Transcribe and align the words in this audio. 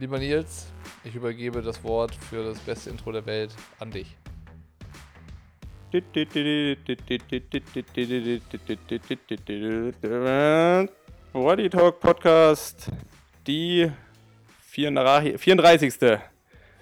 Lieber 0.00 0.18
Nils, 0.18 0.72
ich 1.04 1.14
übergebe 1.14 1.60
das 1.60 1.84
Wort 1.84 2.14
für 2.14 2.42
das 2.42 2.58
beste 2.60 2.88
Intro 2.88 3.12
der 3.12 3.26
Welt 3.26 3.54
an 3.80 3.90
dich. 3.90 4.16
Body 11.34 11.68
Talk 11.68 12.00
Podcast, 12.00 12.90
die 13.46 13.92
34. 14.70 16.00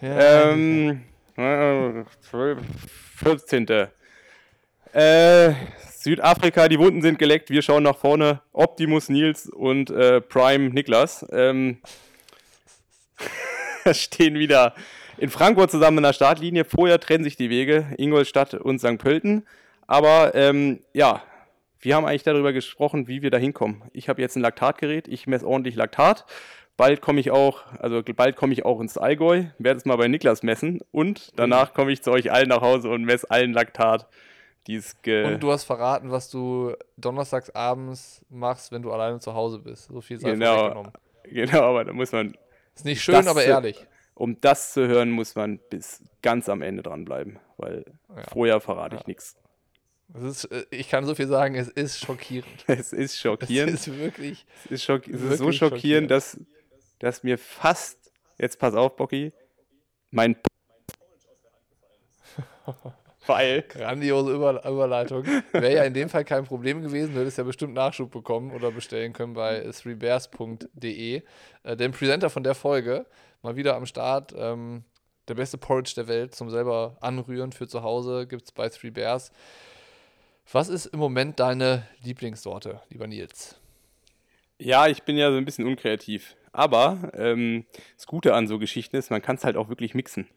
Ja, 0.00 0.50
Ähm, 0.50 1.02
äh, 1.36 2.04
12, 2.20 2.58
14. 3.16 3.88
Äh, 4.92 5.54
Südafrika, 5.90 6.68
die 6.68 6.78
Wunden 6.78 7.02
sind 7.02 7.18
geleckt. 7.18 7.50
Wir 7.50 7.62
schauen 7.62 7.82
nach 7.82 7.96
vorne. 7.96 8.42
Optimus 8.52 9.08
Nils 9.08 9.48
und 9.48 9.90
äh, 9.90 10.20
Prime 10.20 10.70
Niklas 10.70 11.26
ähm, 11.32 11.78
stehen 14.00 14.34
wieder 14.34 14.74
in 15.16 15.30
Frankfurt 15.30 15.70
zusammen 15.70 15.98
in 15.98 16.04
der 16.04 16.12
Startlinie. 16.12 16.64
Vorher 16.64 17.00
trennen 17.00 17.24
sich 17.24 17.36
die 17.36 17.50
Wege, 17.50 17.86
Ingolstadt 17.96 18.54
und 18.54 18.78
St. 18.78 18.98
Pölten. 18.98 19.46
Aber 19.86 20.34
ähm, 20.34 20.80
ja, 20.92 21.22
wir 21.80 21.94
haben 21.94 22.04
eigentlich 22.04 22.22
darüber 22.24 22.52
gesprochen, 22.52 23.08
wie 23.08 23.22
wir 23.22 23.30
da 23.30 23.38
hinkommen. 23.38 23.82
Ich 23.92 24.08
habe 24.08 24.20
jetzt 24.20 24.36
ein 24.36 24.42
Laktatgerät, 24.42 25.08
ich 25.08 25.26
messe 25.26 25.46
ordentlich 25.46 25.76
Laktat. 25.76 26.26
Bald 26.76 27.00
komme 27.00 27.18
ich 27.18 27.32
auch, 27.32 27.64
also 27.78 28.02
bald 28.14 28.36
komme 28.36 28.52
ich 28.52 28.64
auch 28.64 28.80
ins 28.80 28.96
Allgäu, 28.98 29.46
werde 29.58 29.78
es 29.78 29.84
mal 29.84 29.96
bei 29.96 30.06
Niklas 30.06 30.44
messen 30.44 30.80
und 30.92 31.32
danach 31.36 31.74
komme 31.74 31.90
ich 31.90 32.02
zu 32.02 32.12
euch 32.12 32.30
allen 32.30 32.48
nach 32.48 32.60
Hause 32.60 32.88
und 32.90 33.04
messe 33.04 33.28
allen 33.30 33.52
Laktat. 33.52 34.06
Und 35.24 35.42
du 35.42 35.50
hast 35.50 35.64
verraten, 35.64 36.10
was 36.10 36.30
du 36.30 36.74
donnerstags 36.96 37.50
abends 37.50 38.24
machst, 38.28 38.70
wenn 38.70 38.82
du 38.82 38.92
alleine 38.92 39.18
zu 39.18 39.34
Hause 39.34 39.58
bist. 39.58 39.86
So 39.86 40.00
viel 40.00 40.20
sei 40.20 40.32
Genau. 40.32 40.84
Genau, 41.24 41.62
aber 41.62 41.84
da 41.84 41.92
muss 41.92 42.12
man, 42.12 42.36
Ist 42.78 42.84
nicht 42.84 43.02
schön, 43.02 43.14
Das, 43.14 43.26
aber 43.26 43.44
ehrlich. 43.44 43.86
um 44.14 44.40
das 44.40 44.72
zu 44.72 44.86
hören, 44.86 45.10
muss 45.10 45.34
man 45.34 45.58
bis 45.70 46.02
ganz 46.22 46.48
am 46.48 46.62
Ende 46.62 46.82
dranbleiben, 46.82 47.38
weil 47.56 47.84
Ja. 48.14 48.22
vorher 48.32 48.60
verrate 48.60 48.96
ich 48.96 49.00
Ja. 49.02 49.06
nichts. 49.08 49.36
Ist, 50.14 50.44
äh, 50.46 50.64
ich 50.70 50.88
kann 50.88 51.04
so 51.04 51.14
viel 51.14 51.26
sagen, 51.28 51.54
es 51.54 51.68
ist 51.68 51.98
schockierend. 51.98 52.48
Es 52.66 52.92
ist 52.92 53.18
schockierend. 53.18 53.74
Es 53.74 53.86
ist 53.86 53.98
wirklich. 53.98 54.46
Es 54.64 54.70
ist, 54.70 54.84
schock 54.84 55.06
es 55.06 55.20
ist 55.20 55.38
so 55.38 55.46
Wirklich 55.46 55.58
schockierend, 55.58 55.80
schockierend. 55.80 56.10
dass, 56.10 56.40
dass 57.00 57.22
mir 57.24 57.36
fast, 57.36 57.98
jetzt 58.38 58.58
pass 58.58 58.74
auf, 58.74 58.96
Bocky, 58.96 59.32
mein 60.10 60.36
weil, 63.28 63.62
Grandiose 63.62 64.32
Über 64.32 64.64
Überleitung. 64.64 65.24
Wäre 65.52 65.74
ja 65.74 65.84
in 65.84 65.94
dem 65.94 66.08
Fall 66.08 66.24
kein 66.24 66.44
Problem 66.44 66.82
gewesen. 66.82 67.14
Du 67.14 67.20
hättest 67.20 67.38
ja 67.38 67.44
bestimmt 67.44 67.74
Nachschub 67.74 68.10
bekommen 68.10 68.50
oder 68.52 68.70
bestellen 68.70 69.12
können 69.12 69.34
bei 69.34 69.60
threebears.de. 69.60 71.22
Äh, 71.62 71.76
den 71.76 71.92
Presenter 71.92 72.30
von 72.30 72.42
der 72.42 72.54
Folge, 72.54 73.06
mal 73.42 73.56
wieder 73.56 73.76
am 73.76 73.86
Start. 73.86 74.34
Ähm, 74.36 74.84
der 75.28 75.34
beste 75.34 75.58
Porridge 75.58 75.92
der 75.94 76.08
Welt 76.08 76.34
zum 76.34 76.50
selber 76.50 76.96
anrühren 77.00 77.52
für 77.52 77.68
zu 77.68 77.82
Hause 77.82 78.26
gibt 78.26 78.44
es 78.44 78.52
bei 78.52 78.68
Three 78.68 78.90
Bears. 78.90 79.30
Was 80.50 80.70
ist 80.70 80.86
im 80.86 80.98
Moment 80.98 81.38
deine 81.38 81.86
Lieblingssorte, 82.02 82.80
lieber 82.88 83.06
Nils? 83.06 83.56
ja, 84.58 84.88
ich 84.88 85.02
bin 85.02 85.16
ja 85.16 85.30
so 85.30 85.36
ein 85.36 85.44
bisschen 85.44 85.66
unkreativ. 85.66 86.36
Aber 86.52 87.12
ähm, 87.14 87.66
das 87.96 88.06
Gute 88.06 88.34
an 88.34 88.46
so 88.46 88.58
Geschichten 88.58 88.96
ist, 88.96 89.10
man 89.10 89.22
kann 89.22 89.36
es 89.36 89.44
halt 89.44 89.56
auch 89.56 89.68
wirklich 89.68 89.94
mixen. 89.94 90.28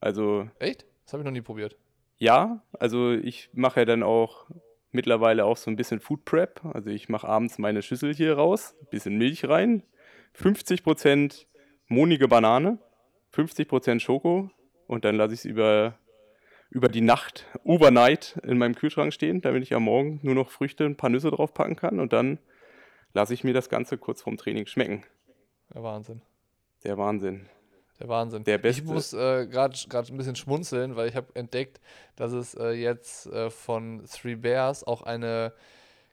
Also, 0.00 0.48
Echt? 0.58 0.84
Das 1.04 1.12
habe 1.12 1.22
ich 1.22 1.24
noch 1.24 1.32
nie 1.32 1.40
probiert. 1.40 1.76
Ja, 2.20 2.62
also 2.78 3.12
ich 3.12 3.48
mache 3.54 3.80
ja 3.80 3.86
dann 3.86 4.02
auch 4.02 4.46
mittlerweile 4.92 5.46
auch 5.46 5.56
so 5.56 5.70
ein 5.70 5.76
bisschen 5.76 6.00
Food 6.00 6.26
Prep. 6.26 6.62
Also 6.66 6.90
ich 6.90 7.08
mache 7.08 7.26
abends 7.26 7.58
meine 7.58 7.82
Schüssel 7.82 8.14
hier 8.14 8.34
raus, 8.34 8.76
bisschen 8.90 9.16
Milch 9.16 9.48
rein, 9.48 9.82
50% 10.38 11.46
monige 11.88 12.28
Banane, 12.28 12.78
50% 13.34 14.00
Schoko 14.00 14.50
und 14.86 15.06
dann 15.06 15.16
lasse 15.16 15.32
ich 15.32 15.40
es 15.40 15.44
über, 15.46 15.98
über 16.68 16.88
die 16.88 17.00
Nacht, 17.00 17.46
overnight 17.64 18.38
in 18.44 18.58
meinem 18.58 18.74
Kühlschrank 18.74 19.14
stehen, 19.14 19.40
damit 19.40 19.62
ich 19.62 19.74
am 19.74 19.84
Morgen 19.84 20.20
nur 20.22 20.34
noch 20.34 20.50
Früchte, 20.50 20.84
ein 20.84 20.98
paar 20.98 21.10
Nüsse 21.10 21.30
drauf 21.30 21.54
packen 21.54 21.76
kann 21.76 22.00
und 22.00 22.12
dann 22.12 22.38
lasse 23.14 23.32
ich 23.32 23.44
mir 23.44 23.54
das 23.54 23.70
Ganze 23.70 23.96
kurz 23.96 24.20
vorm 24.20 24.36
Training 24.36 24.66
schmecken. 24.66 25.04
Der 25.72 25.82
Wahnsinn. 25.82 26.20
Der 26.84 26.98
Wahnsinn. 26.98 27.48
Der 28.00 28.08
Wahnsinn. 28.08 28.44
Der 28.44 28.56
Ich 28.56 28.62
Beste. 28.62 28.84
muss 28.84 29.12
äh, 29.12 29.46
gerade 29.46 29.76
ein 29.92 30.16
bisschen 30.16 30.36
schmunzeln, 30.36 30.96
weil 30.96 31.08
ich 31.08 31.16
habe 31.16 31.28
entdeckt, 31.34 31.80
dass 32.16 32.32
es 32.32 32.54
äh, 32.54 32.70
jetzt 32.70 33.26
äh, 33.26 33.50
von 33.50 34.02
Three 34.06 34.36
Bears 34.36 34.84
auch 34.84 35.02
eine 35.02 35.52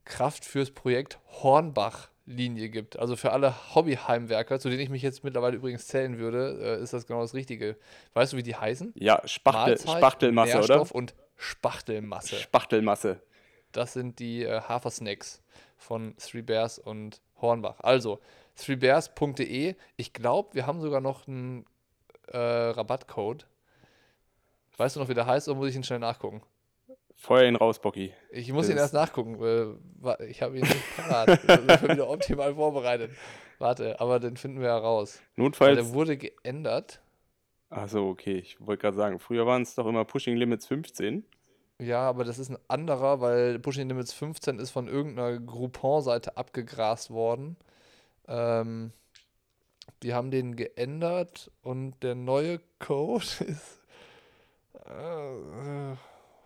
Kraft 0.03 0.44
fürs 0.46 0.72
Projekt 0.72 1.18
Hornbach-Linie 1.42 2.70
gibt. 2.70 3.00
Also 3.00 3.16
für 3.16 3.31
alle 3.31 3.53
Hobbyheimwerker, 3.74 4.59
zu 4.59 4.70
denen 4.70 4.81
ich 4.81 4.90
mich 4.90 5.02
jetzt 5.02 5.24
mittlerweile 5.24 5.56
übrigens 5.56 5.88
zählen 5.88 6.18
würde, 6.18 6.78
äh, 6.80 6.84
ist 6.84 6.94
das 6.94 7.08
genau 7.08 7.22
das 7.22 7.34
Richtige. 7.34 7.78
Weißt 8.14 8.34
du, 8.34 8.38
wie 8.38 8.44
die 8.44 8.56
heißen? 8.56 8.94
Ja, 8.96 9.22
Spachtel, 9.25 9.75
Mahlzeit, 9.75 9.98
Spachtelmasse, 9.98 10.58
oder? 10.58 10.68
Nährstoff 10.68 10.92
und 10.92 11.16
Spachtelmasse. 11.38 12.36
Spachtelmasse. 12.36 13.22
Das 13.72 13.94
sind 13.94 14.19
die 14.19 14.44
äh, 14.44 14.62
Hafersnacks 14.62 15.42
von 15.78 16.16
Three 16.18 16.42
Bears 16.42 16.80
und 16.80 17.22
Hornbach. 17.42 17.80
Also, 17.80 18.19
threebears.de. 18.56 19.75
Ich 19.96 20.14
glaube, 20.14 20.56
wir 20.56 20.66
haben 20.66 20.81
sogar 20.81 21.02
noch 21.02 21.28
einen 21.28 21.66
äh, 22.31 22.38
Rabattcode. 22.38 23.45
Weißt 24.77 24.95
du 24.95 24.99
noch, 24.99 25.09
wie 25.09 25.13
der 25.13 25.25
heißt, 25.25 25.47
oder 25.47 25.57
muss 25.57 25.69
ich 25.69 25.75
ihn 25.75 25.83
schnell 25.83 25.99
nachgucken? 25.99 26.41
Feuer 27.15 27.47
ihn 27.47 27.55
raus, 27.55 27.79
Bocky. 27.79 28.13
Ich 28.31 28.51
muss 28.53 28.67
Das 28.67 28.75
ihn 28.75 28.77
erst 28.77 28.93
nachgucken. 28.93 29.39
Wa- 29.39 30.19
ich 30.19 30.41
habe 30.43 30.55
ihn 30.57 30.61
nicht 30.63 30.97
parat. 30.97 31.29
Ich 31.29 31.79
bin 31.81 31.89
wieder 31.91 32.07
optimal 32.09 32.53
vorbereitet. 32.53 33.11
Warte, 33.57 33.99
aber 33.99 34.19
den 34.19 34.38
finden 34.38 34.59
wir 34.59 34.67
ja 34.67 34.77
raus. 34.77 35.19
Weil 35.35 35.43
Notfalls. 35.45 35.75
der 35.77 35.93
wurde 35.93 36.15
geändert. 36.17 37.01
Achso, 37.71 38.07
okay. 38.07 38.38
Ich 38.38 38.63
wollte 38.65 38.81
gerade 38.81 38.95
sagen, 38.97 39.17
früher 39.19 39.47
waren 39.47 39.63
es 39.63 39.73
doch 39.73 39.88
immer 39.88 40.05
Pushing 40.05 40.38
Limits 40.38 40.67
15. 40.67 41.25
Ja, 41.79 42.01
aber 42.07 42.23
das 42.23 42.38
ist 42.38 42.49
ein 42.49 42.57
anderer, 42.67 43.19
weil 43.19 43.57
Pushing 43.57 43.88
Limits 43.89 44.13
15 44.13 44.59
ist 44.59 44.69
von 44.69 44.88
irgendeiner 44.88 45.39
Groupon-Seite 45.39 46.38
abgegrast 46.38 47.09
worden. 47.09 47.57
Ähm, 48.27 48.91
die 50.03 50.14
haben 50.14 50.31
den 50.31 50.56
geändert 50.56 51.52
und 51.64 52.02
der 52.03 52.16
neue 52.16 52.59
Code 52.80 53.24
ist. 53.46 53.80
Äh, 54.86 55.96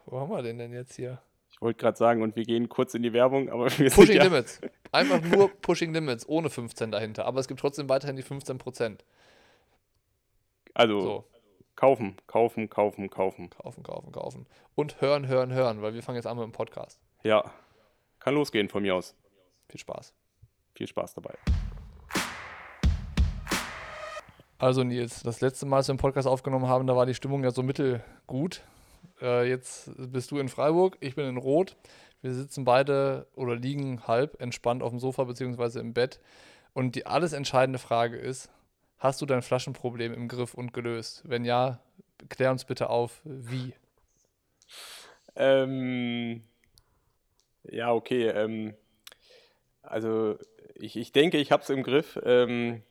wo 0.05 0.19
haben 0.19 0.31
wir 0.31 0.41
den 0.41 0.57
denn 0.57 0.73
jetzt 0.73 0.95
hier? 0.95 1.21
Ich 1.51 1.61
wollte 1.61 1.79
gerade 1.79 1.97
sagen, 1.97 2.23
und 2.23 2.35
wir 2.35 2.43
gehen 2.43 2.69
kurz 2.69 2.93
in 2.95 3.03
die 3.03 3.13
Werbung, 3.13 3.49
aber 3.49 3.65
wir 3.77 3.89
sind 3.89 3.93
Pushing 3.93 4.15
ja, 4.15 4.23
Limits. 4.23 4.61
Einfach 4.91 5.21
nur 5.21 5.49
Pushing 5.49 5.93
Limits, 5.93 6.27
ohne 6.27 6.49
15 6.49 6.91
dahinter. 6.91 7.25
Aber 7.25 7.39
es 7.39 7.47
gibt 7.47 7.59
trotzdem 7.59 7.87
weiterhin 7.87 8.15
die 8.15 8.23
15%. 8.23 8.99
Also, 10.73 11.01
So, 11.01 11.25
kaufen, 11.75 12.15
kaufen, 12.27 12.69
kaufen, 12.69 13.09
kaufen. 13.09 13.49
kaufen, 13.49 13.83
kaufen, 13.83 14.11
kaufen. 14.11 14.47
Und 14.75 15.01
hören, 15.01 15.27
hören, 15.27 15.53
hören, 15.53 15.81
weil 15.81 15.93
wir 15.93 16.01
fangen 16.01 16.15
jetzt 16.15 16.27
an 16.27 16.37
mit 16.37 16.45
dem 16.45 16.51
Podcast. 16.51 16.99
Ja, 17.23 17.51
kann 18.19 18.33
losgehen 18.33 18.69
von 18.69 18.81
mir 18.81 18.95
aus. 18.95 19.15
Viel 19.69 19.79
Spaß. 19.79 20.13
Viel 20.73 20.87
Spaß 20.87 21.13
dabei. 21.13 21.35
Also 24.61 24.83
Nils, 24.83 25.23
das 25.23 25.41
letzte 25.41 25.65
Mal, 25.65 25.77
als 25.77 25.87
wir 25.87 25.93
einen 25.93 25.97
Podcast 25.97 26.27
aufgenommen 26.27 26.67
haben, 26.67 26.85
da 26.85 26.95
war 26.95 27.07
die 27.07 27.15
Stimmung 27.15 27.43
ja 27.43 27.49
so 27.49 27.63
mittelgut. 27.63 28.61
Äh, 29.19 29.49
jetzt 29.49 29.89
bist 29.97 30.29
du 30.29 30.37
in 30.37 30.49
Freiburg, 30.49 30.97
ich 30.99 31.15
bin 31.15 31.25
in 31.25 31.37
Rot. 31.37 31.75
Wir 32.21 32.31
sitzen 32.31 32.63
beide 32.63 33.25
oder 33.33 33.55
liegen 33.55 34.07
halb 34.07 34.39
entspannt 34.39 34.83
auf 34.83 34.91
dem 34.91 34.99
Sofa 34.99 35.23
beziehungsweise 35.23 35.79
im 35.79 35.95
Bett. 35.95 36.19
Und 36.73 36.93
die 36.93 37.07
alles 37.07 37.33
entscheidende 37.33 37.79
Frage 37.79 38.17
ist, 38.17 38.51
hast 38.99 39.19
du 39.19 39.25
dein 39.25 39.41
Flaschenproblem 39.41 40.13
im 40.13 40.27
Griff 40.27 40.53
und 40.53 40.75
gelöst? 40.75 41.23
Wenn 41.25 41.43
ja, 41.43 41.79
klär 42.29 42.51
uns 42.51 42.63
bitte 42.63 42.91
auf, 42.91 43.19
wie. 43.23 43.73
Ähm, 45.35 46.43
ja, 47.63 47.91
okay. 47.91 48.27
Ähm, 48.27 48.75
also, 49.81 50.37
ich, 50.75 50.97
ich 50.97 51.11
denke, 51.11 51.39
ich 51.39 51.51
habe 51.51 51.63
es 51.63 51.69
im 51.71 51.81
Griff. 51.81 52.19
Ähm, 52.23 52.83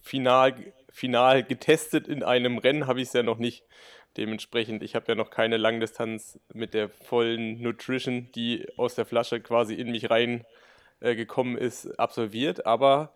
final, 0.00 0.54
final 0.90 1.42
getestet 1.42 2.08
in 2.08 2.22
einem 2.22 2.58
Rennen 2.58 2.86
habe 2.86 3.00
ich 3.00 3.08
es 3.08 3.12
ja 3.12 3.22
noch 3.22 3.38
nicht. 3.38 3.64
Dementsprechend, 4.16 4.82
ich 4.82 4.96
habe 4.96 5.06
ja 5.08 5.14
noch 5.14 5.30
keine 5.30 5.56
Langdistanz 5.56 6.38
mit 6.52 6.74
der 6.74 6.88
vollen 6.88 7.60
Nutrition, 7.62 8.30
die 8.32 8.66
aus 8.76 8.96
der 8.96 9.06
Flasche 9.06 9.40
quasi 9.40 9.74
in 9.74 9.92
mich 9.92 10.10
rein 10.10 10.44
äh, 10.98 11.14
gekommen 11.14 11.56
ist, 11.56 11.98
absolviert. 11.98 12.66
Aber 12.66 13.14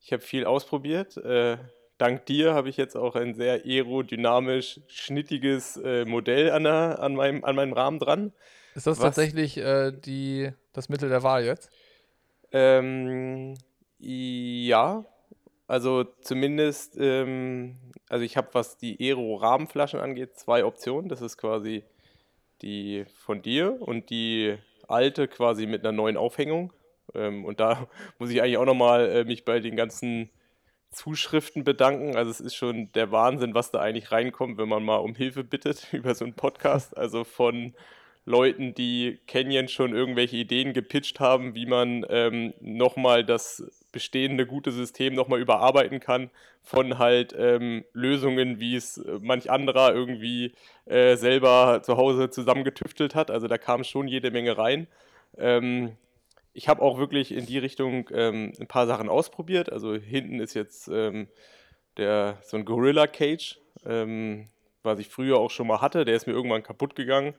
ich 0.00 0.12
habe 0.12 0.22
viel 0.22 0.46
ausprobiert. 0.46 1.18
Äh, 1.18 1.58
dank 1.98 2.24
dir 2.24 2.54
habe 2.54 2.70
ich 2.70 2.78
jetzt 2.78 2.96
auch 2.96 3.16
ein 3.16 3.34
sehr 3.34 3.64
aerodynamisch 3.66 4.80
schnittiges 4.88 5.76
äh, 5.76 6.06
Modell 6.06 6.50
an, 6.50 6.64
der, 6.64 7.00
an, 7.00 7.14
meinem, 7.14 7.44
an 7.44 7.54
meinem 7.54 7.74
Rahmen 7.74 7.98
dran. 7.98 8.32
Ist 8.74 8.86
das 8.86 8.98
tatsächlich 8.98 9.58
äh, 9.58 9.92
die, 9.92 10.50
das 10.72 10.88
Mittel 10.88 11.10
der 11.10 11.22
Wahl 11.22 11.44
jetzt? 11.44 11.70
Ähm, 12.52 13.54
ja, 13.98 15.04
also 15.70 16.02
zumindest, 16.02 16.96
ähm, 16.98 17.76
also 18.08 18.24
ich 18.24 18.36
habe, 18.36 18.48
was 18.54 18.76
die 18.76 18.96
Aero-Rahmenflaschen 18.98 20.00
angeht, 20.00 20.36
zwei 20.36 20.64
Optionen. 20.64 21.08
Das 21.08 21.22
ist 21.22 21.36
quasi 21.36 21.84
die 22.60 23.04
von 23.24 23.40
dir 23.40 23.80
und 23.80 24.10
die 24.10 24.56
alte 24.88 25.28
quasi 25.28 25.66
mit 25.66 25.84
einer 25.84 25.92
neuen 25.92 26.16
Aufhängung. 26.16 26.72
Ähm, 27.14 27.44
und 27.44 27.60
da 27.60 27.86
muss 28.18 28.30
ich 28.30 28.42
eigentlich 28.42 28.56
auch 28.56 28.64
nochmal 28.64 29.10
äh, 29.10 29.24
mich 29.24 29.44
bei 29.44 29.60
den 29.60 29.76
ganzen 29.76 30.28
Zuschriften 30.90 31.62
bedanken. 31.62 32.16
Also 32.16 32.32
es 32.32 32.40
ist 32.40 32.56
schon 32.56 32.90
der 32.94 33.12
Wahnsinn, 33.12 33.54
was 33.54 33.70
da 33.70 33.78
eigentlich 33.78 34.10
reinkommt, 34.10 34.58
wenn 34.58 34.68
man 34.68 34.84
mal 34.84 34.96
um 34.96 35.14
Hilfe 35.14 35.44
bittet 35.44 35.86
über 35.92 36.16
so 36.16 36.24
einen 36.24 36.34
Podcast. 36.34 36.96
Also 36.96 37.22
von 37.22 37.74
Leuten, 38.24 38.74
die 38.74 39.20
Canyon 39.28 39.68
schon 39.68 39.94
irgendwelche 39.94 40.36
Ideen 40.36 40.72
gepitcht 40.72 41.20
haben, 41.20 41.54
wie 41.54 41.66
man 41.66 42.04
ähm, 42.08 42.54
nochmal 42.60 43.24
das 43.24 43.79
bestehende 43.92 44.46
gute 44.46 44.72
System 44.72 45.14
nochmal 45.14 45.40
überarbeiten 45.40 46.00
kann, 46.00 46.30
von 46.62 46.98
halt 46.98 47.34
ähm, 47.36 47.84
Lösungen, 47.92 48.60
wie 48.60 48.76
es 48.76 48.98
äh, 48.98 49.18
manch 49.20 49.50
anderer 49.50 49.94
irgendwie 49.94 50.52
äh, 50.86 51.16
selber 51.16 51.82
zu 51.82 51.96
Hause 51.96 52.30
zusammengetüftelt 52.30 53.14
hat. 53.14 53.30
Also 53.30 53.48
da 53.48 53.58
kam 53.58 53.84
schon 53.84 54.08
jede 54.08 54.30
Menge 54.30 54.56
rein. 54.58 54.86
Ähm, 55.36 55.96
ich 56.52 56.68
habe 56.68 56.82
auch 56.82 56.98
wirklich 56.98 57.32
in 57.32 57.46
die 57.46 57.58
Richtung 57.58 58.08
ähm, 58.12 58.52
ein 58.60 58.66
paar 58.66 58.86
Sachen 58.86 59.08
ausprobiert. 59.08 59.72
Also 59.72 59.94
hinten 59.94 60.40
ist 60.40 60.54
jetzt 60.54 60.88
ähm, 60.88 61.28
der, 61.96 62.38
so 62.42 62.56
ein 62.56 62.64
Gorilla 62.64 63.06
Cage, 63.06 63.58
ähm, 63.86 64.48
was 64.82 64.98
ich 64.98 65.08
früher 65.08 65.38
auch 65.38 65.50
schon 65.50 65.66
mal 65.66 65.80
hatte. 65.80 66.04
Der 66.04 66.16
ist 66.16 66.26
mir 66.26 66.32
irgendwann 66.32 66.62
kaputt 66.62 66.96
gegangen. 66.96 67.34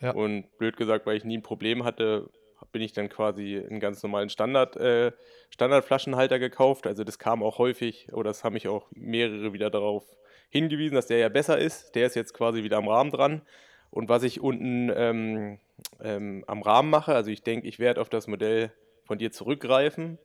Ja. 0.00 0.10
Und 0.10 0.56
blöd 0.58 0.76
gesagt, 0.76 1.06
weil 1.06 1.16
ich 1.16 1.24
nie 1.24 1.38
ein 1.38 1.42
Problem 1.42 1.84
hatte, 1.84 2.28
bin 2.72 2.82
ich 2.82 2.92
dann 2.92 3.08
quasi 3.08 3.58
einen 3.58 3.80
ganz 3.80 4.02
normalen 4.02 4.28
Standard, 4.28 4.76
äh, 4.76 5.12
Standardflaschenhalter 5.50 6.38
gekauft. 6.38 6.86
Also 6.86 7.04
das 7.04 7.18
kam 7.18 7.42
auch 7.42 7.58
häufig, 7.58 8.08
oder 8.12 8.30
das 8.30 8.44
haben 8.44 8.54
mich 8.54 8.68
auch 8.68 8.86
mehrere 8.92 9.52
wieder 9.52 9.70
darauf 9.70 10.04
hingewiesen, 10.50 10.94
dass 10.94 11.06
der 11.06 11.18
ja 11.18 11.28
besser 11.28 11.58
ist. 11.58 11.94
Der 11.94 12.06
ist 12.06 12.16
jetzt 12.16 12.34
quasi 12.34 12.62
wieder 12.62 12.78
am 12.78 12.88
Rahmen 12.88 13.10
dran. 13.10 13.42
Und 13.90 14.08
was 14.08 14.24
ich 14.24 14.40
unten 14.40 14.90
ähm, 14.94 15.58
ähm, 16.02 16.44
am 16.46 16.62
Rahmen 16.62 16.90
mache, 16.90 17.14
also 17.14 17.30
ich 17.30 17.42
denke, 17.42 17.68
ich 17.68 17.78
werde 17.78 18.00
auf 18.00 18.08
das 18.08 18.26
Modell 18.26 18.72
von 19.04 19.18
dir 19.18 19.30
zurückgreifen, 19.30 20.18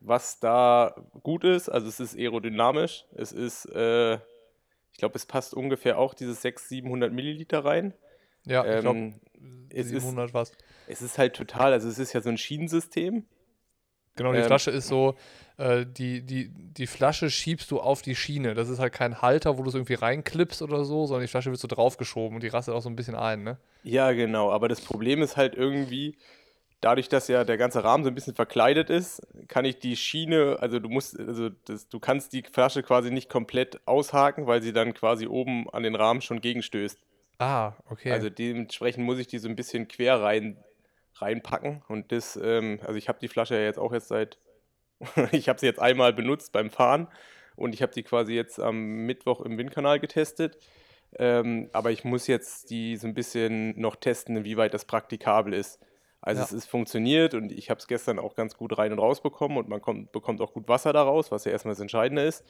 was 0.00 0.40
da 0.40 0.94
gut 1.22 1.44
ist. 1.44 1.68
Also 1.68 1.88
es 1.88 2.00
ist 2.00 2.16
aerodynamisch, 2.16 3.06
es 3.14 3.32
ist, 3.32 3.66
äh, 3.66 4.14
ich 4.14 4.98
glaube, 4.98 5.16
es 5.16 5.26
passt 5.26 5.54
ungefähr 5.54 5.98
auch 5.98 6.14
dieses 6.14 6.42
600, 6.42 6.68
700 6.68 7.12
Milliliter 7.12 7.64
rein. 7.64 7.94
Ja, 8.44 8.64
ich 8.78 8.84
ähm, 9.40 9.68
700 9.70 10.34
was. 10.34 10.52
Es 10.86 11.02
ist 11.02 11.18
halt 11.18 11.34
total, 11.34 11.72
also 11.72 11.88
es 11.88 11.98
ist 11.98 12.12
ja 12.12 12.20
so 12.20 12.28
ein 12.28 12.38
Schienensystem. 12.38 13.24
Genau, 14.16 14.32
die 14.32 14.40
ähm, 14.40 14.46
Flasche 14.46 14.70
ist 14.70 14.88
so, 14.88 15.14
äh, 15.58 15.86
die, 15.86 16.22
die, 16.22 16.50
die 16.50 16.86
Flasche 16.86 17.30
schiebst 17.30 17.70
du 17.70 17.80
auf 17.80 18.02
die 18.02 18.16
Schiene. 18.16 18.54
Das 18.54 18.68
ist 18.68 18.80
halt 18.80 18.92
kein 18.92 19.22
Halter, 19.22 19.58
wo 19.58 19.62
du 19.62 19.68
es 19.68 19.74
irgendwie 19.74 19.94
reinklippst 19.94 20.60
oder 20.60 20.84
so, 20.84 21.06
sondern 21.06 21.22
die 21.22 21.28
Flasche 21.28 21.50
wird 21.50 21.60
so 21.60 21.68
draufgeschoben 21.68 22.36
und 22.36 22.42
die 22.42 22.48
rastet 22.48 22.74
auch 22.74 22.82
so 22.82 22.88
ein 22.88 22.96
bisschen 22.96 23.14
ein, 23.14 23.44
ne? 23.44 23.58
Ja, 23.84 24.12
genau, 24.12 24.50
aber 24.50 24.68
das 24.68 24.80
Problem 24.80 25.22
ist 25.22 25.36
halt 25.36 25.54
irgendwie, 25.54 26.16
dadurch, 26.80 27.08
dass 27.08 27.28
ja 27.28 27.44
der 27.44 27.56
ganze 27.56 27.84
Rahmen 27.84 28.04
so 28.04 28.10
ein 28.10 28.14
bisschen 28.14 28.34
verkleidet 28.34 28.90
ist, 28.90 29.26
kann 29.48 29.64
ich 29.64 29.78
die 29.78 29.96
Schiene, 29.96 30.56
also 30.60 30.78
du 30.78 30.88
musst, 30.88 31.18
also 31.18 31.48
das, 31.66 31.88
du 31.88 31.98
kannst 32.00 32.32
die 32.32 32.42
Flasche 32.42 32.82
quasi 32.82 33.10
nicht 33.10 33.28
komplett 33.28 33.80
aushaken, 33.86 34.46
weil 34.46 34.62
sie 34.62 34.72
dann 34.72 34.94
quasi 34.94 35.26
oben 35.26 35.68
an 35.70 35.82
den 35.82 35.94
Rahmen 35.94 36.20
schon 36.20 36.40
gegenstößt. 36.40 36.98
Ah, 37.38 37.74
okay. 37.88 38.10
Also 38.12 38.30
dementsprechend 38.30 39.04
muss 39.04 39.18
ich 39.18 39.28
die 39.28 39.38
so 39.38 39.48
ein 39.48 39.56
bisschen 39.56 39.88
quer 39.88 40.20
rein, 40.20 40.62
reinpacken. 41.14 41.82
Und 41.88 42.12
das, 42.12 42.38
ähm, 42.42 42.80
also 42.82 42.94
ich 42.94 43.08
habe 43.08 43.20
die 43.20 43.28
Flasche 43.28 43.54
ja 43.54 43.62
jetzt 43.62 43.78
auch 43.78 43.92
jetzt 43.92 44.08
seit, 44.08 44.38
ich 45.32 45.48
habe 45.48 45.58
sie 45.58 45.66
jetzt 45.66 45.80
einmal 45.80 46.12
benutzt 46.12 46.52
beim 46.52 46.70
Fahren 46.70 47.08
und 47.56 47.74
ich 47.74 47.82
habe 47.82 47.92
die 47.92 48.02
quasi 48.02 48.34
jetzt 48.34 48.58
am 48.58 49.06
Mittwoch 49.06 49.40
im 49.40 49.56
Windkanal 49.56 50.00
getestet. 50.00 50.58
Ähm, 51.16 51.70
aber 51.72 51.90
ich 51.90 52.04
muss 52.04 52.26
jetzt 52.26 52.70
die 52.70 52.96
so 52.96 53.06
ein 53.06 53.14
bisschen 53.14 53.78
noch 53.80 53.96
testen, 53.96 54.36
inwieweit 54.36 54.74
das 54.74 54.84
praktikabel 54.84 55.54
ist. 55.54 55.80
Also 56.20 56.40
ja. 56.40 56.44
es 56.44 56.52
ist 56.52 56.66
funktioniert 56.66 57.34
und 57.34 57.52
ich 57.52 57.70
habe 57.70 57.78
es 57.78 57.86
gestern 57.86 58.18
auch 58.18 58.34
ganz 58.34 58.56
gut 58.56 58.76
rein 58.76 58.92
und 58.92 58.98
raus 58.98 59.22
bekommen 59.22 59.56
und 59.56 59.68
man 59.68 59.80
kommt, 59.80 60.12
bekommt 60.12 60.40
auch 60.40 60.52
gut 60.52 60.68
Wasser 60.68 60.92
daraus, 60.92 61.30
was 61.30 61.44
ja 61.44 61.52
erstmal 61.52 61.72
das 61.72 61.80
Entscheidende 61.80 62.22
ist. 62.22 62.44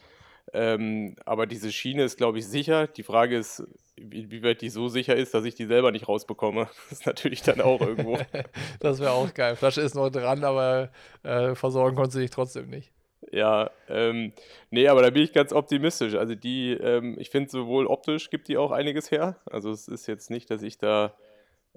Ähm, 0.53 1.15
aber 1.25 1.45
diese 1.45 1.71
Schiene 1.71 2.03
ist, 2.03 2.17
glaube 2.17 2.39
ich, 2.39 2.47
sicher. 2.47 2.87
Die 2.87 3.03
Frage 3.03 3.37
ist, 3.37 3.63
wie, 3.95 4.43
weit 4.43 4.61
die 4.61 4.69
so 4.69 4.87
sicher 4.87 5.15
ist, 5.15 5.33
dass 5.33 5.45
ich 5.45 5.55
die 5.55 5.65
selber 5.65 5.91
nicht 5.91 6.07
rausbekomme. 6.07 6.69
Das 6.89 6.99
ist 6.99 7.05
natürlich 7.05 7.41
dann 7.41 7.61
auch 7.61 7.81
irgendwo. 7.81 8.17
das 8.79 8.99
wäre 8.99 9.11
auch 9.11 9.33
geil. 9.33 9.55
Flasche 9.55 9.81
ist 9.81 9.95
noch 9.95 10.09
dran, 10.09 10.43
aber 10.43 10.89
äh, 11.23 11.55
versorgen 11.55 11.95
konnte 11.95 12.13
sie 12.13 12.21
dich 12.21 12.31
trotzdem 12.31 12.69
nicht. 12.69 12.91
Ja, 13.31 13.69
ähm, 13.89 14.33
nee, 14.71 14.87
aber 14.87 15.01
da 15.01 15.09
bin 15.09 15.23
ich 15.23 15.33
ganz 15.33 15.53
optimistisch. 15.53 16.15
Also 16.15 16.35
die, 16.35 16.71
ähm, 16.71 17.15
ich 17.19 17.29
finde 17.29 17.49
sowohl 17.49 17.85
optisch 17.85 18.29
gibt 18.29 18.47
die 18.47 18.57
auch 18.57 18.71
einiges 18.71 19.11
her. 19.11 19.35
Also 19.45 19.71
es 19.71 19.87
ist 19.87 20.07
jetzt 20.07 20.31
nicht, 20.31 20.49
dass 20.49 20.63
ich 20.63 20.77
da 20.77 21.13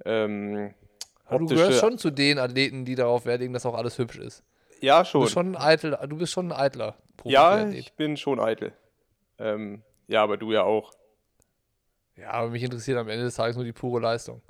ähm, 0.05 0.73
Du 1.31 1.47
gehörst 1.47 1.81
schon 1.81 1.99
zu 1.99 2.11
den 2.11 2.39
Athleten, 2.39 2.85
die 2.85 2.95
darauf 2.95 3.25
Wert 3.25 3.41
legen, 3.41 3.53
dass 3.53 3.65
auch 3.65 3.75
alles 3.75 3.99
hübsch 3.99 4.19
ist. 4.19 4.45
Ja, 4.81 5.05
schon. 5.05 5.21
Du 5.21 5.25
bist 5.25 5.35
schon 5.35 5.55
ein, 5.55 5.57
Eitel, 5.57 5.97
du 6.09 6.17
bist 6.17 6.33
schon 6.33 6.53
ein 6.53 6.59
eitler. 6.59 6.97
Ja, 7.25 7.69
ich 7.69 7.93
bin 7.95 8.17
schon 8.17 8.41
eitel. 8.41 8.73
Ähm, 9.39 9.83
ja, 10.09 10.23
aber 10.23 10.37
du 10.37 10.53
ja 10.53 10.63
auch. 10.65 10.93
Ja, 12.17 12.31
aber 12.33 12.51
mich 12.51 12.63
interessiert 12.63 12.99
am 12.99 13.09
Ende 13.09 13.25
des 13.25 13.35
Tages 13.35 13.57
nur 13.57 13.65
die 13.65 13.73
pure 13.73 14.01
Leistung. 14.01 14.43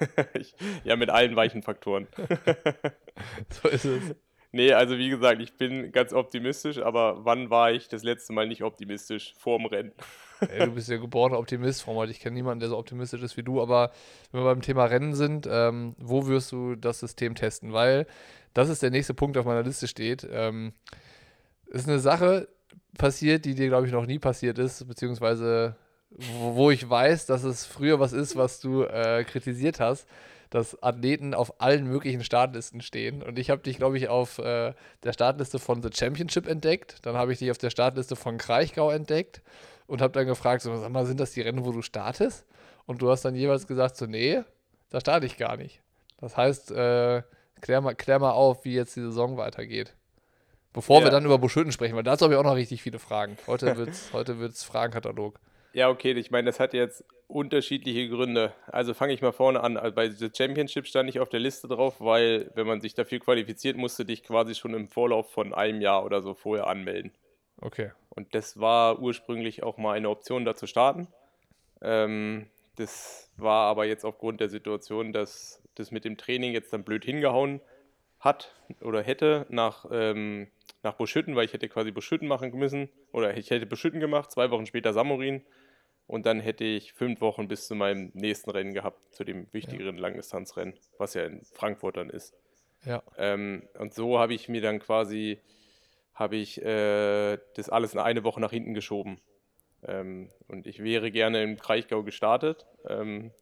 ich, 0.34 0.54
ja, 0.84 0.96
mit 0.96 1.10
allen 1.10 1.36
weichen 1.36 1.62
Faktoren. 1.62 2.06
so 3.50 3.68
ist 3.68 3.84
es. 3.84 4.14
Nee, 4.50 4.72
also 4.72 4.96
wie 4.96 5.10
gesagt, 5.10 5.42
ich 5.42 5.58
bin 5.58 5.92
ganz 5.92 6.14
optimistisch, 6.14 6.78
aber 6.78 7.24
wann 7.26 7.50
war 7.50 7.70
ich 7.70 7.88
das 7.88 8.02
letzte 8.02 8.32
Mal 8.32 8.48
nicht 8.48 8.62
optimistisch? 8.62 9.34
Vorm 9.36 9.66
Rennen. 9.66 9.92
Ey, 10.40 10.64
du 10.64 10.72
bist 10.72 10.88
ja 10.88 10.96
geborener 10.96 11.38
Optimist, 11.38 11.82
Frau 11.82 12.02
Ich 12.04 12.20
kenne 12.20 12.34
niemanden, 12.34 12.60
der 12.60 12.70
so 12.70 12.78
optimistisch 12.78 13.20
ist 13.22 13.36
wie 13.36 13.42
du, 13.42 13.60
aber 13.60 13.92
wenn 14.32 14.40
wir 14.40 14.46
beim 14.46 14.62
Thema 14.62 14.86
Rennen 14.86 15.14
sind, 15.14 15.46
ähm, 15.50 15.94
wo 15.98 16.26
wirst 16.28 16.52
du 16.52 16.76
das 16.76 17.00
System 17.00 17.34
testen? 17.34 17.74
Weil 17.74 18.06
das 18.54 18.70
ist 18.70 18.82
der 18.82 18.90
nächste 18.90 19.12
Punkt, 19.12 19.36
der 19.36 19.40
auf 19.40 19.46
meiner 19.46 19.64
Liste 19.64 19.86
steht. 19.86 20.26
Ähm, 20.30 20.72
ist 21.70 21.88
eine 21.88 21.98
Sache 21.98 22.48
passiert, 22.96 23.44
die 23.44 23.54
dir, 23.54 23.68
glaube 23.68 23.86
ich, 23.86 23.92
noch 23.92 24.06
nie 24.06 24.18
passiert 24.18 24.58
ist, 24.58 24.86
beziehungsweise 24.86 25.76
wo, 26.10 26.54
wo 26.54 26.70
ich 26.70 26.88
weiß, 26.88 27.26
dass 27.26 27.44
es 27.44 27.66
früher 27.66 28.00
was 28.00 28.12
ist, 28.12 28.36
was 28.36 28.60
du 28.60 28.82
äh, 28.82 29.24
kritisiert 29.24 29.80
hast 29.80 30.06
dass 30.50 30.82
Athleten 30.82 31.34
auf 31.34 31.60
allen 31.60 31.86
möglichen 31.86 32.24
Startlisten 32.24 32.80
stehen. 32.80 33.22
Und 33.22 33.38
ich 33.38 33.50
habe 33.50 33.62
dich, 33.62 33.76
glaube 33.76 33.98
ich, 33.98 34.08
auf 34.08 34.38
äh, 34.38 34.74
der 35.02 35.12
Startliste 35.12 35.58
von 35.58 35.82
The 35.82 35.90
Championship 35.92 36.46
entdeckt. 36.46 36.96
Dann 37.02 37.16
habe 37.16 37.32
ich 37.32 37.38
dich 37.38 37.50
auf 37.50 37.58
der 37.58 37.70
Startliste 37.70 38.16
von 38.16 38.38
Kraichgau 38.38 38.90
entdeckt 38.90 39.42
und 39.86 40.00
habe 40.00 40.12
dann 40.12 40.26
gefragt, 40.26 40.62
so, 40.62 40.74
sag 40.76 40.90
mal, 40.90 41.06
sind 41.06 41.20
das 41.20 41.32
die 41.32 41.42
Rennen, 41.42 41.64
wo 41.64 41.72
du 41.72 41.82
startest? 41.82 42.46
Und 42.86 43.02
du 43.02 43.10
hast 43.10 43.24
dann 43.24 43.34
jeweils 43.34 43.66
gesagt, 43.66 43.96
so, 43.96 44.06
nee, 44.06 44.42
da 44.90 45.00
starte 45.00 45.26
ich 45.26 45.36
gar 45.36 45.56
nicht. 45.56 45.82
Das 46.18 46.36
heißt, 46.36 46.70
äh, 46.70 47.22
klär, 47.60 47.80
mal, 47.82 47.94
klär 47.94 48.18
mal 48.18 48.30
auf, 48.30 48.64
wie 48.64 48.74
jetzt 48.74 48.96
die 48.96 49.02
Saison 49.02 49.36
weitergeht. 49.36 49.94
Bevor 50.72 50.98
ja. 50.98 51.06
wir 51.06 51.10
dann 51.10 51.24
über 51.24 51.38
Buschütten 51.38 51.72
sprechen, 51.72 51.96
weil 51.96 52.02
dazu 52.02 52.24
habe 52.24 52.34
ich 52.34 52.40
auch 52.40 52.44
noch 52.44 52.56
richtig 52.56 52.82
viele 52.82 52.98
Fragen. 52.98 53.36
Heute 53.46 53.76
wird 53.76 53.90
es 53.90 54.12
heute 54.12 54.38
wird's 54.38 54.64
Fragenkatalog. 54.64 55.38
Ja, 55.72 55.88
okay, 55.88 56.12
ich 56.12 56.30
meine, 56.30 56.46
das 56.46 56.60
hat 56.60 56.72
jetzt 56.74 57.04
unterschiedliche 57.28 58.08
Gründe. 58.08 58.52
Also 58.66 58.94
fange 58.94 59.12
ich 59.12 59.20
mal 59.20 59.32
vorne 59.32 59.60
an. 59.60 59.76
Also 59.76 59.94
bei 59.94 60.08
The 60.08 60.30
Championship 60.34 60.86
stand 60.86 61.08
ich 61.08 61.20
auf 61.20 61.28
der 61.28 61.40
Liste 61.40 61.68
drauf, 61.68 61.96
weil, 62.00 62.50
wenn 62.54 62.66
man 62.66 62.80
sich 62.80 62.94
dafür 62.94 63.20
qualifiziert, 63.20 63.76
musste 63.76 64.04
dich 64.04 64.24
quasi 64.24 64.54
schon 64.54 64.74
im 64.74 64.88
Vorlauf 64.88 65.30
von 65.30 65.52
einem 65.54 65.80
Jahr 65.80 66.04
oder 66.04 66.22
so 66.22 66.34
vorher 66.34 66.66
anmelden. 66.66 67.12
Okay. 67.60 67.92
Und 68.10 68.34
das 68.34 68.58
war 68.58 68.98
ursprünglich 69.00 69.62
auch 69.62 69.76
mal 69.76 69.92
eine 69.92 70.08
Option, 70.08 70.44
da 70.44 70.54
zu 70.54 70.66
starten. 70.66 71.06
Ähm, 71.82 72.46
das 72.76 73.30
war 73.36 73.68
aber 73.68 73.84
jetzt 73.84 74.04
aufgrund 74.04 74.40
der 74.40 74.48
Situation, 74.48 75.12
dass 75.12 75.62
das 75.74 75.90
mit 75.90 76.04
dem 76.04 76.16
Training 76.16 76.52
jetzt 76.52 76.72
dann 76.72 76.84
blöd 76.84 77.04
hingehauen 77.04 77.60
hat 78.20 78.52
oder 78.80 79.02
hätte 79.02 79.46
nach, 79.48 79.86
ähm, 79.92 80.48
nach 80.82 80.94
Buschütten, 80.94 81.36
weil 81.36 81.44
ich 81.44 81.52
hätte 81.52 81.68
quasi 81.68 81.90
Buschütten 81.90 82.28
machen 82.28 82.50
müssen 82.52 82.88
oder 83.12 83.36
ich 83.36 83.50
hätte 83.50 83.66
Buschütten 83.66 84.00
gemacht, 84.00 84.30
zwei 84.30 84.50
Wochen 84.50 84.66
später 84.66 84.92
Samorin 84.92 85.42
und 86.06 86.24
dann 86.24 86.40
hätte 86.40 86.64
ich 86.64 86.94
fünf 86.94 87.20
Wochen 87.20 87.48
bis 87.48 87.66
zu 87.66 87.74
meinem 87.74 88.10
nächsten 88.14 88.50
Rennen 88.50 88.74
gehabt, 88.74 89.14
zu 89.14 89.24
dem 89.24 89.46
wichtigeren 89.52 89.96
ja. 89.96 90.02
Langdistanzrennen, 90.02 90.74
was 90.96 91.14
ja 91.14 91.24
in 91.24 91.44
Frankfurt 91.52 91.96
dann 91.96 92.10
ist. 92.10 92.34
Ja. 92.84 93.02
Ähm, 93.16 93.68
und 93.78 93.92
so 93.92 94.18
habe 94.18 94.34
ich 94.34 94.48
mir 94.48 94.62
dann 94.62 94.78
quasi, 94.78 95.40
habe 96.14 96.36
ich 96.36 96.62
äh, 96.62 97.38
das 97.54 97.68
alles 97.68 97.92
in 97.92 98.00
eine 98.00 98.24
Woche 98.24 98.40
nach 98.40 98.50
hinten 98.50 98.72
geschoben. 98.72 99.20
Ähm, 99.82 100.30
und 100.46 100.66
ich 100.66 100.82
wäre 100.82 101.10
gerne 101.10 101.42
im 101.42 101.58
Kraichgau 101.58 102.02
gestartet. 102.02 102.66
Ähm, 102.88 103.32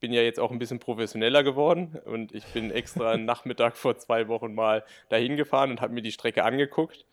bin 0.00 0.12
ja 0.12 0.22
jetzt 0.22 0.40
auch 0.40 0.50
ein 0.50 0.58
bisschen 0.58 0.78
professioneller 0.78 1.42
geworden 1.42 2.00
und 2.04 2.34
ich 2.34 2.44
bin 2.46 2.70
extra 2.70 3.12
einen 3.12 3.26
Nachmittag 3.26 3.76
vor 3.76 3.98
zwei 3.98 4.28
Wochen 4.28 4.54
mal 4.54 4.84
dahin 5.10 5.36
gefahren 5.36 5.70
und 5.70 5.80
habe 5.80 5.92
mir 5.92 6.02
die 6.02 6.12
Strecke 6.12 6.44
angeguckt 6.44 7.06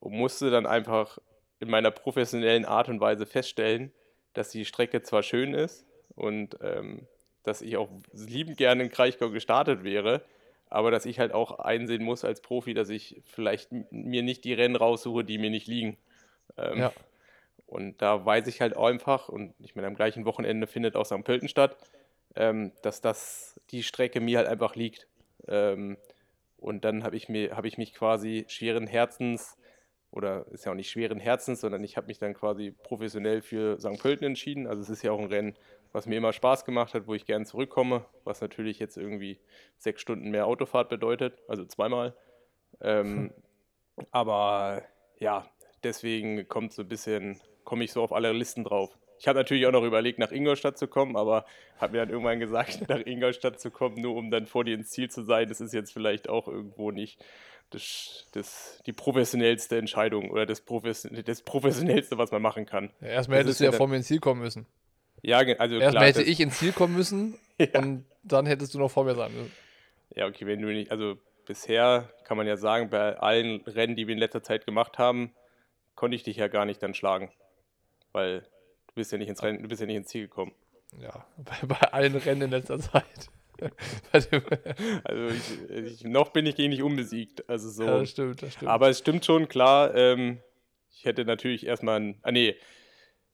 und 0.00 0.12
musste 0.14 0.50
dann 0.50 0.66
einfach 0.66 1.18
in 1.60 1.70
meiner 1.70 1.90
professionellen 1.90 2.64
Art 2.64 2.88
und 2.88 3.00
Weise 3.00 3.26
feststellen, 3.26 3.92
dass 4.32 4.50
die 4.50 4.64
Strecke 4.64 5.02
zwar 5.02 5.22
schön 5.22 5.54
ist 5.54 5.86
und 6.16 6.56
ähm, 6.62 7.06
dass 7.44 7.62
ich 7.62 7.76
auch 7.76 7.88
liebend 8.12 8.56
gerne 8.56 8.84
in 8.84 8.90
Kraichgau 8.90 9.30
gestartet 9.30 9.84
wäre, 9.84 10.22
aber 10.70 10.90
dass 10.90 11.06
ich 11.06 11.20
halt 11.20 11.32
auch 11.32 11.58
einsehen 11.58 12.02
muss 12.02 12.24
als 12.24 12.40
Profi, 12.40 12.72
dass 12.72 12.88
ich 12.88 13.20
vielleicht 13.26 13.70
mir 13.90 14.22
nicht 14.22 14.44
die 14.44 14.54
Rennen 14.54 14.76
raussuche, 14.76 15.22
die 15.22 15.38
mir 15.38 15.50
nicht 15.50 15.66
liegen. 15.66 15.98
Ähm, 16.56 16.78
ja. 16.78 16.92
Und 17.66 18.00
da 18.02 18.24
weiß 18.24 18.46
ich 18.48 18.60
halt 18.60 18.76
einfach, 18.76 19.28
und 19.28 19.54
ich 19.58 19.74
meine, 19.74 19.86
am 19.88 19.94
gleichen 19.94 20.24
Wochenende 20.24 20.66
findet 20.66 20.96
auch 20.96 21.06
St. 21.06 21.24
Pölten 21.24 21.48
statt, 21.48 21.76
ähm, 22.36 22.72
dass 22.82 23.00
das 23.00 23.60
die 23.70 23.82
Strecke 23.82 24.20
mir 24.20 24.38
halt 24.38 24.48
einfach 24.48 24.74
liegt. 24.76 25.08
Ähm, 25.48 25.96
Und 26.56 26.84
dann 26.84 27.02
habe 27.02 27.16
ich, 27.16 27.28
mir, 27.28 27.56
hab 27.56 27.64
ich 27.64 27.76
mich 27.76 27.92
quasi 27.92 28.44
schweren 28.48 28.86
Herzens, 28.86 29.56
oder 30.12 30.46
ist 30.52 30.64
ja 30.64 30.72
auch 30.72 30.76
nicht 30.76 30.90
schweren 30.90 31.18
Herzens, 31.18 31.60
sondern 31.60 31.82
ich 31.82 31.96
habe 31.96 32.06
mich 32.06 32.18
dann 32.18 32.34
quasi 32.34 32.70
professionell 32.70 33.42
für 33.42 33.80
St. 33.80 33.98
Pölten 33.98 34.26
entschieden. 34.26 34.66
Also 34.66 34.82
es 34.82 34.90
ist 34.90 35.02
ja 35.02 35.10
auch 35.10 35.18
ein 35.18 35.26
Rennen, 35.26 35.56
was 35.92 36.06
mir 36.06 36.16
immer 36.18 36.32
Spaß 36.32 36.64
gemacht 36.64 36.94
hat, 36.94 37.06
wo 37.06 37.14
ich 37.14 37.24
gern 37.26 37.46
zurückkomme, 37.46 38.04
was 38.24 38.40
natürlich 38.40 38.78
jetzt 38.78 38.96
irgendwie 38.96 39.40
sechs 39.78 40.02
Stunden 40.02 40.30
mehr 40.30 40.46
Autofahrt 40.46 40.88
bedeutet, 40.88 41.38
also 41.48 41.64
zweimal. 41.64 42.14
Ähm, 42.80 43.32
aber 44.12 44.82
ja, 45.18 45.46
deswegen 45.82 46.46
kommt 46.46 46.72
so 46.74 46.82
ein 46.82 46.88
bisschen, 46.88 47.40
komme 47.64 47.84
ich 47.84 47.92
so 47.92 48.02
auf 48.02 48.12
alle 48.12 48.32
Listen 48.32 48.64
drauf. 48.64 48.98
Ich 49.22 49.28
habe 49.28 49.38
natürlich 49.38 49.66
auch 49.66 49.72
noch 49.72 49.84
überlegt, 49.84 50.18
nach 50.18 50.32
Ingolstadt 50.32 50.76
zu 50.76 50.88
kommen, 50.88 51.16
aber 51.16 51.46
habe 51.78 51.92
mir 51.92 51.98
dann 52.00 52.10
irgendwann 52.10 52.40
gesagt, 52.40 52.80
nach 52.88 53.06
Ingolstadt 53.06 53.60
zu 53.60 53.70
kommen, 53.70 54.00
nur 54.00 54.16
um 54.16 54.32
dann 54.32 54.48
vor 54.48 54.64
dir 54.64 54.74
ins 54.74 54.90
Ziel 54.90 55.10
zu 55.10 55.22
sein, 55.22 55.48
das 55.48 55.60
ist 55.60 55.72
jetzt 55.72 55.92
vielleicht 55.92 56.28
auch 56.28 56.48
irgendwo 56.48 56.90
nicht 56.90 57.24
das, 57.70 58.26
das, 58.32 58.82
die 58.84 58.92
professionellste 58.92 59.78
Entscheidung 59.78 60.28
oder 60.32 60.44
das, 60.44 60.60
Profession 60.60 61.22
das 61.24 61.40
professionellste, 61.42 62.18
was 62.18 62.32
man 62.32 62.42
machen 62.42 62.66
kann. 62.66 62.90
Ja, 63.00 63.10
erstmal 63.10 63.38
hättest 63.38 63.60
du 63.60 63.64
ja 63.64 63.70
vor 63.70 63.86
mir 63.86 63.94
ins 63.94 64.08
Ziel 64.08 64.18
kommen 64.18 64.40
müssen. 64.40 64.66
Ja, 65.22 65.38
also 65.38 65.76
Erstmal 65.76 65.90
klar, 65.92 66.04
hätte 66.04 66.22
ich 66.24 66.40
ins 66.40 66.58
Ziel 66.58 66.72
kommen 66.72 66.96
müssen 66.96 67.38
ja. 67.60 67.78
und 67.78 68.04
dann 68.24 68.46
hättest 68.46 68.74
du 68.74 68.80
noch 68.80 68.90
vor 68.90 69.04
mir 69.04 69.14
sein 69.14 69.32
müssen. 69.32 69.52
Ja, 70.16 70.26
okay, 70.26 70.46
wenn 70.46 70.60
du 70.60 70.66
nicht, 70.66 70.90
also 70.90 71.16
bisher 71.46 72.10
kann 72.24 72.36
man 72.36 72.48
ja 72.48 72.56
sagen, 72.56 72.90
bei 72.90 73.16
allen 73.20 73.60
Rennen, 73.68 73.94
die 73.94 74.08
wir 74.08 74.14
in 74.14 74.18
letzter 74.18 74.42
Zeit 74.42 74.66
gemacht 74.66 74.98
haben, 74.98 75.32
konnte 75.94 76.16
ich 76.16 76.24
dich 76.24 76.38
ja 76.38 76.48
gar 76.48 76.64
nicht 76.64 76.82
dann 76.82 76.92
schlagen. 76.92 77.30
Weil 78.10 78.42
du 78.94 79.00
bist 79.00 79.12
ja 79.12 79.18
nicht 79.18 79.28
ins 79.28 79.42
Rennen, 79.42 79.62
du 79.62 79.68
bist 79.68 79.80
ja 79.80 79.86
nicht 79.86 79.96
ins 79.96 80.08
Ziel 80.08 80.22
gekommen. 80.22 80.52
Ja, 81.00 81.26
bei, 81.38 81.66
bei 81.66 81.92
allen 81.92 82.16
Rennen 82.16 82.42
in 82.42 82.50
letzter 82.50 82.78
Zeit. 82.78 83.28
also 84.12 84.28
ich, 85.28 85.70
ich, 85.70 86.04
noch 86.04 86.30
bin 86.30 86.46
ich 86.46 86.56
gegen 86.56 86.70
nicht 86.70 86.82
unbesiegt. 86.82 87.48
Also 87.48 87.70
so. 87.70 87.84
Ja, 87.84 87.98
das 88.00 88.10
stimmt, 88.10 88.42
das 88.42 88.54
stimmt. 88.54 88.70
Aber 88.70 88.88
es 88.88 88.98
stimmt 88.98 89.24
schon, 89.24 89.48
klar, 89.48 89.94
ähm, 89.94 90.40
ich 90.90 91.04
hätte 91.04 91.24
natürlich 91.24 91.66
erstmal 91.66 92.00
ein. 92.00 92.18
Ah 92.22 92.32
nee, 92.32 92.56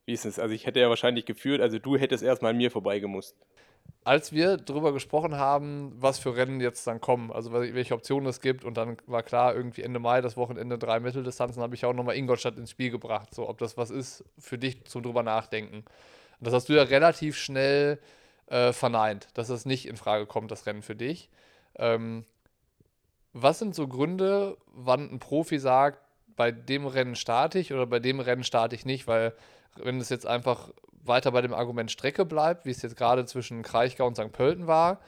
wie 0.05 0.13
ist 0.13 0.27
es? 0.27 0.39
Also 0.39 0.55
ich 0.55 0.67
hätte 0.67 0.81
ja 0.81 0.89
wahrscheinlich 0.89 1.25
geführt, 1.25 1.61
also 1.61 1.79
du 1.79 1.97
hättest 1.97 2.23
erstmal 2.23 2.51
an 2.51 2.57
mir 2.57 2.71
vorbeigemusst. 2.71 3.37
Als 4.05 4.33
wir 4.33 4.57
darüber 4.57 4.93
gesprochen 4.93 5.37
haben, 5.37 5.93
was 5.97 6.19
für 6.19 6.35
Rennen 6.35 6.61
jetzt 6.61 6.87
dann 6.87 7.01
kommen, 7.01 7.31
also 7.31 7.53
welche 7.53 7.95
Optionen 7.95 8.27
es 8.27 8.41
gibt, 8.41 8.65
und 8.65 8.77
dann 8.77 8.97
war 9.07 9.23
klar, 9.23 9.55
irgendwie 9.55 9.83
Ende 9.83 9.99
Mai, 9.99 10.23
das 10.23 10.37
Wochenende 10.37 10.79
drei 10.79 10.99
Mitteldistanzen, 10.99 11.63
habe 11.63 11.75
ich 11.75 11.85
auch 11.85 11.93
nochmal 11.93 12.17
Ingolstadt 12.17 12.57
ins 12.57 12.71
Spiel 12.71 12.91
gebracht, 12.91 13.35
so 13.35 13.49
ob 13.49 13.59
das 13.59 13.77
was 13.77 13.91
ist 13.91 14.25
für 14.39 14.57
dich 14.57 14.85
zum 14.87 15.03
drüber 15.03 15.23
nachdenken. 15.23 15.85
Und 16.41 16.47
das 16.47 16.55
hast 16.55 16.69
du 16.69 16.75
ja 16.75 16.85
relativ 16.85 17.37
schnell 17.37 17.99
äh, 18.47 18.73
verneint, 18.73 19.29
dass 19.35 19.51
es 19.51 19.67
nicht 19.67 19.87
in 19.87 19.97
Frage 19.97 20.27
kommt, 20.27 20.51
das 20.51 20.67
Rennen 20.67 20.83
für 20.83 20.97
dich. 20.97 21.29
Ähm, 21.77 22.25
was 23.33 23.59
sind 23.59 23.75
so 23.75 23.87
Gründe, 23.89 24.57
wann 24.67 25.11
ein 25.11 25.19
Profi 25.19 25.59
sagt, 25.59 26.01
bei 26.35 26.51
dem 26.51 26.87
Rennen 26.87 27.17
starte 27.17 27.59
ich 27.59 27.75
oder 27.75 27.87
bei 27.87 27.99
dem 27.99 28.21
Rennen 28.21 28.45
starte 28.45 28.75
ich 28.75 28.87
nicht, 28.87 29.07
weil 29.07 29.35
wenn 29.77 30.01
es 30.01 30.09
jetzt 30.09 30.27
einfach 30.27 30.71
weiter 31.09 31.33
bei 31.33 31.41
dem 31.41 31.55
Argument 31.55 31.91
Strecke 31.91 32.25
bleibt, 32.25 32.67
wie 32.67 32.71
es 32.71 32.83
jetzt 32.83 32.97
gerade 32.97 33.25
zwischen 33.27 33.63
Kraichgau 33.63 34.07
und 34.07 34.17
St. 34.17 34.33
Pölten 34.33 34.67
war, 34.67 35.01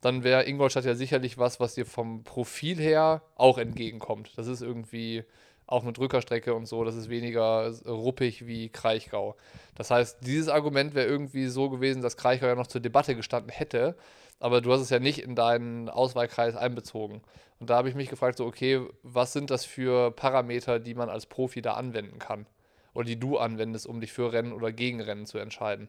dann 0.00 0.24
wäre 0.24 0.44
Ingolstadt 0.44 0.84
ja 0.84 0.94
sicherlich 0.94 1.38
was, 1.38 1.60
was 1.60 1.74
dir 1.74 1.86
vom 1.86 2.24
Profil 2.24 2.78
her 2.78 3.22
auch 3.36 3.58
entgegenkommt. 3.58 4.32
Das 4.36 4.48
ist 4.48 4.60
irgendwie 4.60 5.24
auch 5.66 5.82
eine 5.82 5.92
Drückerstrecke 5.92 6.54
und 6.54 6.66
so, 6.66 6.84
das 6.84 6.96
ist 6.96 7.08
weniger 7.08 7.72
ruppig 7.86 8.46
wie 8.46 8.68
Kraichgau. 8.68 9.36
Das 9.74 9.90
heißt, 9.90 10.18
dieses 10.20 10.48
Argument 10.48 10.94
wäre 10.94 11.06
irgendwie 11.06 11.46
so 11.46 11.70
gewesen, 11.70 12.02
dass 12.02 12.16
Kraichgau 12.16 12.46
ja 12.46 12.54
noch 12.54 12.66
zur 12.66 12.80
Debatte 12.80 13.14
gestanden 13.14 13.50
hätte, 13.50 13.96
aber 14.40 14.60
du 14.60 14.72
hast 14.72 14.80
es 14.80 14.90
ja 14.90 14.98
nicht 14.98 15.20
in 15.20 15.34
deinen 15.34 15.88
Auswahlkreis 15.88 16.56
einbezogen. 16.56 17.22
Und 17.60 17.70
da 17.70 17.76
habe 17.76 17.88
ich 17.88 17.94
mich 17.94 18.08
gefragt, 18.08 18.38
so, 18.38 18.44
okay, 18.44 18.84
was 19.04 19.32
sind 19.32 19.50
das 19.50 19.64
für 19.64 20.10
Parameter, 20.10 20.80
die 20.80 20.94
man 20.94 21.08
als 21.08 21.26
Profi 21.26 21.62
da 21.62 21.74
anwenden 21.74 22.18
kann? 22.18 22.46
Oder 22.94 23.06
die 23.06 23.18
du 23.18 23.38
anwendest, 23.38 23.86
um 23.86 24.00
dich 24.00 24.12
für 24.12 24.32
Rennen 24.32 24.52
oder 24.52 24.72
gegen 24.72 25.00
Rennen 25.00 25.26
zu 25.26 25.38
entscheiden? 25.38 25.88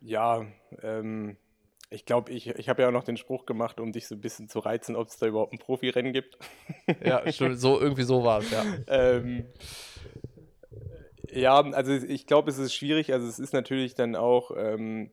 Ja, 0.00 0.46
ähm, 0.82 1.36
ich 1.90 2.04
glaube, 2.04 2.32
ich, 2.32 2.48
ich 2.48 2.68
habe 2.68 2.82
ja 2.82 2.88
auch 2.88 2.92
noch 2.92 3.04
den 3.04 3.16
Spruch 3.16 3.46
gemacht, 3.46 3.80
um 3.80 3.92
dich 3.92 4.06
so 4.06 4.14
ein 4.14 4.20
bisschen 4.20 4.48
zu 4.48 4.58
reizen, 4.58 4.94
ob 4.94 5.08
es 5.08 5.16
da 5.16 5.26
überhaupt 5.26 5.52
ein 5.52 5.58
Profirennen 5.58 6.12
gibt. 6.12 6.38
ja, 7.04 7.22
stimmt, 7.32 7.58
so, 7.58 7.80
irgendwie 7.80 8.02
so 8.02 8.24
war 8.24 8.40
es, 8.40 8.50
ja. 8.50 8.64
ähm, 8.88 9.46
ja, 11.30 11.60
also 11.60 11.92
ich 11.92 12.26
glaube, 12.26 12.50
es 12.50 12.58
ist 12.58 12.74
schwierig. 12.74 13.12
Also 13.12 13.26
es 13.26 13.38
ist 13.38 13.52
natürlich 13.52 13.94
dann 13.94 14.16
auch 14.16 14.50
ähm, 14.56 15.10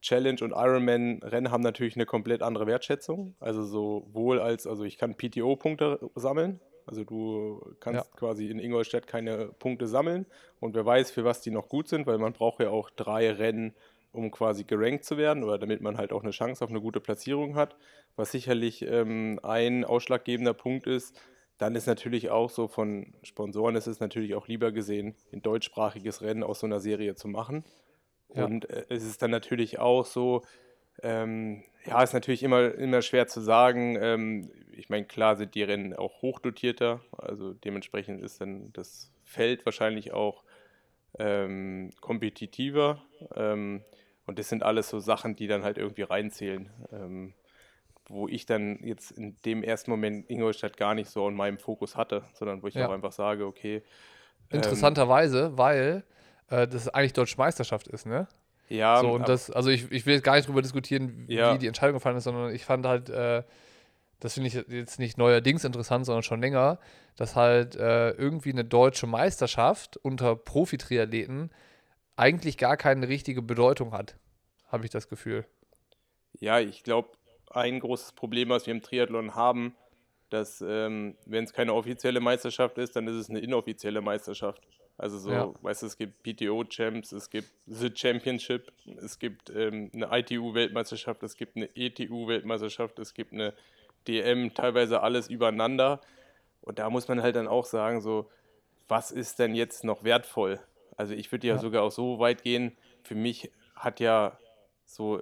Challenge 0.00 0.42
und 0.42 0.52
Ironman-Rennen 0.52 1.50
haben 1.50 1.62
natürlich 1.62 1.96
eine 1.96 2.06
komplett 2.06 2.42
andere 2.42 2.66
Wertschätzung. 2.66 3.34
Also 3.40 3.62
sowohl 3.64 4.40
als, 4.40 4.66
also 4.66 4.84
ich 4.84 4.98
kann 4.98 5.16
PTO-Punkte 5.16 6.10
sammeln, 6.14 6.60
also 6.86 7.04
du 7.04 7.74
kannst 7.80 8.10
ja. 8.10 8.18
quasi 8.18 8.48
in 8.48 8.58
Ingolstadt 8.58 9.06
keine 9.06 9.48
Punkte 9.58 9.86
sammeln 9.86 10.26
und 10.60 10.74
wer 10.74 10.84
weiß, 10.84 11.10
für 11.10 11.24
was 11.24 11.40
die 11.40 11.50
noch 11.50 11.68
gut 11.68 11.88
sind, 11.88 12.06
weil 12.06 12.18
man 12.18 12.32
braucht 12.32 12.60
ja 12.60 12.70
auch 12.70 12.90
drei 12.90 13.30
Rennen, 13.30 13.74
um 14.12 14.30
quasi 14.30 14.64
gerankt 14.64 15.04
zu 15.04 15.16
werden 15.16 15.42
oder 15.42 15.58
damit 15.58 15.80
man 15.80 15.96
halt 15.96 16.12
auch 16.12 16.22
eine 16.22 16.30
Chance 16.30 16.62
auf 16.64 16.70
eine 16.70 16.80
gute 16.80 17.00
Platzierung 17.00 17.56
hat. 17.56 17.76
Was 18.16 18.30
sicherlich 18.30 18.82
ähm, 18.82 19.40
ein 19.42 19.84
ausschlaggebender 19.84 20.54
Punkt 20.54 20.86
ist, 20.86 21.18
dann 21.58 21.74
ist 21.74 21.86
natürlich 21.86 22.30
auch 22.30 22.50
so 22.50 22.68
von 22.68 23.14
Sponsoren 23.22 23.76
ist 23.76 23.86
es 23.86 24.00
natürlich 24.00 24.34
auch 24.34 24.48
lieber 24.48 24.72
gesehen, 24.72 25.14
ein 25.32 25.42
deutschsprachiges 25.42 26.22
Rennen 26.22 26.42
aus 26.42 26.60
so 26.60 26.66
einer 26.66 26.80
Serie 26.80 27.14
zu 27.14 27.28
machen. 27.28 27.64
Ja. 28.34 28.44
Und 28.44 28.68
äh, 28.70 28.84
es 28.88 29.04
ist 29.04 29.22
dann 29.22 29.30
natürlich 29.30 29.78
auch 29.78 30.04
so, 30.04 30.42
ähm, 31.02 31.62
ja, 31.84 32.02
ist 32.02 32.14
natürlich 32.14 32.42
immer, 32.42 32.74
immer 32.74 33.02
schwer 33.02 33.26
zu 33.26 33.40
sagen. 33.40 33.96
Ähm, 34.00 34.50
ich 34.72 34.88
meine, 34.88 35.04
klar 35.04 35.36
sind 35.36 35.54
die 35.54 35.62
Rennen 35.62 35.94
auch 35.94 36.22
hochdotierter, 36.22 37.00
also 37.18 37.52
dementsprechend 37.52 38.22
ist 38.22 38.40
dann 38.40 38.72
das 38.72 39.10
Feld 39.24 39.64
wahrscheinlich 39.64 40.12
auch 40.12 40.44
ähm, 41.18 41.90
kompetitiver. 42.00 43.02
Ähm, 43.34 43.82
und 44.26 44.38
das 44.38 44.48
sind 44.48 44.62
alles 44.62 44.88
so 44.88 45.00
Sachen, 45.00 45.36
die 45.36 45.46
dann 45.46 45.62
halt 45.62 45.78
irgendwie 45.78 46.02
reinzählen. 46.02 46.70
Ähm, 46.92 47.34
wo 48.06 48.28
ich 48.28 48.46
dann 48.46 48.78
jetzt 48.82 49.12
in 49.12 49.36
dem 49.44 49.62
ersten 49.62 49.90
Moment 49.90 50.28
Ingolstadt 50.28 50.76
gar 50.76 50.94
nicht 50.94 51.08
so 51.08 51.26
in 51.28 51.34
meinem 51.34 51.58
Fokus 51.58 51.96
hatte, 51.96 52.22
sondern 52.34 52.62
wo 52.62 52.66
ich 52.66 52.74
ja. 52.74 52.86
auch 52.86 52.92
einfach 52.92 53.12
sage, 53.12 53.46
okay. 53.46 53.76
Ähm, 54.50 54.56
Interessanterweise, 54.56 55.56
weil 55.56 56.04
äh, 56.50 56.68
das 56.68 56.88
eigentlich 56.88 57.14
Deutsche 57.14 57.38
Meisterschaft 57.38 57.88
ist, 57.88 58.06
ne? 58.06 58.28
Ja. 58.68 59.00
So, 59.00 59.12
und 59.12 59.28
das, 59.28 59.50
also 59.50 59.70
ich, 59.70 59.90
ich 59.92 60.06
will 60.06 60.14
jetzt 60.14 60.24
gar 60.24 60.36
nicht 60.36 60.48
drüber 60.48 60.62
diskutieren, 60.62 61.26
ja. 61.28 61.54
wie 61.54 61.58
die 61.58 61.66
Entscheidung 61.66 61.94
gefallen 61.94 62.16
ist, 62.16 62.24
sondern 62.24 62.54
ich 62.54 62.64
fand 62.64 62.86
halt, 62.86 63.10
äh, 63.10 63.42
das 64.20 64.34
finde 64.34 64.48
ich 64.48 64.54
jetzt 64.54 64.98
nicht 64.98 65.18
neuerdings 65.18 65.64
interessant, 65.64 66.06
sondern 66.06 66.22
schon 66.22 66.40
länger, 66.40 66.78
dass 67.16 67.36
halt 67.36 67.76
äh, 67.76 68.10
irgendwie 68.12 68.52
eine 68.52 68.64
deutsche 68.64 69.06
Meisterschaft 69.06 69.98
unter 69.98 70.34
Profi-Triathleten 70.36 71.50
eigentlich 72.16 72.58
gar 72.58 72.76
keine 72.76 73.08
richtige 73.08 73.42
Bedeutung 73.42 73.92
hat, 73.92 74.16
habe 74.68 74.84
ich 74.84 74.90
das 74.90 75.08
Gefühl. 75.08 75.44
Ja, 76.40 76.60
ich 76.60 76.82
glaube, 76.82 77.10
ein 77.50 77.80
großes 77.80 78.12
Problem, 78.12 78.48
was 78.48 78.66
wir 78.66 78.72
im 78.74 78.82
Triathlon 78.82 79.34
haben, 79.34 79.74
dass 80.30 80.64
ähm, 80.66 81.16
wenn 81.26 81.44
es 81.44 81.52
keine 81.52 81.74
offizielle 81.74 82.20
Meisterschaft 82.20 82.78
ist, 82.78 82.96
dann 82.96 83.06
ist 83.06 83.14
es 83.14 83.30
eine 83.30 83.40
inoffizielle 83.40 84.00
Meisterschaft. 84.00 84.62
Also 84.96 85.18
so, 85.18 85.30
ja. 85.30 85.52
weißt 85.60 85.82
du, 85.82 85.86
es 85.86 85.98
gibt 85.98 86.22
PTO-Champs, 86.22 87.12
es 87.12 87.28
gibt 87.28 87.48
The 87.66 87.90
Championship, 87.92 88.72
es 89.02 89.18
gibt 89.18 89.50
ähm, 89.50 89.90
eine 89.92 90.08
ITU-Weltmeisterschaft, 90.10 91.22
es 91.24 91.36
gibt 91.36 91.56
eine 91.56 91.68
ETU-Weltmeisterschaft, 91.74 92.98
es 93.00 93.12
gibt 93.12 93.32
eine 93.32 93.54
DM, 94.06 94.54
teilweise 94.54 95.02
alles 95.02 95.28
übereinander. 95.28 96.00
Und 96.60 96.78
da 96.78 96.90
muss 96.90 97.08
man 97.08 97.22
halt 97.22 97.34
dann 97.34 97.48
auch 97.48 97.64
sagen, 97.64 98.00
so, 98.00 98.30
was 98.86 99.10
ist 99.10 99.38
denn 99.38 99.54
jetzt 99.54 99.82
noch 99.82 100.04
wertvoll? 100.04 100.60
Also 100.96 101.14
ich 101.14 101.30
würde 101.32 101.46
ja, 101.48 101.54
ja 101.54 101.60
sogar 101.60 101.82
auch 101.82 101.90
so 101.90 102.20
weit 102.20 102.42
gehen, 102.42 102.76
für 103.02 103.16
mich 103.16 103.50
hat 103.74 103.98
ja 103.98 104.38
so 104.84 105.20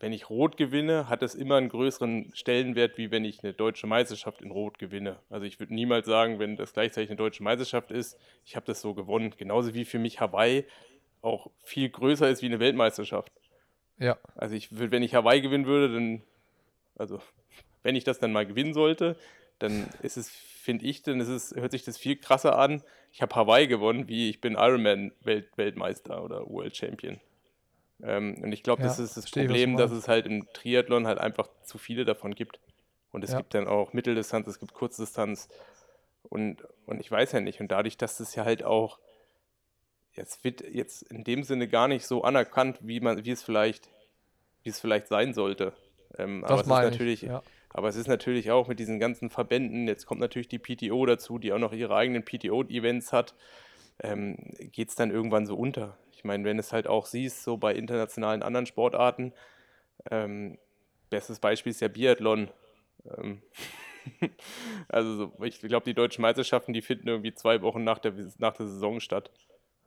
wenn 0.00 0.14
ich 0.14 0.30
Rot 0.30 0.56
gewinne, 0.56 1.10
hat 1.10 1.22
es 1.22 1.34
immer 1.34 1.56
einen 1.56 1.68
größeren 1.68 2.30
Stellenwert, 2.34 2.96
wie 2.96 3.10
wenn 3.10 3.24
ich 3.24 3.44
eine 3.44 3.52
deutsche 3.52 3.86
Meisterschaft 3.86 4.40
in 4.40 4.50
Rot 4.50 4.78
gewinne. 4.78 5.18
Also 5.28 5.44
ich 5.44 5.60
würde 5.60 5.74
niemals 5.74 6.06
sagen, 6.06 6.38
wenn 6.38 6.56
das 6.56 6.72
gleichzeitig 6.72 7.10
eine 7.10 7.18
deutsche 7.18 7.42
Meisterschaft 7.42 7.90
ist, 7.90 8.18
ich 8.46 8.56
habe 8.56 8.64
das 8.64 8.80
so 8.80 8.94
gewonnen. 8.94 9.34
Genauso 9.36 9.74
wie 9.74 9.84
für 9.84 9.98
mich 9.98 10.18
Hawaii 10.18 10.64
auch 11.20 11.50
viel 11.62 11.90
größer 11.90 12.30
ist 12.30 12.40
wie 12.40 12.46
eine 12.46 12.60
Weltmeisterschaft. 12.60 13.30
Ja. 13.98 14.18
Also 14.34 14.54
ich 14.54 14.72
würde, 14.72 14.90
wenn 14.90 15.02
ich 15.02 15.14
Hawaii 15.14 15.42
gewinnen 15.42 15.66
würde, 15.66 15.92
dann, 15.92 16.22
also 16.96 17.20
wenn 17.82 17.94
ich 17.94 18.04
das 18.04 18.18
dann 18.18 18.32
mal 18.32 18.46
gewinnen 18.46 18.72
sollte, 18.72 19.16
dann 19.58 19.86
ist 20.00 20.16
es, 20.16 20.30
finde 20.30 20.86
ich, 20.86 21.02
dann 21.02 21.20
ist 21.20 21.28
es, 21.28 21.54
hört 21.54 21.72
sich 21.72 21.84
das 21.84 21.98
viel 21.98 22.16
krasser 22.16 22.58
an. 22.58 22.82
Ich 23.12 23.20
habe 23.20 23.34
Hawaii 23.34 23.66
gewonnen, 23.66 24.08
wie 24.08 24.30
ich 24.30 24.40
bin 24.40 24.54
Ironman-Weltmeister 24.54 26.24
oder 26.24 26.48
World 26.48 26.74
Champion. 26.74 27.20
Ähm, 28.04 28.36
und 28.42 28.52
ich 28.52 28.62
glaube, 28.62 28.82
ja, 28.82 28.88
das 28.88 28.98
ist 28.98 29.16
das 29.16 29.30
Problem, 29.30 29.76
dass 29.76 29.90
es 29.90 30.08
halt 30.08 30.26
im 30.26 30.46
Triathlon 30.52 31.06
halt 31.06 31.18
einfach 31.18 31.48
zu 31.64 31.78
viele 31.78 32.04
davon 32.04 32.34
gibt. 32.34 32.60
Und 33.12 33.24
es 33.24 33.32
ja. 33.32 33.38
gibt 33.38 33.54
dann 33.54 33.66
auch 33.66 33.92
Mitteldistanz, 33.92 34.46
es 34.46 34.58
gibt 34.58 34.74
Kurzdistanz. 34.74 35.48
Und, 36.22 36.64
und 36.86 37.00
ich 37.00 37.10
weiß 37.10 37.32
ja 37.32 37.40
nicht. 37.40 37.60
Und 37.60 37.70
dadurch, 37.70 37.96
dass 37.96 38.18
das 38.18 38.34
ja 38.34 38.44
halt 38.44 38.62
auch, 38.62 38.98
jetzt 40.12 40.44
wird 40.44 40.62
jetzt 40.62 41.02
in 41.02 41.24
dem 41.24 41.42
Sinne 41.42 41.68
gar 41.68 41.88
nicht 41.88 42.06
so 42.06 42.22
anerkannt, 42.22 42.78
wie 42.80 43.00
man, 43.00 43.24
wie 43.24 43.30
es 43.30 43.42
vielleicht, 43.42 43.88
wie 44.62 44.70
es 44.70 44.80
vielleicht 44.80 45.08
sein 45.08 45.34
sollte. 45.34 45.72
Ähm, 46.18 46.44
aber 46.44 46.54
es 46.54 46.60
ist 46.62 46.68
natürlich, 46.68 47.22
ja. 47.22 47.42
Aber 47.72 47.88
es 47.88 47.96
ist 47.96 48.08
natürlich 48.08 48.50
auch 48.50 48.68
mit 48.68 48.80
diesen 48.80 48.98
ganzen 48.98 49.30
Verbänden, 49.30 49.86
jetzt 49.86 50.04
kommt 50.04 50.20
natürlich 50.20 50.48
die 50.48 50.58
PTO 50.58 51.06
dazu, 51.06 51.38
die 51.38 51.52
auch 51.52 51.58
noch 51.58 51.72
ihre 51.72 51.94
eigenen 51.94 52.24
PTO-Events 52.24 53.12
hat, 53.12 53.34
ähm, 54.02 54.36
geht 54.72 54.88
es 54.88 54.96
dann 54.96 55.10
irgendwann 55.10 55.46
so 55.46 55.56
unter. 55.56 55.96
Ich 56.20 56.24
meine, 56.24 56.44
wenn 56.44 56.58
es 56.58 56.74
halt 56.74 56.86
auch 56.86 57.06
siehst, 57.06 57.44
so 57.44 57.56
bei 57.56 57.74
internationalen 57.74 58.42
anderen 58.42 58.66
Sportarten, 58.66 59.32
ähm, 60.10 60.58
bestes 61.08 61.38
Beispiel 61.40 61.70
ist 61.70 61.80
ja 61.80 61.88
Biathlon. 61.88 62.50
Ähm, 63.16 63.40
also 64.88 65.14
so, 65.14 65.44
ich 65.44 65.60
glaube, 65.60 65.84
die 65.86 65.94
deutschen 65.94 66.20
Meisterschaften, 66.20 66.74
die 66.74 66.82
finden 66.82 67.08
irgendwie 67.08 67.32
zwei 67.32 67.62
Wochen 67.62 67.84
nach 67.84 67.98
der, 67.98 68.12
nach 68.36 68.52
der 68.52 68.66
Saison 68.66 69.00
statt. 69.00 69.30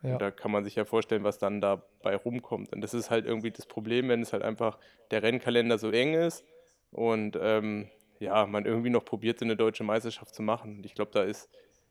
Ja. 0.02 0.18
Da 0.18 0.32
kann 0.32 0.50
man 0.50 0.64
sich 0.64 0.74
ja 0.74 0.86
vorstellen, 0.86 1.24
was 1.24 1.38
dann 1.38 1.62
dabei 1.62 2.16
rumkommt. 2.16 2.74
Und 2.74 2.82
das 2.82 2.96
ist 2.96 3.12
halt 3.12 3.28
irgendwie 3.28 3.52
das 3.52 3.68
Problem, 3.68 4.10
wenn 4.10 4.24
es 4.24 4.34
halt 4.34 4.42
einfach 4.42 4.80
der 5.12 5.22
Rennkalender 5.22 5.78
so 5.78 5.92
eng 5.92 6.16
ist 6.16 6.44
und 6.90 7.38
ähm, 7.40 7.92
ja, 8.18 8.48
man 8.48 8.66
irgendwie 8.66 8.90
noch 8.90 9.06
probiert, 9.06 9.38
so 9.38 9.46
eine 9.46 9.56
deutsche 9.56 9.84
Meisterschaft 9.84 10.34
zu 10.34 10.42
machen. 10.42 10.78
Und 10.78 10.86
ich 10.88 10.96
glaube, 10.96 11.12
da 11.14 11.22
ist, 11.22 11.48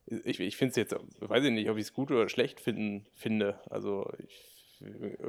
ich, 0.07 0.41
ich 0.41 0.57
finde 0.57 0.71
es 0.71 0.77
jetzt, 0.77 0.97
weiß 1.21 1.45
ich 1.45 1.51
nicht, 1.51 1.71
ob 1.71 1.77
ich 1.77 1.85
es 1.85 1.93
gut 1.93 2.11
oder 2.11 2.29
schlecht 2.29 2.61
finden, 2.61 3.07
finde. 3.15 3.61
Also 3.71 4.11
ich 4.19 4.53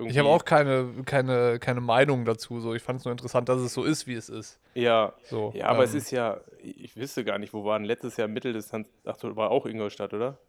ich 0.05 0.17
habe 0.17 0.29
auch 0.29 0.45
keine, 0.45 1.03
keine, 1.05 1.59
keine 1.59 1.81
Meinung 1.81 2.25
dazu. 2.25 2.59
So. 2.59 2.73
Ich 2.73 2.81
fand 2.81 2.99
es 2.99 3.05
nur 3.05 3.11
interessant, 3.11 3.49
dass 3.49 3.61
es 3.61 3.73
so 3.73 3.83
ist, 3.83 4.07
wie 4.07 4.13
es 4.13 4.29
ist. 4.29 4.59
Ja, 4.73 5.13
so, 5.23 5.51
ja 5.55 5.67
aber 5.67 5.79
ähm, 5.79 5.85
es 5.85 5.93
ist 5.93 6.11
ja, 6.11 6.41
ich 6.61 6.95
wüsste 6.95 7.23
gar 7.23 7.37
nicht, 7.37 7.53
wo 7.53 7.63
waren 7.65 7.83
letztes 7.83 8.17
Jahr 8.17 8.27
Mitteldistanz, 8.27 8.89
ach, 9.05 9.17
war 9.21 9.51
auch 9.51 9.65
Ingolstadt, 9.65 10.13
oder? 10.13 10.39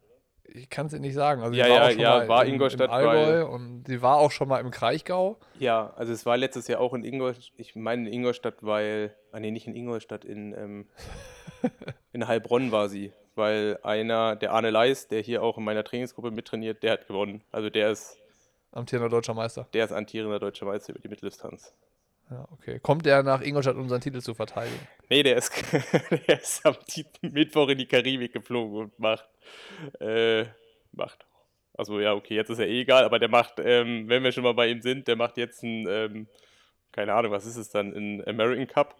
Ich 0.46 0.68
kann 0.68 0.86
es 0.86 0.92
dir 0.92 1.00
nicht 1.00 1.14
sagen. 1.14 1.42
Also 1.42 1.54
ja, 1.54 1.66
ja, 1.66 1.90
ja, 1.90 2.28
war 2.28 2.44
in, 2.44 2.54
Ingolstadt. 2.54 2.88
Im 2.88 2.94
Allgäu 2.94 3.46
und 3.46 3.84
sie 3.86 4.02
war 4.02 4.18
auch 4.18 4.30
schon 4.30 4.48
mal 4.48 4.60
im 4.60 4.70
Kraichgau. 4.70 5.38
Ja, 5.58 5.92
also 5.96 6.12
es 6.12 6.26
war 6.26 6.36
letztes 6.36 6.68
Jahr 6.68 6.80
auch 6.80 6.92
in 6.92 7.02
Ingolstadt. 7.02 7.52
Ich 7.56 7.74
meine 7.74 8.06
in 8.06 8.12
Ingolstadt, 8.12 8.56
weil, 8.60 9.16
ah 9.32 9.40
nee, 9.40 9.50
nicht 9.50 9.66
in 9.66 9.74
Ingolstadt, 9.74 10.24
in, 10.24 10.52
ähm, 10.52 10.86
in 12.12 12.26
Heilbronn 12.26 12.72
war 12.72 12.88
sie. 12.88 13.12
Weil 13.34 13.78
einer, 13.82 14.36
der 14.36 14.52
Arne 14.52 14.70
Leis, 14.70 15.08
der 15.08 15.20
hier 15.20 15.42
auch 15.42 15.58
in 15.58 15.64
meiner 15.64 15.82
Trainingsgruppe 15.82 16.30
mittrainiert, 16.30 16.82
der 16.82 16.92
hat 16.92 17.08
gewonnen. 17.08 17.42
Also 17.50 17.68
der 17.68 17.90
ist 17.90 18.16
Amtierender 18.74 19.08
deutscher 19.08 19.34
Meister. 19.34 19.68
Der 19.72 19.84
ist 19.84 19.92
amtierender 19.92 20.40
deutscher 20.40 20.66
Meister 20.66 20.90
über 20.90 21.00
die 21.00 21.08
Mitteldistanz. 21.08 21.72
Ja, 22.28 22.48
okay. 22.50 22.80
Kommt 22.80 23.06
der 23.06 23.22
nach 23.22 23.40
Ingolstadt, 23.40 23.76
um 23.76 23.88
seinen 23.88 24.00
Titel 24.00 24.20
zu 24.20 24.34
verteidigen? 24.34 24.80
Nee, 25.08 25.22
der 25.22 25.36
ist, 25.36 25.52
der 26.28 26.40
ist 26.40 26.66
am 26.66 26.74
Mittwoch 27.20 27.68
in 27.68 27.78
die 27.78 27.86
Karibik 27.86 28.32
geflogen 28.32 28.76
und 28.76 28.98
macht. 28.98 29.28
Äh, 30.00 30.46
macht. 30.90 31.24
Also 31.74 32.00
ja, 32.00 32.14
okay, 32.14 32.34
jetzt 32.34 32.50
ist 32.50 32.58
er 32.58 32.66
eh 32.66 32.80
egal, 32.80 33.04
aber 33.04 33.20
der 33.20 33.28
macht, 33.28 33.60
ähm, 33.60 34.08
wenn 34.08 34.24
wir 34.24 34.32
schon 34.32 34.42
mal 34.42 34.54
bei 34.54 34.68
ihm 34.68 34.82
sind, 34.82 35.06
der 35.06 35.16
macht 35.16 35.36
jetzt 35.36 35.62
ein, 35.62 35.86
ähm, 35.88 36.26
keine 36.90 37.14
Ahnung, 37.14 37.30
was 37.30 37.46
ist 37.46 37.56
es 37.56 37.70
dann, 37.70 37.92
ein 37.92 38.26
American 38.26 38.66
Cup 38.66 38.96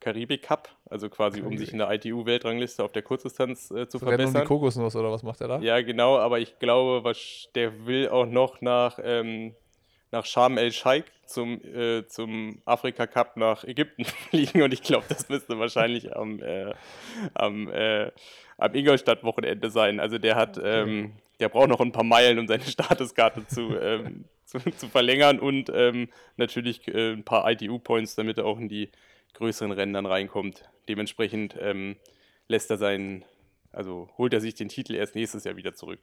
Karibik 0.00 0.42
Cup, 0.42 0.68
also 0.88 1.08
quasi 1.08 1.40
Karibik. 1.40 1.52
um 1.52 1.58
sich 1.58 1.72
in 1.72 1.78
der 1.78 1.90
ITU-Weltrangliste 1.90 2.84
auf 2.84 2.92
der 2.92 3.02
Kurzdistanz 3.02 3.70
äh, 3.70 3.88
zu 3.88 3.98
so 3.98 4.06
verbessern. 4.06 4.36
Um 4.36 4.40
die 4.42 4.46
Kokosnuss 4.46 4.96
oder 4.96 5.10
was 5.10 5.22
macht 5.22 5.40
er 5.40 5.48
da? 5.48 5.58
Ja, 5.60 5.80
genau, 5.80 6.18
aber 6.18 6.38
ich 6.38 6.58
glaube, 6.58 7.02
was, 7.04 7.48
der 7.54 7.86
will 7.86 8.08
auch 8.08 8.26
noch 8.26 8.60
nach, 8.60 8.98
ähm, 9.02 9.54
nach 10.12 10.24
Sharm 10.24 10.58
el-Sheikh 10.58 11.10
zum, 11.26 11.60
äh, 11.64 12.06
zum 12.06 12.60
Afrika 12.64 13.06
Cup 13.06 13.36
nach 13.36 13.64
Ägypten 13.64 14.04
fliegen 14.30 14.62
und 14.62 14.72
ich 14.72 14.82
glaube, 14.82 15.06
das 15.08 15.28
müsste 15.28 15.58
wahrscheinlich 15.58 16.14
am, 16.14 16.40
äh, 16.40 16.74
am, 17.34 17.68
äh, 17.68 18.10
am 18.58 18.74
Ingolstadt-Wochenende 18.74 19.70
sein. 19.70 20.00
Also 20.00 20.18
der 20.18 20.36
hat, 20.36 20.58
okay. 20.58 20.82
ähm, 20.82 21.12
der 21.40 21.48
braucht 21.48 21.68
noch 21.68 21.80
ein 21.80 21.92
paar 21.92 22.04
Meilen, 22.04 22.38
um 22.38 22.46
seine 22.46 22.62
Statuskarte 22.64 23.46
zu, 23.46 23.76
ähm, 23.78 24.24
zu, 24.44 24.58
zu, 24.70 24.88
verlängern 24.88 25.40
und 25.40 25.70
ähm, 25.74 26.08
natürlich 26.36 26.86
äh, 26.88 27.12
ein 27.12 27.24
paar 27.24 27.50
ITU-Points, 27.50 28.14
damit 28.14 28.38
er 28.38 28.46
auch 28.46 28.58
in 28.58 28.68
die 28.68 28.90
größeren 29.36 29.72
Rennen 29.72 29.92
dann 29.92 30.06
reinkommt. 30.06 30.68
Dementsprechend 30.88 31.56
ähm, 31.60 31.96
lässt 32.48 32.70
er 32.70 32.78
seinen, 32.78 33.24
also 33.72 34.08
holt 34.18 34.32
er 34.32 34.40
sich 34.40 34.54
den 34.54 34.68
Titel 34.68 34.94
erst 34.94 35.14
nächstes 35.14 35.44
Jahr 35.44 35.56
wieder 35.56 35.74
zurück. 35.74 36.00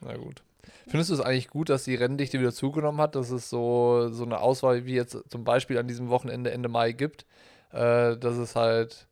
Na 0.00 0.16
gut. 0.16 0.42
Findest 0.88 1.10
du 1.10 1.14
es 1.14 1.20
eigentlich 1.20 1.48
gut, 1.48 1.68
dass 1.68 1.84
die 1.84 1.94
Renndichte 1.94 2.38
wieder 2.38 2.52
zugenommen 2.52 3.00
hat, 3.00 3.14
dass 3.14 3.30
es 3.30 3.48
so, 3.48 4.08
so 4.10 4.24
eine 4.24 4.40
Auswahl 4.40 4.84
wie 4.86 4.94
jetzt 4.94 5.16
zum 5.28 5.44
Beispiel 5.44 5.78
an 5.78 5.88
diesem 5.88 6.08
Wochenende 6.08 6.50
Ende 6.50 6.68
Mai 6.68 6.92
gibt, 6.92 7.24
äh, 7.72 8.16
dass 8.16 8.36
es 8.36 8.56
halt 8.56 9.06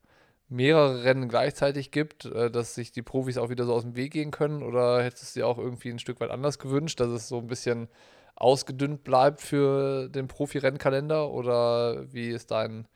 mehrere 0.48 1.04
Rennen 1.04 1.28
gleichzeitig 1.28 1.90
gibt, 1.90 2.26
äh, 2.26 2.50
dass 2.50 2.74
sich 2.74 2.92
die 2.92 3.02
Profis 3.02 3.38
auch 3.38 3.50
wieder 3.50 3.64
so 3.64 3.74
aus 3.74 3.82
dem 3.82 3.96
Weg 3.96 4.12
gehen 4.12 4.30
können? 4.30 4.62
Oder 4.62 5.02
hättest 5.02 5.34
du 5.34 5.40
dir 5.40 5.46
auch 5.46 5.58
irgendwie 5.58 5.90
ein 5.90 5.98
Stück 5.98 6.20
weit 6.20 6.30
anders 6.30 6.58
gewünscht, 6.58 7.00
dass 7.00 7.08
es 7.08 7.28
so 7.28 7.38
ein 7.38 7.46
bisschen 7.46 7.88
ausgedünnt 8.36 9.04
bleibt 9.04 9.40
für 9.40 10.08
den 10.08 10.28
Profi-Rennkalender? 10.28 11.30
Oder 11.30 12.12
wie 12.12 12.28
ist 12.28 12.50
dein, 12.50 12.86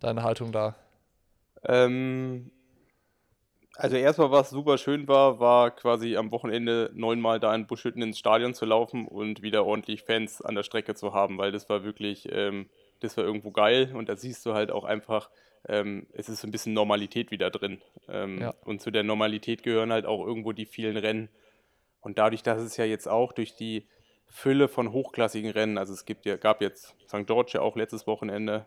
deine 0.00 0.22
Haltung 0.22 0.52
da? 0.52 0.76
Ähm, 1.64 2.50
also 3.78 3.96
erstmal, 3.96 4.32
was 4.32 4.50
super 4.50 4.76
schön 4.76 5.06
war, 5.06 5.38
war 5.38 5.70
quasi 5.70 6.16
am 6.16 6.32
Wochenende 6.32 6.90
neunmal 6.94 7.38
da 7.38 7.54
in 7.54 7.68
Buschhütten 7.68 8.02
ins 8.02 8.18
Stadion 8.18 8.52
zu 8.52 8.64
laufen 8.66 9.06
und 9.06 9.40
wieder 9.42 9.64
ordentlich 9.64 10.02
Fans 10.02 10.42
an 10.42 10.56
der 10.56 10.64
Strecke 10.64 10.96
zu 10.96 11.14
haben, 11.14 11.38
weil 11.38 11.52
das 11.52 11.68
war 11.68 11.84
wirklich, 11.84 12.28
ähm, 12.32 12.68
das 12.98 13.16
war 13.16 13.24
irgendwo 13.24 13.52
geil 13.52 13.94
und 13.94 14.08
da 14.08 14.16
siehst 14.16 14.44
du 14.46 14.54
halt 14.54 14.72
auch 14.72 14.82
einfach, 14.82 15.30
ähm, 15.68 16.08
es 16.12 16.28
ist 16.28 16.42
ein 16.44 16.50
bisschen 16.50 16.72
Normalität 16.72 17.30
wieder 17.30 17.50
drin. 17.50 17.80
Ähm, 18.08 18.40
ja. 18.40 18.54
Und 18.64 18.82
zu 18.82 18.90
der 18.90 19.04
Normalität 19.04 19.62
gehören 19.62 19.92
halt 19.92 20.06
auch 20.06 20.26
irgendwo 20.26 20.50
die 20.50 20.66
vielen 20.66 20.96
Rennen. 20.96 21.28
Und 22.00 22.18
dadurch, 22.18 22.42
dass 22.42 22.60
es 22.60 22.76
ja 22.76 22.84
jetzt 22.84 23.06
auch 23.08 23.32
durch 23.32 23.54
die 23.54 23.86
Fülle 24.26 24.66
von 24.66 24.92
hochklassigen 24.92 25.52
Rennen, 25.52 25.78
also 25.78 25.92
es 25.92 26.04
gibt 26.04 26.26
ja, 26.26 26.36
gab 26.36 26.60
jetzt 26.62 26.96
St. 27.06 27.26
George 27.26 27.52
ja 27.54 27.60
auch 27.60 27.76
letztes 27.76 28.08
Wochenende, 28.08 28.66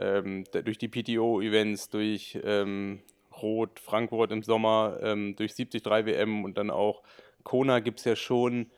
ähm, 0.00 0.44
durch 0.50 0.78
die 0.78 0.88
PTO-Events, 0.88 1.90
durch 1.90 2.38
ähm, 2.42 3.02
Rot, 3.40 3.78
Frankfurt 3.78 4.32
im 4.32 4.42
Sommer, 4.42 4.98
ähm, 5.02 5.36
durch 5.36 5.54
73 5.54 5.84
WM 5.84 6.44
und 6.44 6.58
dann 6.58 6.70
auch 6.70 7.02
Kona 7.44 7.80
gibt 7.80 8.00
es 8.00 8.04
ja 8.04 8.16
schon 8.16 8.70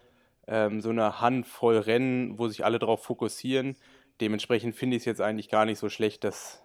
ähm, 0.47 0.81
so 0.81 0.91
eine 0.91 1.21
Handvoll 1.21 1.79
Rennen, 1.79 2.39
wo 2.39 2.49
sich 2.49 2.65
alle 2.65 2.79
darauf 2.79 3.03
fokussieren. 3.03 3.77
Dementsprechend 4.21 4.75
finde 4.75 4.97
ich 4.97 5.03
es 5.03 5.07
jetzt 5.07 5.21
eigentlich 5.21 5.49
gar 5.49 5.65
nicht 5.65 5.79
so 5.79 5.89
schlecht, 5.89 6.25
dass 6.25 6.63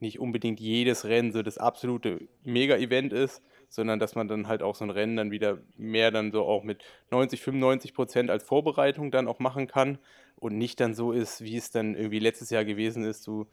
nicht 0.00 0.20
unbedingt 0.20 0.60
jedes 0.60 1.04
Rennen 1.04 1.32
so 1.32 1.42
das 1.42 1.58
absolute 1.58 2.28
Mega-Event 2.44 3.12
ist, 3.12 3.42
sondern 3.68 3.98
dass 3.98 4.14
man 4.14 4.28
dann 4.28 4.48
halt 4.48 4.62
auch 4.62 4.74
so 4.74 4.84
ein 4.84 4.90
Rennen 4.90 5.16
dann 5.16 5.30
wieder 5.30 5.58
mehr 5.76 6.10
dann 6.10 6.30
so 6.32 6.44
auch 6.44 6.62
mit 6.62 6.82
90, 7.10 7.40
95 7.40 7.94
Prozent 7.94 8.30
als 8.30 8.44
Vorbereitung 8.44 9.10
dann 9.10 9.28
auch 9.28 9.40
machen 9.40 9.66
kann 9.66 9.98
und 10.36 10.56
nicht 10.56 10.80
dann 10.80 10.94
so 10.94 11.12
ist, 11.12 11.42
wie 11.42 11.56
es 11.56 11.70
dann 11.70 11.94
irgendwie 11.94 12.20
letztes 12.20 12.50
Jahr 12.50 12.64
gewesen 12.64 13.04
ist, 13.04 13.26
du 13.26 13.46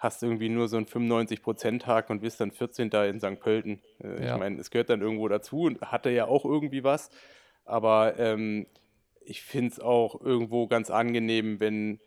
hast 0.00 0.22
irgendwie 0.22 0.48
nur 0.48 0.66
so 0.66 0.78
einen 0.78 0.86
95%-Tag 0.86 2.10
und 2.10 2.20
bist 2.20 2.40
dann 2.40 2.50
14. 2.50 2.88
in 2.88 3.20
St. 3.20 3.38
Pölten. 3.38 3.82
Äh, 4.02 4.24
ja. 4.24 4.34
Ich 4.34 4.40
meine, 4.40 4.58
es 4.58 4.70
gehört 4.70 4.90
dann 4.90 5.02
irgendwo 5.02 5.28
dazu 5.28 5.62
und 5.62 5.80
hatte 5.82 6.10
ja 6.10 6.26
auch 6.26 6.44
irgendwie 6.44 6.82
was. 6.82 7.10
Aber 7.66 8.18
ähm, 8.18 8.66
ich 9.20 9.42
finde 9.42 9.72
es 9.72 9.78
auch 9.78 10.20
irgendwo 10.20 10.66
ganz 10.66 10.90
angenehm, 10.90 11.60
wenn, 11.60 12.00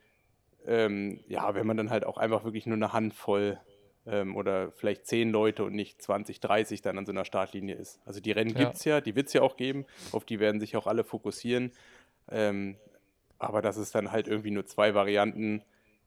ähm, 0.66 1.24
ja, 1.28 1.54
wenn 1.54 1.68
man 1.68 1.78
dann 1.78 1.92
halt 1.92 2.04
auch 2.06 2.18
einfach 2.18 2.44
wirklich 2.44 2.66
nur 2.66 2.76
eine 2.76 2.94
Handvoll 2.94 3.60
ähm, 4.08 4.36
oder 4.36 4.72
vielleicht 4.72 5.06
zehn 5.06 5.30
Leute 5.30 5.64
und 5.64 5.76
nicht 5.76 6.02
20, 6.02 6.40
30 6.40 6.82
dann 6.82 6.98
an 6.98 7.06
so 7.06 7.12
einer 7.12 7.26
Startlinie 7.26 7.76
ist. 7.76 8.02
Also 8.06 8.20
die 8.20 8.32
Rennen 8.32 8.56
ja. 8.58 8.64
gibt 8.64 8.76
es 8.76 8.86
ja, 8.86 9.02
die 9.02 9.16
wird 9.16 9.28
es 9.28 9.34
ja 9.34 9.44
auch 9.44 9.56
geben, 9.56 9.86
auf 10.12 10.26
die 10.26 10.40
werden 10.40 10.60
sich 10.60 10.76
auch 10.76 10.88
alle 10.88 11.04
fokussieren. 11.04 11.72
Ähm, 12.32 12.76
aber 13.38 13.62
dass 13.62 13.78
es 13.78 13.92
dann 13.92 14.12
halt 14.12 14.28
irgendwie 14.28 14.52
nur 14.52 14.66
zwei 14.66 14.96
Varianten 14.96 15.62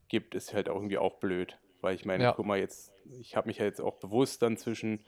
gibt, 0.09 0.35
ist 0.35 0.53
halt 0.53 0.69
auch 0.69 0.77
irgendwie 0.77 0.99
auch 0.99 1.15
blöd. 1.15 1.59
Weil 1.81 1.95
ich 1.95 2.05
meine, 2.05 2.25
ja. 2.25 2.33
guck 2.33 2.47
mal, 2.47 2.59
jetzt, 2.59 2.93
ich 3.21 3.37
habe 3.37 3.49
mich 3.49 3.59
ja 3.59 3.65
jetzt 3.65 3.81
auch 3.81 3.97
bewusst 3.97 4.43
dann 4.43 4.57
zwischen 4.57 5.05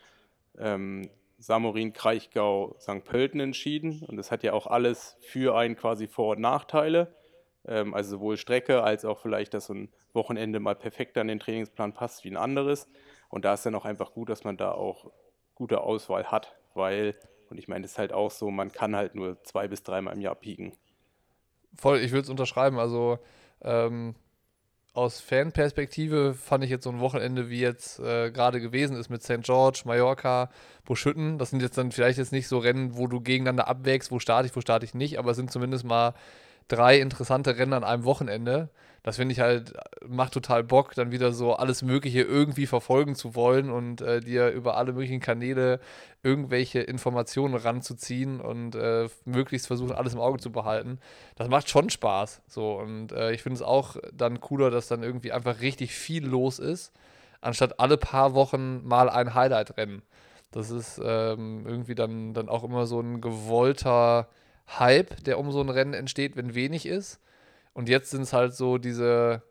ähm, 0.58 1.10
Samorin, 1.38 1.92
Kraichgau, 1.92 2.76
St. 2.80 3.04
Pölten 3.04 3.40
entschieden. 3.40 4.04
Und 4.06 4.16
das 4.16 4.30
hat 4.30 4.42
ja 4.42 4.52
auch 4.52 4.66
alles 4.66 5.16
für 5.20 5.56
einen 5.56 5.76
quasi 5.76 6.06
Vor- 6.06 6.36
und 6.36 6.40
Nachteile. 6.40 7.14
Ähm, 7.66 7.94
also 7.94 8.10
sowohl 8.16 8.36
Strecke 8.36 8.82
als 8.82 9.04
auch 9.04 9.18
vielleicht, 9.18 9.54
dass 9.54 9.66
so 9.66 9.74
ein 9.74 9.88
Wochenende 10.12 10.60
mal 10.60 10.74
perfekt 10.74 11.16
an 11.18 11.28
den 11.28 11.38
Trainingsplan 11.38 11.92
passt 11.92 12.24
wie 12.24 12.30
ein 12.30 12.36
anderes. 12.36 12.88
Und 13.28 13.44
da 13.44 13.54
ist 13.54 13.64
dann 13.66 13.74
auch 13.74 13.84
einfach 13.84 14.12
gut, 14.12 14.28
dass 14.28 14.44
man 14.44 14.56
da 14.56 14.72
auch 14.72 15.10
gute 15.54 15.80
Auswahl 15.80 16.30
hat, 16.30 16.56
weil, 16.74 17.16
und 17.50 17.58
ich 17.58 17.68
meine, 17.68 17.82
das 17.82 17.92
ist 17.92 17.98
halt 17.98 18.12
auch 18.12 18.30
so, 18.30 18.50
man 18.50 18.72
kann 18.72 18.96
halt 18.96 19.14
nur 19.14 19.42
zwei 19.42 19.68
bis 19.68 19.82
dreimal 19.82 20.14
im 20.14 20.20
Jahr 20.20 20.36
pieken. 20.36 20.72
Voll, 21.74 21.98
ich 21.98 22.12
würde 22.12 22.22
es 22.22 22.30
unterschreiben. 22.30 22.78
Also 22.78 23.18
ähm, 23.60 24.14
aus 24.98 25.20
Fanperspektive 25.20 26.34
fand 26.34 26.64
ich 26.64 26.70
jetzt 26.70 26.82
so 26.82 26.90
ein 26.90 26.98
Wochenende, 26.98 27.48
wie 27.48 27.60
jetzt 27.60 28.00
äh, 28.00 28.32
gerade 28.32 28.60
gewesen 28.60 28.96
ist 28.96 29.08
mit 29.08 29.22
St. 29.22 29.42
George, 29.42 29.82
Mallorca, 29.84 30.50
Buschütten. 30.84 31.38
Das 31.38 31.50
sind 31.50 31.62
jetzt 31.62 31.78
dann 31.78 31.92
vielleicht 31.92 32.18
jetzt 32.18 32.32
nicht 32.32 32.48
so 32.48 32.58
Rennen, 32.58 32.96
wo 32.96 33.06
du 33.06 33.20
gegeneinander 33.20 33.68
abwägst, 33.68 34.10
wo 34.10 34.18
starte 34.18 34.48
ich, 34.48 34.56
wo 34.56 34.60
starte 34.60 34.84
ich 34.84 34.94
nicht, 34.94 35.20
aber 35.20 35.30
es 35.30 35.36
sind 35.36 35.52
zumindest 35.52 35.84
mal 35.84 36.14
drei 36.68 37.00
interessante 37.00 37.56
Rennen 37.58 37.72
an 37.72 37.84
einem 37.84 38.04
Wochenende. 38.04 38.70
Das 39.02 39.16
finde 39.16 39.32
ich 39.32 39.40
halt, 39.40 39.74
macht 40.06 40.34
total 40.34 40.64
Bock, 40.64 40.94
dann 40.94 41.12
wieder 41.12 41.32
so 41.32 41.54
alles 41.54 41.82
Mögliche 41.82 42.22
irgendwie 42.22 42.66
verfolgen 42.66 43.14
zu 43.14 43.34
wollen 43.34 43.70
und 43.70 44.00
äh, 44.00 44.20
dir 44.20 44.50
über 44.50 44.76
alle 44.76 44.92
möglichen 44.92 45.20
Kanäle 45.20 45.80
irgendwelche 46.22 46.80
Informationen 46.80 47.54
ranzuziehen 47.54 48.40
und 48.40 48.74
äh, 48.74 49.08
möglichst 49.24 49.68
versuchen, 49.68 49.92
alles 49.92 50.14
im 50.14 50.20
Auge 50.20 50.38
zu 50.38 50.52
behalten. 50.52 50.98
Das 51.36 51.48
macht 51.48 51.70
schon 51.70 51.90
Spaß. 51.90 52.42
So, 52.48 52.72
und 52.78 53.12
äh, 53.12 53.32
ich 53.32 53.42
finde 53.42 53.56
es 53.56 53.62
auch 53.62 53.96
dann 54.12 54.40
cooler, 54.40 54.70
dass 54.70 54.88
dann 54.88 55.02
irgendwie 55.02 55.32
einfach 55.32 55.60
richtig 55.60 55.94
viel 55.94 56.26
los 56.26 56.58
ist 56.58 56.92
anstatt 57.40 57.80
alle 57.80 57.96
paar 57.96 58.34
Wochen 58.34 58.86
mal 58.86 59.08
ein 59.08 59.34
Highlight-Rennen. 59.34 60.02
Das 60.50 60.70
ist 60.70 61.00
ähm, 61.04 61.64
irgendwie 61.66 61.94
dann, 61.94 62.32
dann 62.34 62.48
auch 62.48 62.64
immer 62.64 62.86
so 62.86 63.00
ein 63.00 63.20
gewollter 63.20 64.28
Hype, 64.68 65.22
der 65.24 65.38
um 65.38 65.50
so 65.50 65.60
ein 65.60 65.68
Rennen 65.68 65.94
entsteht, 65.94 66.36
wenn 66.36 66.54
wenig 66.54 66.86
ist. 66.86 67.20
Und 67.72 67.88
jetzt 67.88 68.10
sind 68.10 68.22
es 68.22 68.32
halt 68.32 68.54
so 68.54 68.78
diese, 68.78 69.42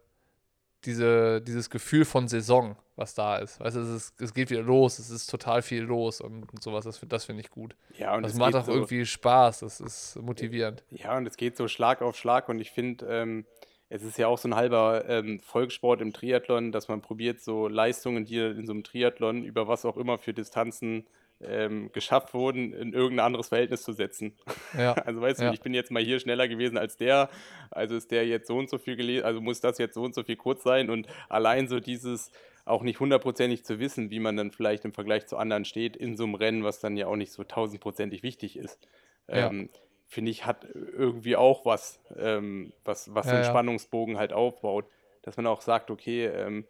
diese, 0.86 1.42
dieses 1.42 1.70
Gefühl 1.70 2.06
von 2.06 2.28
Saison, 2.28 2.76
was 2.96 3.14
da 3.14 3.38
ist. 3.38 3.60
Weißt 3.60 3.76
du, 3.76 3.82
es, 3.82 3.90
ist, 3.90 4.22
es 4.22 4.34
geht 4.34 4.50
wieder 4.50 4.62
los, 4.62 5.00
es 5.00 5.10
ist 5.10 5.28
total 5.28 5.62
viel 5.62 5.84
los 5.84 6.22
und, 6.22 6.44
und 6.52 6.62
sowas. 6.62 6.86
Das, 6.86 7.00
das 7.08 7.26
finde 7.26 7.42
ich 7.42 7.50
gut. 7.50 7.76
Ja, 7.98 8.16
und 8.16 8.24
das 8.24 8.34
es 8.34 8.38
macht 8.38 8.56
auch 8.56 8.66
so, 8.66 8.72
irgendwie 8.72 9.06
Spaß, 9.06 9.60
das 9.60 9.80
ist 9.80 10.18
motivierend. 10.22 10.84
Ja, 10.92 11.18
und 11.18 11.26
es 11.26 11.38
geht 11.38 11.58
so 11.58 11.68
Schlag 11.68 12.02
auf 12.02 12.16
Schlag 12.16 12.50
und 12.50 12.60
ich 12.60 12.72
finde, 12.72 13.06
ähm, 13.08 13.46
es 13.90 14.04
ist 14.04 14.18
ja 14.18 14.28
auch 14.28 14.38
so 14.38 14.50
ein 14.50 14.56
halber 14.56 15.08
ähm, 15.08 15.40
Volkssport 15.40 16.02
im 16.02 16.12
Triathlon, 16.12 16.72
dass 16.72 16.88
man 16.90 17.02
probiert, 17.02 17.42
so 17.42 17.68
Leistungen, 17.68 18.26
die 18.26 18.38
in 18.38 18.66
so 18.66 18.74
einem 18.74 18.84
Triathlon 18.84 19.44
über 19.44 19.68
was 19.68 19.86
auch 19.86 19.98
immer 19.98 20.18
für 20.18 20.34
Distanzen 20.34 21.08
ähm, 21.42 21.92
geschafft 21.92 22.34
wurden, 22.34 22.74
in 22.74 22.94
irgendein 22.94 23.26
anderes 23.28 23.50
Verhältnis 23.50 23.84
zu 23.84 23.94
setzen. 23.94 24.36
Ja. 24.78 24.96
Also 25.06 25.22
weißt 25.22 25.40
du, 25.42 25.46
Ja. 25.46 25.54
ich 25.54 25.62
bin 25.62 25.74
jetzt 25.74 25.92
mal 25.92 26.04
hier 26.04 26.20
schneller 26.20 26.48
gewesen 26.48 26.78
als 26.78 26.98
der, 26.98 27.30
also 27.72 27.96
ist 27.96 28.12
der 28.12 28.26
jetzt 28.28 28.48
so 28.48 28.58
und 28.58 28.70
so 28.70 28.78
viel 28.78 28.96
gelesen, 28.96 29.26
also 29.26 29.40
muss 29.42 29.62
das 29.62 29.78
jetzt 29.78 29.94
so 29.96 30.02
und 30.04 30.16
so 30.16 30.24
viel 30.24 30.36
kurz 30.36 30.64
sein 30.64 30.90
und 30.90 31.08
allein 31.30 31.68
so 31.68 31.80
dieses 31.80 32.32
auch 32.66 32.84
nicht 32.84 33.00
hundertprozentig 33.00 33.64
zu 33.64 33.80
wissen, 33.80 34.10
wie 34.10 34.20
man 34.20 34.36
dann 34.36 34.52
vielleicht 34.52 34.84
im 34.84 34.94
Vergleich 34.94 35.26
zu 35.28 35.38
anderen 35.38 35.64
steht 35.64 35.96
in 35.96 36.18
so 36.18 36.26
einem 36.26 36.36
Rennen, 36.36 36.64
was 36.64 36.80
dann 36.80 36.98
ja 36.98 37.08
auch 37.08 37.16
nicht 37.16 37.32
so 37.32 37.44
tausendprozentig 37.46 38.24
wichtig 38.24 38.58
ist. 38.58 38.88
Ja. 39.30 39.48
Ähm, 39.50 39.70
finde 40.06 40.32
ich, 40.32 40.46
hat 40.46 40.66
irgendwie 40.74 41.36
auch 41.36 41.66
was, 41.66 42.00
ähm, 42.18 42.74
was, 42.84 43.14
was 43.14 43.28
Ja, 43.28 43.36
ja. 43.36 43.44
Spannungsbogen 43.44 44.18
halt 44.18 44.34
aufbaut. 44.34 44.86
Dass 45.22 45.38
man 45.38 45.48
auch 45.48 45.62
sagt, 45.62 45.92
okay, 45.92 46.26
ähm, 46.26 46.66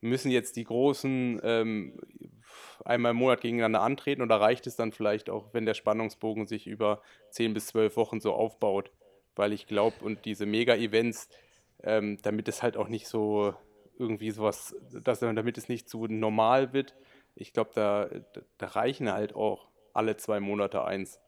müssen 0.00 0.30
jetzt 0.30 0.56
die 0.56 0.64
Großen 0.64 1.40
ähm, 1.42 1.98
einmal 2.84 3.12
im 3.12 3.18
Monat 3.18 3.40
gegeneinander 3.40 3.82
antreten 3.82 4.22
oder 4.22 4.40
reicht 4.40 4.66
es 4.66 4.76
dann 4.76 4.92
vielleicht 4.92 5.30
auch, 5.30 5.52
wenn 5.52 5.66
der 5.66 5.74
Spannungsbogen 5.74 6.46
sich 6.46 6.66
über 6.66 7.02
10 7.30 7.54
bis 7.54 7.68
12 7.68 7.96
Wochen 7.96 8.20
so 8.20 8.32
aufbaut? 8.32 8.90
Weil 9.36 9.52
ich 9.52 9.66
glaube, 9.66 9.96
und 10.02 10.24
diese 10.24 10.46
Mega-Events, 10.46 11.28
ähm, 11.82 12.18
damit 12.22 12.48
es 12.48 12.62
halt 12.62 12.76
auch 12.76 12.88
nicht 12.88 13.06
so 13.06 13.54
irgendwie 13.98 14.30
sowas, 14.30 14.76
dass, 14.92 15.20
damit 15.20 15.58
es 15.58 15.68
nicht 15.68 15.88
zu 15.88 16.06
normal 16.06 16.72
wird, 16.72 16.94
ich 17.34 17.52
glaube, 17.52 17.70
da, 17.74 18.08
da, 18.58 18.66
reichen 18.66 19.12
halt 19.12 19.34
auch 19.34 19.68
alle 19.92 20.16
zwei 20.16 20.40
Monate 20.40 20.84
eins. 20.84 21.20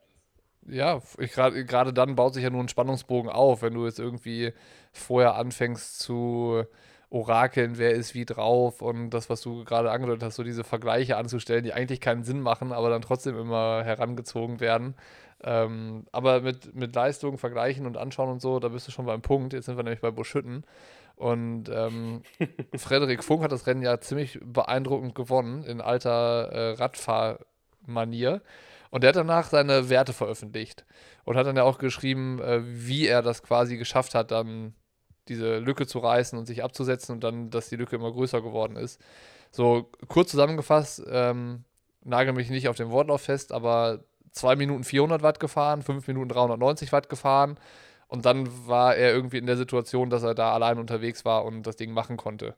Ja, 0.67 1.01
gerade 1.17 1.93
dann 1.93 2.17
baut 2.17 2.35
sich 2.35 2.43
ja 2.43 2.51
nur 2.51 2.63
ein 2.63 2.69
Spannungsbogen 2.69 3.31
auf, 3.31 3.63
wenn 3.63 3.75
du 3.75 3.87
jetzt 3.87 3.99
irgendwie 3.99 4.53
vorher 4.93 5.35
anfängst 5.37 6.01
zu 6.01 6.65
orakeln, 7.11 7.77
wer 7.77 7.91
ist 7.91 8.15
wie 8.15 8.25
drauf 8.25 8.83
und 8.83 9.11
das, 9.11 9.29
was 9.29 9.41
du 9.41 9.65
gerade 9.65 9.91
angedeutet 9.91 10.23
hast, 10.23 10.37
so 10.37 10.45
diese 10.45 10.63
Vergleiche 10.63 11.17
anzustellen, 11.17 11.65
die 11.65 11.73
eigentlich 11.73 12.01
keinen 12.01 12.23
Sinn 12.23 12.41
machen, 12.41 12.73
aber 12.73 12.89
dann 12.89 13.03
trotzdem 13.03 13.37
immer 13.37 13.83
herangezogen 13.85 14.61
werden. 14.61 14.95
Ähm, 15.43 16.05
aber 16.13 16.41
mit, 16.43 16.75
mit 16.75 16.95
Leistung 16.95 17.39
vergleichen 17.39 17.87
und 17.87 17.97
anschauen 17.97 18.31
und 18.31 18.41
so, 18.41 18.61
da 18.61 18.69
bist 18.69 18.87
du 18.87 18.93
schon 18.93 19.07
beim 19.07 19.23
Punkt. 19.23 19.53
Jetzt 19.53 19.67
sind 19.67 19.77
wir 19.77 19.83
nämlich 19.83 20.01
bei 20.01 20.11
Buschütten. 20.11 20.65
Und 21.17 21.69
ähm, 21.69 22.23
Frederik 22.77 23.25
Funk 23.25 23.43
hat 23.43 23.53
das 23.53 23.67
Rennen 23.67 23.83
ja 23.83 24.01
ziemlich 24.01 24.39
beeindruckend 24.43 25.15
gewonnen 25.15 25.65
in 25.65 25.81
alter 25.81 26.51
äh, 26.53 26.71
Radfahrmanier. 26.75 28.43
Und 28.91 29.03
der 29.03 29.09
hat 29.09 29.17
danach 29.17 29.49
seine 29.49 29.89
Werte 29.89 30.13
veröffentlicht 30.13 30.85
und 31.25 31.37
hat 31.37 31.47
dann 31.47 31.57
ja 31.57 31.63
auch 31.65 31.79
geschrieben, 31.79 32.41
äh, 32.41 32.61
wie 32.63 33.07
er 33.07 33.23
das 33.23 33.43
quasi 33.43 33.77
geschafft 33.77 34.15
hat, 34.15 34.31
dann 34.31 34.75
diese 35.31 35.59
Lücke 35.59 35.87
zu 35.87 36.01
reißen 36.01 36.39
und 36.39 36.47
sich 36.47 36.63
abzusetzen 36.63 37.15
und 37.15 37.25
dann, 37.25 37.49
dass 37.49 37.71
die 37.71 37.77
Lücke 37.77 37.97
immer 37.97 38.13
größer 38.13 38.43
geworden 38.43 38.77
ist. 38.77 39.01
So 39.51 39.91
kurz 40.09 40.31
zusammengefasst, 40.31 41.03
ähm, 41.11 41.65
nagel 42.03 42.35
mich 42.35 42.51
nicht 42.51 42.69
auf 42.69 42.77
den 42.77 42.91
Wortlauf 42.91 43.23
fest, 43.23 43.53
aber 43.53 44.05
2 44.33 44.57
Minuten 44.57 44.85
400 44.85 45.23
Watt 45.23 45.41
gefahren, 45.41 45.83
5 45.83 46.07
Minuten 46.07 46.29
390 46.29 46.93
Watt 46.93 47.09
gefahren 47.09 47.59
und 48.09 48.27
dann 48.27 48.67
war 48.67 48.97
er 48.97 49.13
irgendwie 49.13 49.39
in 49.39 49.47
der 49.47 49.57
Situation, 49.57 50.11
dass 50.11 50.23
er 50.23 50.35
da 50.35 50.53
allein 50.53 50.79
unterwegs 50.79 51.25
war 51.25 51.45
und 51.45 51.63
das 51.63 51.77
Ding 51.77 51.93
machen 51.93 52.17
konnte. 52.17 52.57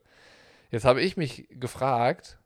Jetzt 0.71 0.85
habe 0.85 1.01
ich 1.01 1.17
mich 1.17 1.47
gefragt, 1.51 2.39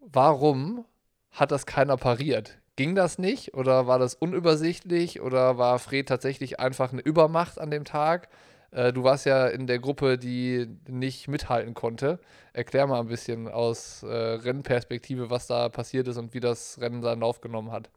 warum 0.00 0.84
hat 1.30 1.50
das 1.50 1.66
keiner 1.66 1.96
pariert? 1.96 2.58
Ging 2.76 2.94
das 2.94 3.18
nicht 3.18 3.54
oder 3.54 3.86
war 3.86 3.98
das 3.98 4.14
unübersichtlich 4.14 5.22
oder 5.22 5.56
war 5.56 5.78
Fred 5.78 6.08
tatsächlich 6.08 6.60
einfach 6.60 6.92
eine 6.92 7.00
Übermacht 7.00 7.58
an 7.58 7.70
dem 7.70 7.84
Tag? 7.84 8.28
Äh, 8.76 8.92
du 8.92 9.04
warst 9.04 9.24
ja 9.24 9.46
in 9.46 9.66
der 9.66 9.78
Gruppe, 9.78 10.18
die 10.18 10.68
nicht 10.86 11.28
mithalten 11.28 11.72
konnte. 11.72 12.18
Erklär 12.52 12.86
mal 12.86 13.00
ein 13.00 13.08
bisschen 13.08 13.48
aus 13.48 14.02
äh, 14.02 14.06
Rennperspektive, 14.06 15.30
was 15.30 15.46
da 15.46 15.70
passiert 15.70 16.06
ist 16.08 16.18
und 16.18 16.34
wie 16.34 16.40
das 16.40 16.78
Rennen 16.78 17.00
seinen 17.00 17.20
Lauf 17.20 17.40
genommen 17.40 17.72
hat. 17.72 17.88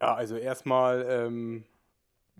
Ja, 0.00 0.14
also 0.14 0.36
erstmal 0.36 1.04
ähm, 1.06 1.64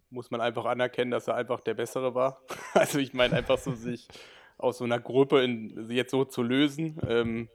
muss 0.09 0.31
man 0.31 0.41
einfach 0.41 0.65
anerkennen, 0.65 1.11
dass 1.11 1.29
er 1.29 1.35
einfach 1.35 1.61
der 1.61 1.75
Bessere 1.75 2.15
war. 2.15 2.41
Also 2.73 2.99
ich 2.99 3.13
meine 3.13 3.37
einfach 3.37 3.59
so 3.59 3.75
sich 3.75 4.09
aus 4.57 4.79
so 4.79 4.85
einer 4.85 4.99
Gruppe 4.99 5.45
in, 5.45 5.91
jetzt 5.91 6.11
so 6.11 6.25
zu 6.25 6.43
lösen, 6.43 6.99
ähm, 7.07 7.49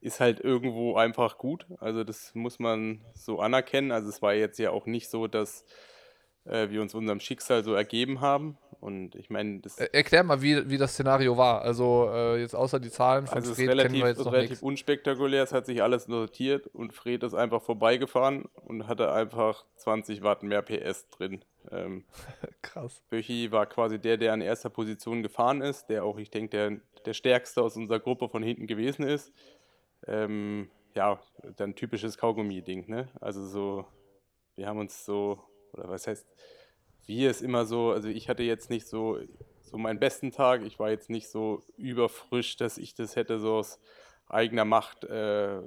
ist 0.00 0.20
halt 0.20 0.40
irgendwo 0.40 0.96
einfach 0.96 1.38
gut. 1.38 1.66
Also 1.78 2.04
das 2.04 2.34
muss 2.34 2.58
man 2.58 3.00
so 3.14 3.40
anerkennen. 3.40 3.92
Also 3.92 4.10
es 4.10 4.20
war 4.20 4.34
jetzt 4.34 4.58
ja 4.58 4.70
auch 4.70 4.86
nicht 4.86 5.08
so, 5.08 5.26
dass 5.26 5.64
äh, 6.44 6.68
wir 6.68 6.82
uns 6.82 6.94
unserem 6.94 7.20
Schicksal 7.20 7.64
so 7.64 7.72
ergeben 7.74 8.20
haben. 8.20 8.58
Und 8.82 9.14
ich 9.14 9.30
meine, 9.30 9.60
das 9.60 9.78
Er 9.78 9.94
erklär 9.94 10.24
mal, 10.24 10.42
wie, 10.42 10.68
wie 10.68 10.76
das 10.76 10.94
Szenario 10.94 11.36
war. 11.36 11.62
Also 11.62 12.10
äh, 12.12 12.40
jetzt 12.40 12.56
außer 12.56 12.80
die 12.80 12.90
Zahlen 12.90 13.28
von 13.28 13.36
Also 13.36 13.54
Fred 13.54 13.68
kennen 13.68 13.78
relativ, 13.78 14.00
wir 14.02 14.08
jetzt 14.08 14.18
noch 14.18 14.32
relativ 14.32 14.50
nichts. 14.50 14.62
unspektakulär, 14.64 15.44
es 15.44 15.52
hat 15.52 15.66
sich 15.66 15.80
alles 15.80 16.08
notiert 16.08 16.66
und 16.66 16.92
Fred 16.92 17.22
ist 17.22 17.34
einfach 17.34 17.62
vorbeigefahren 17.62 18.46
und 18.66 18.88
hatte 18.88 19.12
einfach 19.12 19.64
20 19.76 20.24
Watt 20.24 20.42
mehr 20.42 20.62
PS 20.62 21.08
drin. 21.10 21.44
Ähm, 21.70 22.02
Krass. 22.62 23.04
Böchi 23.08 23.52
war 23.52 23.66
quasi 23.66 24.00
der, 24.00 24.16
der 24.16 24.32
an 24.32 24.40
erster 24.40 24.68
Position 24.68 25.22
gefahren 25.22 25.60
ist, 25.60 25.86
der 25.86 26.02
auch, 26.02 26.18
ich 26.18 26.32
denke, 26.32 26.50
der, 26.50 26.80
der 27.06 27.14
stärkste 27.14 27.62
aus 27.62 27.76
unserer 27.76 28.00
Gruppe 28.00 28.28
von 28.28 28.42
hinten 28.42 28.66
gewesen 28.66 29.04
ist. 29.04 29.32
Ähm, 30.08 30.70
ja, 30.96 31.20
dann 31.56 31.76
typisches 31.76 32.18
Kaugummi-Ding, 32.18 32.88
ne? 32.88 33.06
Also 33.20 33.46
so, 33.46 33.84
wir 34.56 34.66
haben 34.66 34.80
uns 34.80 35.04
so, 35.04 35.38
oder 35.72 35.88
was 35.88 36.08
heißt, 36.08 36.26
wir 37.06 37.30
ist 37.30 37.42
immer 37.42 37.64
so, 37.66 37.90
also 37.90 38.08
ich 38.08 38.28
hatte 38.28 38.42
jetzt 38.42 38.70
nicht 38.70 38.86
so, 38.86 39.18
so 39.62 39.78
meinen 39.78 39.98
besten 39.98 40.30
Tag, 40.32 40.62
ich 40.64 40.78
war 40.78 40.90
jetzt 40.90 41.10
nicht 41.10 41.28
so 41.28 41.62
überfrisch, 41.76 42.56
dass 42.56 42.78
ich 42.78 42.94
das 42.94 43.16
hätte 43.16 43.38
so 43.38 43.54
aus 43.54 43.80
eigener 44.28 44.64
Macht, 44.64 45.04
äh, 45.04 45.60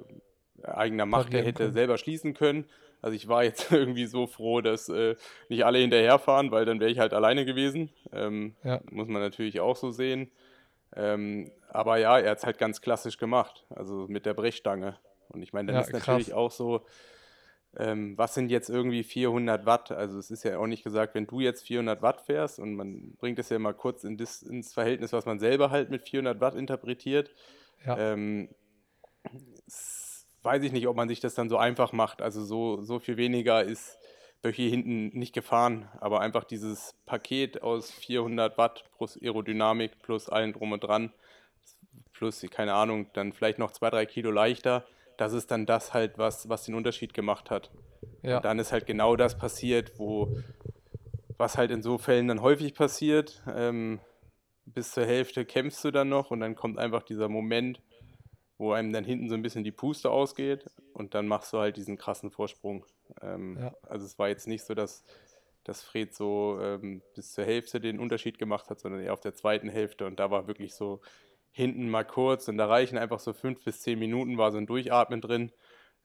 eigener 0.62 1.06
Macht 1.06 1.26
Parieren 1.26 1.44
hätte 1.46 1.58
können. 1.64 1.72
selber 1.72 1.98
schließen 1.98 2.34
können. 2.34 2.64
Also 3.02 3.14
ich 3.14 3.28
war 3.28 3.44
jetzt 3.44 3.70
irgendwie 3.72 4.06
so 4.06 4.26
froh, 4.26 4.60
dass 4.60 4.88
äh, 4.88 5.16
nicht 5.48 5.64
alle 5.64 5.78
hinterherfahren, 5.78 6.50
weil 6.50 6.64
dann 6.64 6.80
wäre 6.80 6.90
ich 6.90 6.98
halt 6.98 7.12
alleine 7.12 7.44
gewesen. 7.44 7.90
Ähm, 8.12 8.56
Ja. 8.64 8.80
Muss 8.90 9.08
man 9.08 9.20
natürlich 9.22 9.60
auch 9.60 9.76
so 9.76 9.90
sehen. 9.90 10.30
Ähm, 10.94 11.50
aber 11.68 11.98
ja, 11.98 12.18
er 12.18 12.30
hat 12.30 12.38
es 12.38 12.44
halt 12.44 12.58
ganz 12.58 12.80
klassisch 12.80 13.18
gemacht, 13.18 13.66
also 13.70 14.06
mit 14.08 14.24
der 14.24 14.34
Brechstange. 14.34 14.96
Und 15.28 15.42
ich 15.42 15.52
meine, 15.52 15.66
dann 15.66 15.74
Ja, 15.76 15.80
ist 15.82 15.90
krass. 15.90 16.06
natürlich 16.06 16.32
auch 16.32 16.50
so, 16.50 16.80
ähm, 17.78 18.16
was 18.16 18.34
sind 18.34 18.50
jetzt 18.50 18.70
irgendwie 18.70 19.02
400 19.02 19.66
Watt? 19.66 19.92
Also 19.92 20.18
es 20.18 20.30
ist 20.30 20.44
ja 20.44 20.58
auch 20.58 20.66
nicht 20.66 20.84
gesagt, 20.84 21.14
wenn 21.14 21.26
du 21.26 21.40
jetzt 21.40 21.66
400 21.66 22.02
Watt 22.02 22.22
fährst 22.22 22.58
und 22.58 22.74
man 22.74 23.14
bringt 23.18 23.38
es 23.38 23.48
ja 23.48 23.58
mal 23.58 23.74
kurz 23.74 24.04
in 24.04 24.16
das, 24.16 24.42
ins 24.42 24.72
Verhältnis, 24.72 25.12
was 25.12 25.26
man 25.26 25.38
selber 25.38 25.70
halt 25.70 25.90
mit 25.90 26.08
400 26.08 26.40
Watt 26.40 26.54
interpretiert. 26.54 27.30
Ja. 27.84 27.98
Ähm, 27.98 28.48
weiß 30.42 30.62
ich 30.62 30.72
nicht, 30.72 30.86
ob 30.86 30.96
man 30.96 31.08
sich 31.08 31.20
das 31.20 31.34
dann 31.34 31.48
so 31.48 31.58
einfach 31.58 31.92
macht. 31.92 32.22
Also 32.22 32.44
so, 32.44 32.80
so 32.82 32.98
viel 32.98 33.16
weniger 33.16 33.62
ist 33.62 33.98
Böchi 34.42 34.70
hinten 34.70 35.08
nicht 35.18 35.34
gefahren, 35.34 35.88
aber 36.00 36.20
einfach 36.20 36.44
dieses 36.44 36.94
Paket 37.04 37.62
aus 37.62 37.90
400 37.90 38.56
Watt 38.56 38.84
plus 38.96 39.20
Aerodynamik 39.20 39.98
plus 40.02 40.28
allen 40.28 40.52
drum 40.52 40.72
und 40.72 40.84
dran, 40.84 41.12
plus, 42.12 42.46
keine 42.50 42.74
Ahnung, 42.74 43.10
dann 43.12 43.32
vielleicht 43.32 43.58
noch 43.58 43.72
zwei, 43.72 43.90
drei 43.90 44.06
Kilo 44.06 44.30
leichter, 44.30 44.86
das 45.16 45.32
ist 45.32 45.50
dann 45.50 45.66
das 45.66 45.94
halt, 45.94 46.18
was, 46.18 46.48
was 46.48 46.64
den 46.64 46.74
Unterschied 46.74 47.14
gemacht 47.14 47.50
hat. 47.50 47.70
Ja. 48.22 48.36
Und 48.36 48.44
dann 48.44 48.58
ist 48.58 48.72
halt 48.72 48.86
genau 48.86 49.16
das 49.16 49.38
passiert, 49.38 49.98
wo, 49.98 50.36
was 51.36 51.56
halt 51.56 51.70
in 51.70 51.82
so 51.82 51.98
Fällen 51.98 52.28
dann 52.28 52.42
häufig 52.42 52.74
passiert. 52.74 53.42
Ähm, 53.54 54.00
bis 54.64 54.92
zur 54.92 55.06
Hälfte 55.06 55.44
kämpfst 55.44 55.84
du 55.84 55.90
dann 55.90 56.08
noch 56.08 56.30
und 56.30 56.40
dann 56.40 56.56
kommt 56.56 56.78
einfach 56.78 57.02
dieser 57.02 57.28
Moment, 57.28 57.80
wo 58.58 58.72
einem 58.72 58.92
dann 58.92 59.04
hinten 59.04 59.28
so 59.28 59.34
ein 59.34 59.42
bisschen 59.42 59.64
die 59.64 59.72
Puste 59.72 60.10
ausgeht 60.10 60.66
und 60.92 61.14
dann 61.14 61.28
machst 61.28 61.52
du 61.52 61.58
halt 61.58 61.76
diesen 61.76 61.96
krassen 61.96 62.30
Vorsprung. 62.30 62.84
Ähm, 63.22 63.58
Ja. 63.60 63.74
Also 63.82 64.06
es 64.06 64.18
war 64.18 64.28
jetzt 64.28 64.48
nicht 64.48 64.64
so, 64.64 64.74
dass, 64.74 65.04
dass 65.62 65.82
Fred 65.82 66.14
so 66.14 66.58
ähm, 66.60 67.02
bis 67.14 67.32
zur 67.32 67.44
Hälfte 67.44 67.80
den 67.80 68.00
Unterschied 68.00 68.38
gemacht 68.38 68.68
hat, 68.70 68.80
sondern 68.80 69.02
eher 69.02 69.12
auf 69.12 69.20
der 69.20 69.34
zweiten 69.34 69.68
Hälfte 69.68 70.06
und 70.06 70.18
da 70.18 70.30
war 70.30 70.48
wirklich 70.48 70.74
so 70.74 71.00
hinten 71.56 71.88
mal 71.88 72.04
kurz 72.04 72.48
und 72.48 72.58
da 72.58 72.66
reichen 72.66 72.98
einfach 72.98 73.18
so 73.18 73.32
fünf 73.32 73.64
bis 73.64 73.80
zehn 73.80 73.98
Minuten, 73.98 74.36
war 74.36 74.52
so 74.52 74.58
ein 74.58 74.66
Durchatmen 74.66 75.22
drin. 75.22 75.52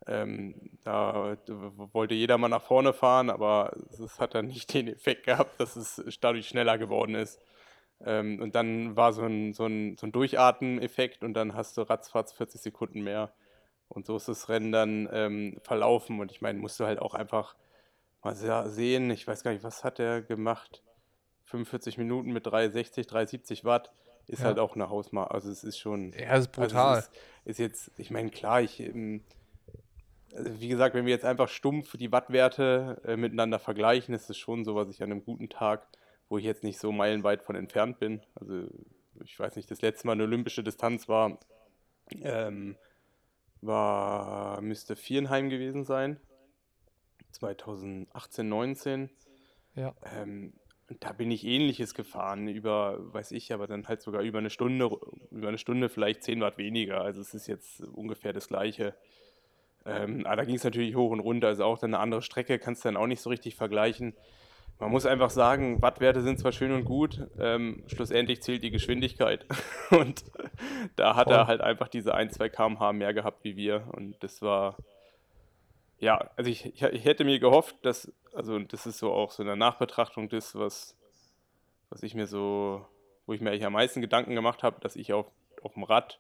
Ähm, 0.08 0.56
da 0.86 1.38
wollte 1.92 2.16
jeder 2.16 2.38
mal 2.38 2.48
nach 2.48 2.64
vorne 2.64 2.94
fahren, 2.94 3.30
aber 3.30 3.74
es 3.92 4.18
hat 4.18 4.34
dann 4.34 4.48
nicht 4.48 4.74
den 4.74 4.88
Effekt 4.88 5.26
gehabt, 5.26 5.60
dass 5.60 5.76
es 5.76 6.02
dadurch 6.22 6.48
schneller 6.48 6.78
geworden 6.78 7.16
ist. 7.16 7.42
Ähm, 8.00 8.42
und 8.42 8.56
dann 8.56 8.96
war 8.96 9.12
so 9.12 9.24
ein, 9.24 9.54
so 9.54 9.66
ein, 9.66 9.98
so 9.98 10.08
ein 10.08 10.14
Durchatmen-Effekt 10.14 11.22
und 11.22 11.34
dann 11.34 11.54
hast 11.54 11.76
du 11.76 11.82
ratzfatz 11.82 12.32
40 12.32 12.62
Sekunden 12.62 13.02
mehr. 13.02 13.34
Und 13.90 14.06
so 14.06 14.16
ist 14.16 14.30
das 14.30 14.48
Rennen 14.48 14.72
dann 14.72 15.10
ähm, 15.12 15.60
verlaufen. 15.64 16.22
Und 16.22 16.32
ich 16.32 16.40
meine, 16.40 16.60
musst 16.60 16.80
du 16.80 16.86
halt 16.86 17.00
auch 17.00 17.14
einfach 17.14 17.58
mal 18.24 18.36
sehen, 18.36 19.12
ich 19.12 19.28
weiß 19.28 19.44
gar 19.44 19.52
nicht, 19.52 19.66
was 19.66 19.84
hat 19.84 20.00
er 20.00 20.22
gemacht? 20.22 20.82
45 21.44 21.98
Minuten 21.98 22.32
mit 22.32 22.48
360, 22.48 23.06
370 23.06 23.66
Watt 23.66 23.92
ist 24.28 24.40
ja. 24.40 24.46
halt 24.46 24.60
auch 24.60 24.76
eine 24.76 24.90
Hausmarke. 24.90 25.34
Also 25.34 25.50
es 25.50 25.64
ist 25.64 25.78
schon. 25.78 26.14
Ja, 26.14 26.36
es 26.36 26.46
ist 26.46 26.52
brutal. 26.52 26.96
Also 26.96 27.00
es 27.00 27.06
ist, 27.06 27.20
ist, 27.46 27.60
jetzt, 27.60 27.92
ich 27.98 28.12
meine, 28.12 28.30
klar, 28.30 28.62
ich. 28.62 28.80
Ähm, 28.80 29.24
also 30.34 30.62
wie 30.62 30.70
gesagt, 30.70 30.96
wenn 30.96 31.06
wir 31.06 31.12
jetzt 31.12 31.26
einfach 31.26 31.50
stumpf 31.50 31.98
die 31.98 32.12
Wattwerte 32.12 33.02
äh, 33.06 33.18
miteinander 33.18 33.60
vergleichen, 33.60 34.16
ist 34.16 34.30
es 34.30 34.38
schon 34.38 34.64
so, 34.64 34.76
was 34.76 34.90
ich 34.90 35.04
an 35.04 35.12
einem 35.12 35.26
guten 35.26 35.50
Tag, 35.50 35.88
wo 36.30 36.38
ich 36.38 36.46
jetzt 36.46 36.64
nicht 36.64 36.80
so 36.80 36.92
meilenweit 36.94 37.44
von 37.44 37.56
entfernt 37.56 38.00
bin. 38.00 38.22
Also 38.36 38.68
ich 39.24 39.38
weiß 39.38 39.58
nicht, 39.58 39.70
das 39.70 39.82
letzte 39.82 40.08
Mal 40.08 40.14
eine 40.14 40.24
olympische 40.24 40.64
Distanz 40.64 41.10
war, 41.10 41.38
ähm, 42.22 42.78
war 43.62 44.62
müsste 44.62 44.96
Vierenheim 44.96 45.50
gewesen 45.50 45.84
sein. 45.84 46.20
2018, 47.32 48.48
19. 48.48 49.10
Ja. 49.76 49.94
Ähm, 50.04 50.54
da 51.00 51.14
bin 51.14 51.32
ich 51.32 51.46
ähnliches 51.46 51.94
gefahren, 51.94 52.48
über, 52.48 52.98
weiß 53.14 53.32
ich, 53.32 53.54
aber 53.54 53.68
dann 53.68 53.88
halt 53.88 54.02
sogar 54.02 54.22
über 54.22 54.40
eine 54.40 54.50
Stunde, 54.50 54.90
über 55.32 55.48
eine 55.48 55.58
Stunde 55.58 55.90
vielleicht 55.90 56.24
10 56.24 56.42
Watt 56.42 56.58
weniger. 56.58 57.02
Also 57.02 57.22
es 57.22 57.34
ist 57.34 57.48
jetzt 57.48 57.82
ungefähr 57.82 58.34
das 58.34 58.48
gleiche. 58.48 58.94
Ähm, 59.86 60.26
aber 60.26 60.38
da 60.38 60.46
ging 60.46 60.56
es 60.56 60.64
natürlich 60.64 60.96
hoch 60.96 61.12
und 61.12 61.20
runter, 61.20 61.48
also 61.48 61.64
auch 61.64 61.80
dann 61.80 61.94
eine 61.94 62.04
andere 62.04 62.22
Strecke, 62.22 62.60
kannst 62.60 62.84
du 62.84 62.90
dann 62.90 62.98
auch 62.98 63.08
nicht 63.08 63.22
so 63.22 63.30
richtig 63.30 63.56
vergleichen. 63.56 64.14
Man 64.80 64.92
muss 64.92 65.06
einfach 65.06 65.30
sagen, 65.30 65.82
Wattwerte 65.82 66.22
sind 66.22 66.40
zwar 66.40 66.52
schön 66.52 66.72
und 66.72 66.86
gut, 66.86 67.28
ähm, 67.40 67.84
schlussendlich 67.88 68.42
zählt 68.42 68.64
die 68.64 68.72
Geschwindigkeit. 68.72 69.46
und 69.92 70.24
da 70.96 71.16
hat 71.16 71.26
Voll. 71.26 71.36
er 71.36 71.48
halt 71.48 71.62
einfach 71.62 71.88
diese 71.88 72.16
1, 72.16 72.34
2 72.34 72.50
km/h 72.50 72.94
mehr 72.94 73.14
gehabt 73.14 73.44
wie 73.44 73.56
wir. 73.56 73.88
Und 73.92 74.22
das 74.24 74.42
war, 74.42 74.78
ja, 76.00 76.32
also 76.36 76.50
ich, 76.50 76.66
ich, 76.66 76.82
ich, 76.82 77.06
hätte 77.06 77.24
mir 77.24 77.40
gehofft, 77.40 77.76
dass, 77.84 78.12
also 78.34 78.60
das 78.60 78.86
ist 78.86 79.00
so 79.00 79.12
auch 79.12 79.32
so 79.32 79.44
eine 79.44 79.56
Nachbetrachtung 79.56 80.30
das, 80.30 80.56
was, 80.56 80.98
was 81.90 82.04
ich 82.04 82.16
mir 82.16 82.28
so, 82.28 82.86
wo 83.26 83.34
ich 83.34 83.42
mir 83.42 83.50
eigentlich 83.50 83.66
am 83.66 83.74
meisten 83.74 84.02
Gedanken 84.02 84.36
gemacht 84.36 84.64
habe, 84.64 84.80
dass 84.82 84.96
ich 84.96 85.14
auf, 85.14 85.28
auf 85.62 85.74
dem 85.74 85.84
Rad 85.84 86.20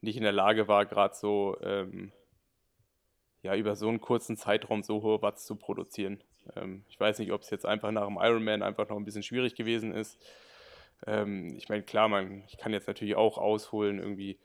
nicht 0.00 0.16
in 0.16 0.22
der 0.22 0.32
Lage 0.32 0.68
war, 0.68 0.84
gerade 0.86 1.14
so, 1.14 1.56
ähm, 1.62 2.12
ja, 3.42 3.56
über 3.56 3.76
so 3.76 3.88
einen 3.88 4.00
kurzen 4.00 4.36
Zeitraum 4.36 4.82
so 4.82 5.02
hohe 5.02 5.22
Watts 5.22 5.46
zu 5.46 5.56
produzieren. 5.56 6.22
Ähm, 6.56 6.84
ich 6.88 6.98
weiß 6.98 7.18
nicht, 7.18 7.32
ob 7.32 7.42
es 7.42 7.50
jetzt 7.50 7.66
einfach 7.66 7.90
nach 7.90 8.06
dem 8.06 8.18
Ironman 8.20 8.62
einfach 8.62 8.88
noch 8.88 8.96
ein 8.96 9.04
bisschen 9.04 9.22
schwierig 9.22 9.54
gewesen 9.54 9.92
ist. 9.92 10.20
Ähm, 11.06 11.54
ich 11.56 11.68
meine, 11.68 11.82
klar, 11.82 12.08
man, 12.08 12.44
ich 12.46 12.56
kann 12.58 12.72
jetzt 12.72 12.86
natürlich 12.88 13.16
auch 13.16 13.38
ausholen, 13.38 13.98
irgendwie 13.98 14.38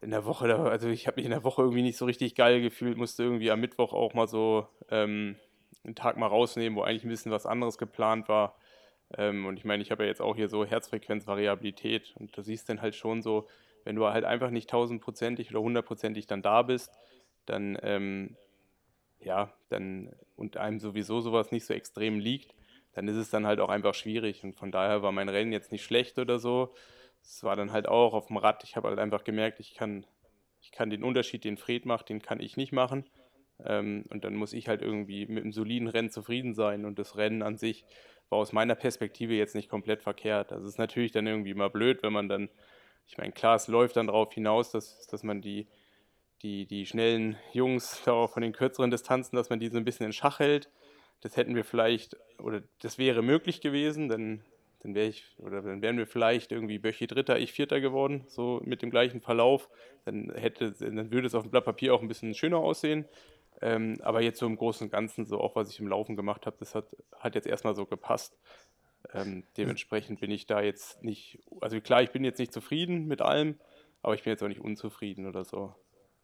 in 0.00 0.10
der 0.10 0.26
Woche, 0.26 0.54
also 0.54 0.88
ich 0.88 1.06
habe 1.06 1.16
mich 1.16 1.24
in 1.24 1.30
der 1.30 1.44
Woche 1.44 1.62
irgendwie 1.62 1.82
nicht 1.82 1.96
so 1.96 2.04
richtig 2.04 2.34
geil 2.34 2.60
gefühlt, 2.60 2.98
musste 2.98 3.22
irgendwie 3.22 3.50
am 3.50 3.60
Mittwoch 3.60 3.92
auch 3.92 4.12
mal 4.12 4.28
so 4.28 4.68
ähm, 4.90 5.36
einen 5.84 5.94
Tag 5.94 6.16
mal 6.16 6.26
rausnehmen, 6.26 6.76
wo 6.78 6.82
eigentlich 6.82 7.04
ein 7.04 7.10
bisschen 7.10 7.32
was 7.32 7.46
anderes 7.46 7.78
geplant 7.78 8.28
war. 8.28 8.56
Ähm, 9.16 9.46
und 9.46 9.58
ich 9.58 9.64
meine, 9.64 9.82
ich 9.82 9.90
habe 9.90 10.04
ja 10.04 10.08
jetzt 10.08 10.22
auch 10.22 10.36
hier 10.36 10.48
so 10.48 10.64
Herzfrequenzvariabilität 10.64 12.14
und 12.18 12.36
du 12.36 12.42
siehst 12.42 12.68
dann 12.68 12.82
halt 12.82 12.94
schon 12.94 13.22
so, 13.22 13.46
wenn 13.84 13.96
du 13.96 14.06
halt 14.06 14.24
einfach 14.24 14.50
nicht 14.50 14.70
tausendprozentig 14.70 15.50
oder 15.50 15.60
hundertprozentig 15.60 16.26
dann 16.26 16.42
da 16.42 16.62
bist, 16.62 16.90
dann, 17.46 17.78
ähm, 17.82 18.36
ja, 19.20 19.52
dann, 19.68 20.14
und 20.36 20.56
einem 20.56 20.78
sowieso 20.80 21.20
sowas 21.20 21.52
nicht 21.52 21.66
so 21.66 21.74
extrem 21.74 22.18
liegt, 22.18 22.54
dann 22.92 23.08
ist 23.08 23.16
es 23.16 23.30
dann 23.30 23.46
halt 23.46 23.60
auch 23.60 23.68
einfach 23.68 23.94
schwierig. 23.94 24.44
Und 24.44 24.54
von 24.54 24.70
daher 24.70 25.02
war 25.02 25.12
mein 25.12 25.28
Rennen 25.28 25.52
jetzt 25.52 25.72
nicht 25.72 25.84
schlecht 25.84 26.18
oder 26.18 26.38
so 26.38 26.74
es 27.24 27.42
war 27.42 27.56
dann 27.56 27.72
halt 27.72 27.88
auch 27.88 28.14
auf 28.14 28.28
dem 28.28 28.36
Rad, 28.36 28.64
ich 28.64 28.76
habe 28.76 28.88
halt 28.88 28.98
einfach 28.98 29.24
gemerkt, 29.24 29.60
ich 29.60 29.74
kann, 29.74 30.06
ich 30.60 30.72
kann 30.72 30.90
den 30.90 31.02
Unterschied, 31.02 31.44
den 31.44 31.56
Fred 31.56 31.86
macht, 31.86 32.08
den 32.08 32.22
kann 32.22 32.40
ich 32.40 32.56
nicht 32.56 32.72
machen. 32.72 33.04
Ähm, 33.64 34.04
und 34.10 34.24
dann 34.24 34.34
muss 34.34 34.52
ich 34.52 34.68
halt 34.68 34.82
irgendwie 34.82 35.26
mit 35.26 35.44
einem 35.44 35.52
soliden 35.52 35.88
Rennen 35.88 36.10
zufrieden 36.10 36.54
sein. 36.54 36.84
Und 36.84 36.98
das 36.98 37.16
Rennen 37.16 37.42
an 37.42 37.56
sich 37.56 37.84
war 38.28 38.38
aus 38.38 38.52
meiner 38.52 38.74
Perspektive 38.74 39.34
jetzt 39.34 39.54
nicht 39.54 39.68
komplett 39.68 40.02
verkehrt. 40.02 40.50
Das 40.50 40.64
ist 40.64 40.78
natürlich 40.78 41.12
dann 41.12 41.26
irgendwie 41.26 41.50
immer 41.50 41.70
blöd, 41.70 42.02
wenn 42.02 42.12
man 42.12 42.28
dann, 42.28 42.48
ich 43.06 43.18
meine, 43.18 43.32
klar, 43.32 43.56
es 43.56 43.68
läuft 43.68 43.96
dann 43.96 44.06
darauf 44.06 44.32
hinaus, 44.32 44.70
dass, 44.70 45.06
dass 45.06 45.22
man 45.22 45.40
die, 45.40 45.66
die, 46.42 46.66
die 46.66 46.86
schnellen 46.86 47.36
Jungs 47.52 48.06
auch 48.08 48.30
von 48.30 48.42
den 48.42 48.52
kürzeren 48.52 48.90
Distanzen, 48.90 49.36
dass 49.36 49.50
man 49.50 49.60
die 49.60 49.68
so 49.68 49.76
ein 49.76 49.84
bisschen 49.84 50.06
in 50.06 50.12
Schach 50.12 50.38
hält. 50.38 50.70
Das 51.20 51.36
hätten 51.36 51.54
wir 51.54 51.64
vielleicht, 51.64 52.16
oder 52.38 52.62
das 52.80 52.98
wäre 52.98 53.22
möglich 53.22 53.60
gewesen, 53.60 54.08
denn 54.08 54.42
dann 54.84 54.94
wäre 54.94 55.08
ich, 55.08 55.24
oder 55.38 55.62
dann 55.62 55.80
wären 55.80 55.96
wir 55.96 56.06
vielleicht 56.06 56.52
irgendwie 56.52 56.78
Böchi 56.78 57.06
Dritter, 57.06 57.38
ich 57.38 57.52
Vierter 57.52 57.80
geworden, 57.80 58.24
so 58.28 58.60
mit 58.64 58.82
dem 58.82 58.90
gleichen 58.90 59.22
Verlauf. 59.22 59.70
Dann 60.04 60.30
hätte, 60.34 60.72
dann 60.72 61.10
würde 61.10 61.26
es 61.26 61.34
auf 61.34 61.42
dem 61.42 61.50
Blatt 61.50 61.64
Papier 61.64 61.94
auch 61.94 62.02
ein 62.02 62.08
bisschen 62.08 62.34
schöner 62.34 62.58
aussehen. 62.58 63.06
Ähm, 63.64 63.96
aber 64.02 64.20
jetzt 64.20 64.38
so 64.38 64.46
im 64.46 64.56
Großen 64.56 64.86
und 64.86 64.90
Ganzen, 64.90 65.24
so 65.24 65.40
auch 65.40 65.56
was 65.56 65.70
ich 65.70 65.80
im 65.80 65.88
Laufen 65.88 66.16
gemacht 66.16 66.44
habe, 66.44 66.56
das 66.60 66.74
hat, 66.74 66.84
hat 67.18 67.34
jetzt 67.34 67.46
erstmal 67.46 67.74
so 67.74 67.86
gepasst. 67.86 68.38
Ähm, 69.14 69.44
dementsprechend 69.56 70.20
bin 70.20 70.30
ich 70.30 70.44
da 70.44 70.60
jetzt 70.60 71.02
nicht, 71.02 71.38
also 71.62 71.80
klar, 71.80 72.02
ich 72.02 72.10
bin 72.10 72.24
jetzt 72.24 72.38
nicht 72.38 72.52
zufrieden 72.52 73.06
mit 73.06 73.22
allem, 73.22 73.58
aber 74.02 74.14
ich 74.14 74.22
bin 74.22 74.32
jetzt 74.32 74.42
auch 74.42 74.48
nicht 74.48 74.60
unzufrieden 74.60 75.26
oder 75.26 75.44
so. 75.44 75.74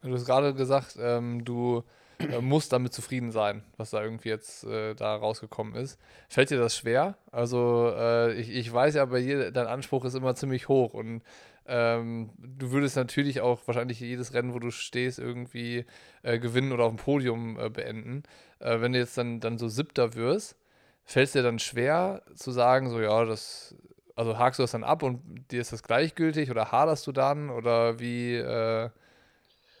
Du 0.03 0.13
hast 0.13 0.25
gerade 0.27 0.53
gesagt, 0.53 0.97
ähm, 0.99 1.43
du 1.43 1.83
äh, 2.19 2.41
musst 2.41 2.73
damit 2.73 2.93
zufrieden 2.93 3.31
sein, 3.31 3.63
was 3.75 3.89
da 3.89 4.03
irgendwie 4.03 4.29
jetzt 4.29 4.63
äh, 4.63 4.93
da 4.93 5.15
rausgekommen 5.15 5.73
ist. 5.73 5.99
Fällt 6.29 6.51
dir 6.51 6.59
das 6.59 6.77
schwer? 6.77 7.17
Also 7.31 7.91
äh, 7.95 8.33
ich, 8.33 8.49
ich 8.49 8.71
weiß 8.71 8.93
ja, 8.93 9.05
bei 9.05 9.21
dir, 9.21 9.51
dein 9.51 9.65
Anspruch 9.65 10.05
ist 10.05 10.13
immer 10.13 10.35
ziemlich 10.35 10.67
hoch 10.67 10.93
und 10.93 11.23
ähm, 11.65 12.31
du 12.37 12.71
würdest 12.71 12.95
natürlich 12.95 13.41
auch 13.41 13.59
wahrscheinlich 13.67 13.99
jedes 13.99 14.33
Rennen, 14.33 14.53
wo 14.53 14.59
du 14.59 14.71
stehst, 14.71 15.19
irgendwie 15.19 15.85
äh, 16.23 16.39
gewinnen 16.39 16.71
oder 16.71 16.85
auf 16.85 16.91
dem 16.91 16.97
Podium 16.97 17.59
äh, 17.59 17.69
beenden. 17.69 18.23
Äh, 18.59 18.81
wenn 18.81 18.93
du 18.93 18.99
jetzt 18.99 19.17
dann, 19.17 19.39
dann 19.39 19.57
so 19.57 19.67
Siebter 19.67 20.15
wirst, 20.15 20.57
fällt 21.03 21.27
es 21.27 21.33
dir 21.33 21.43
dann 21.43 21.59
schwer 21.59 22.23
zu 22.35 22.51
sagen, 22.51 22.89
so 22.89 22.99
ja, 22.99 23.25
das, 23.25 23.75
also 24.15 24.37
hakst 24.37 24.59
du 24.59 24.63
das 24.63 24.71
dann 24.71 24.83
ab 24.83 25.03
und 25.03 25.21
dir 25.51 25.61
ist 25.61 25.71
das 25.73 25.83
gleichgültig 25.83 26.51
oder 26.51 26.71
haderst 26.71 27.05
du 27.07 27.11
dann 27.11 27.49
oder 27.49 27.99
wie, 27.99 28.39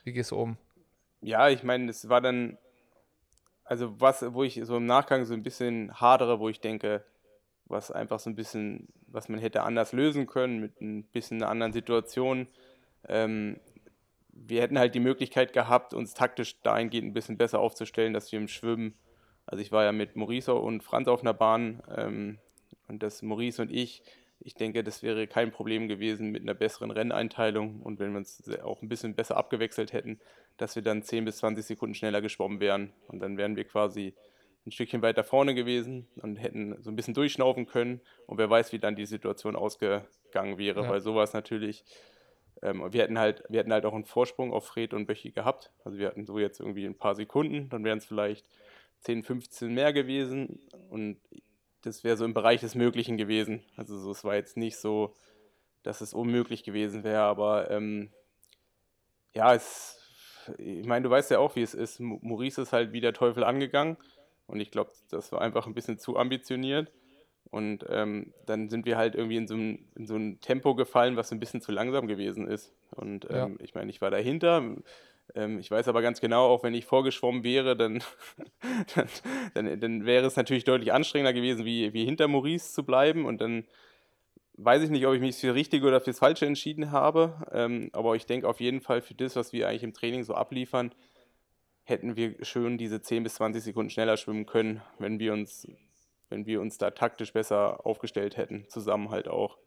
wie 0.03 0.13
gehst 0.13 0.31
du 0.31 0.37
um? 0.37 0.57
Ja, 1.21 1.49
ich 1.49 1.63
meine, 1.63 1.89
es 1.89 2.09
war 2.09 2.21
dann, 2.21 2.57
also 3.63 3.99
was, 3.99 4.33
wo 4.33 4.43
ich 4.43 4.59
so 4.63 4.77
im 4.77 4.85
Nachgang 4.85 5.25
so 5.25 5.33
ein 5.33 5.43
bisschen 5.43 5.99
hadere, 6.01 6.39
wo 6.39 6.49
ich 6.49 6.59
denke, 6.59 7.03
was 7.65 7.91
einfach 7.91 8.19
so 8.19 8.29
ein 8.29 8.35
bisschen, 8.35 8.87
was 9.11 9.29
man 9.29 9.39
hätte 9.39 9.63
anders 9.63 9.93
lösen 9.93 10.27
können 10.27 10.59
mit 10.59 10.81
ein 10.81 11.03
bisschen 11.03 11.41
einer 11.41 11.51
anderen 11.51 11.73
Situation. 11.73 12.47
Ähm, 13.07 13.59
wir 14.29 14.61
hätten 14.61 14.79
halt 14.79 14.95
die 14.95 14.99
Möglichkeit 14.99 15.53
gehabt, 15.53 15.93
uns 15.93 16.13
taktisch 16.13 16.61
dahingehend 16.61 17.09
ein 17.09 17.13
bisschen 17.13 17.37
besser 17.37 17.59
aufzustellen, 17.59 18.13
dass 18.13 18.31
wir 18.31 18.39
im 18.39 18.47
Schwimmen, 18.47 18.95
also 19.45 19.61
ich 19.61 19.71
war 19.71 19.83
ja 19.83 19.91
mit 19.91 20.15
Maurice 20.15 20.53
und 20.53 20.83
Franz 20.83 21.07
auf 21.07 21.21
einer 21.21 21.33
Bahn 21.33 21.81
ähm, 21.95 22.37
und 22.87 23.03
dass 23.03 23.21
Maurice 23.21 23.61
und 23.61 23.71
ich 23.71 24.03
ich 24.43 24.55
denke, 24.55 24.83
das 24.83 25.03
wäre 25.03 25.27
kein 25.27 25.51
Problem 25.51 25.87
gewesen 25.87 26.31
mit 26.31 26.41
einer 26.41 26.55
besseren 26.55 26.89
Renneinteilung 26.91 27.81
und 27.81 27.99
wenn 27.99 28.11
wir 28.11 28.17
uns 28.17 28.43
auch 28.63 28.81
ein 28.81 28.89
bisschen 28.89 29.13
besser 29.13 29.37
abgewechselt 29.37 29.93
hätten, 29.93 30.19
dass 30.57 30.75
wir 30.75 30.81
dann 30.81 31.03
10 31.03 31.25
bis 31.25 31.37
20 31.37 31.63
Sekunden 31.63 31.93
schneller 31.93 32.21
geschwommen 32.21 32.59
wären. 32.59 32.91
Und 33.07 33.19
dann 33.19 33.37
wären 33.37 33.55
wir 33.55 33.65
quasi 33.65 34.13
ein 34.65 34.71
Stückchen 34.71 35.01
weiter 35.01 35.23
vorne 35.23 35.55
gewesen 35.55 36.07
und 36.21 36.35
hätten 36.35 36.81
so 36.81 36.91
ein 36.91 36.95
bisschen 36.95 37.13
durchschnaufen 37.13 37.65
können. 37.65 38.01
Und 38.27 38.37
wer 38.37 38.49
weiß, 38.49 38.71
wie 38.73 38.79
dann 38.79 38.95
die 38.95 39.05
Situation 39.05 39.55
ausgegangen 39.55 40.57
wäre, 40.57 40.83
ja. 40.83 40.89
weil 40.89 41.01
sowas 41.01 41.33
natürlich. 41.33 41.83
Ähm, 42.61 42.83
wir, 42.93 43.01
hätten 43.01 43.17
halt, 43.17 43.43
wir 43.49 43.59
hätten 43.59 43.73
halt 43.73 43.85
auch 43.85 43.93
einen 43.93 44.05
Vorsprung 44.05 44.53
auf 44.53 44.67
Fred 44.67 44.93
und 44.93 45.07
Böchi 45.07 45.31
gehabt. 45.31 45.71
Also 45.83 45.97
wir 45.97 46.07
hatten 46.07 46.25
so 46.25 46.37
jetzt 46.37 46.59
irgendwie 46.59 46.85
ein 46.85 46.97
paar 46.97 47.15
Sekunden, 47.15 47.69
dann 47.69 47.83
wären 47.83 47.97
es 47.97 48.05
vielleicht 48.05 48.45
10, 48.99 49.23
15 49.23 49.73
mehr 49.73 49.93
gewesen. 49.93 50.59
Und 50.89 51.19
das 51.81 52.03
wäre 52.03 52.17
so 52.17 52.25
im 52.25 52.35
Bereich 52.35 52.61
des 52.61 52.75
Möglichen 52.75 53.17
gewesen. 53.17 53.63
Also 53.77 53.97
so, 53.97 54.11
es 54.11 54.23
war 54.23 54.35
jetzt 54.35 54.57
nicht 54.57 54.77
so, 54.77 55.15
dass 55.81 56.01
es 56.01 56.13
unmöglich 56.13 56.63
gewesen 56.63 57.03
wäre, 57.03 57.23
aber 57.23 57.71
ähm, 57.71 58.11
ja, 59.33 59.55
es, 59.55 59.97
ich 60.59 60.85
meine, 60.85 61.01
du 61.01 61.09
weißt 61.09 61.31
ja 61.31 61.39
auch, 61.39 61.55
wie 61.55 61.63
es 61.63 61.73
ist. 61.73 61.99
Maurice 61.99 62.61
ist 62.61 62.73
halt 62.73 62.91
wie 62.91 63.01
der 63.01 63.13
Teufel 63.13 63.43
angegangen 63.43 63.97
und 64.51 64.59
ich 64.59 64.71
glaube, 64.71 64.91
das 65.09 65.31
war 65.31 65.41
einfach 65.41 65.65
ein 65.67 65.73
bisschen 65.73 65.97
zu 65.97 66.17
ambitioniert. 66.17 66.91
Und 67.49 67.85
ähm, 67.89 68.33
dann 68.45 68.69
sind 68.69 68.85
wir 68.85 68.97
halt 68.97 69.15
irgendwie 69.15 69.35
in 69.35 69.47
so, 69.47 69.55
ein, 69.55 69.85
in 69.95 70.07
so 70.07 70.15
ein 70.15 70.39
Tempo 70.39 70.73
gefallen, 70.73 71.17
was 71.17 71.31
ein 71.31 71.39
bisschen 71.39 71.61
zu 71.61 71.71
langsam 71.71 72.07
gewesen 72.07 72.47
ist. 72.47 72.71
Und 72.91 73.25
ähm, 73.29 73.35
ja. 73.35 73.49
ich 73.59 73.75
meine, 73.75 73.89
ich 73.89 74.01
war 74.01 74.09
dahinter, 74.09 74.63
ähm, 75.35 75.59
ich 75.59 75.69
weiß 75.69 75.87
aber 75.87 76.01
ganz 76.01 76.21
genau, 76.21 76.47
auch 76.47 76.63
wenn 76.63 76.73
ich 76.73 76.85
vorgeschwommen 76.85 77.43
wäre, 77.43 77.75
dann, 77.75 78.03
dann, 78.95 79.07
dann, 79.53 79.79
dann, 79.79 80.05
wäre 80.05 80.25
es 80.25 80.37
natürlich 80.37 80.63
deutlich 80.63 80.93
anstrengender 80.93 81.33
gewesen, 81.33 81.65
wie, 81.65 81.93
wie 81.93 82.05
hinter 82.05 82.27
Maurice 82.27 82.73
zu 82.73 82.83
bleiben. 82.85 83.25
Und 83.25 83.41
dann 83.41 83.65
weiß 84.53 84.83
ich 84.83 84.89
nicht, 84.89 85.05
ob 85.05 85.13
ich 85.13 85.21
mich 85.21 85.35
für 85.35 85.55
Richtige 85.55 85.87
oder 85.87 85.99
fürs 85.99 86.19
Falsche 86.19 86.45
entschieden 86.45 86.91
habe. 86.91 87.47
Ähm, 87.51 87.89
aber 87.91 88.15
ich 88.15 88.25
denke 88.25 88.47
auf 88.47 88.61
jeden 88.61 88.81
Fall 88.81 89.01
für 89.01 89.13
das, 89.13 89.35
was 89.35 89.51
wir 89.51 89.67
eigentlich 89.67 89.83
im 89.83 89.93
Training 89.93 90.23
so 90.23 90.35
abliefern, 90.35 90.93
hätten 91.91 92.15
wir 92.15 92.43
schön 92.43 92.79
diese 92.79 93.01
10 93.01 93.23
bis 93.23 93.35
20 93.35 93.63
Sekunden 93.63 93.91
schneller 93.91 94.17
schwimmen 94.17 94.47
können, 94.47 94.81
wenn 94.97 95.19
wir 95.19 95.33
uns, 95.33 95.67
wenn 96.29 96.47
wir 96.47 96.61
uns 96.61 96.79
da 96.79 96.91
taktisch 96.91 97.33
besser 97.33 97.85
aufgestellt 97.85 98.37
hätten, 98.37 98.65
zusammen 98.67 99.11
halt 99.11 99.27
auch. 99.27 99.59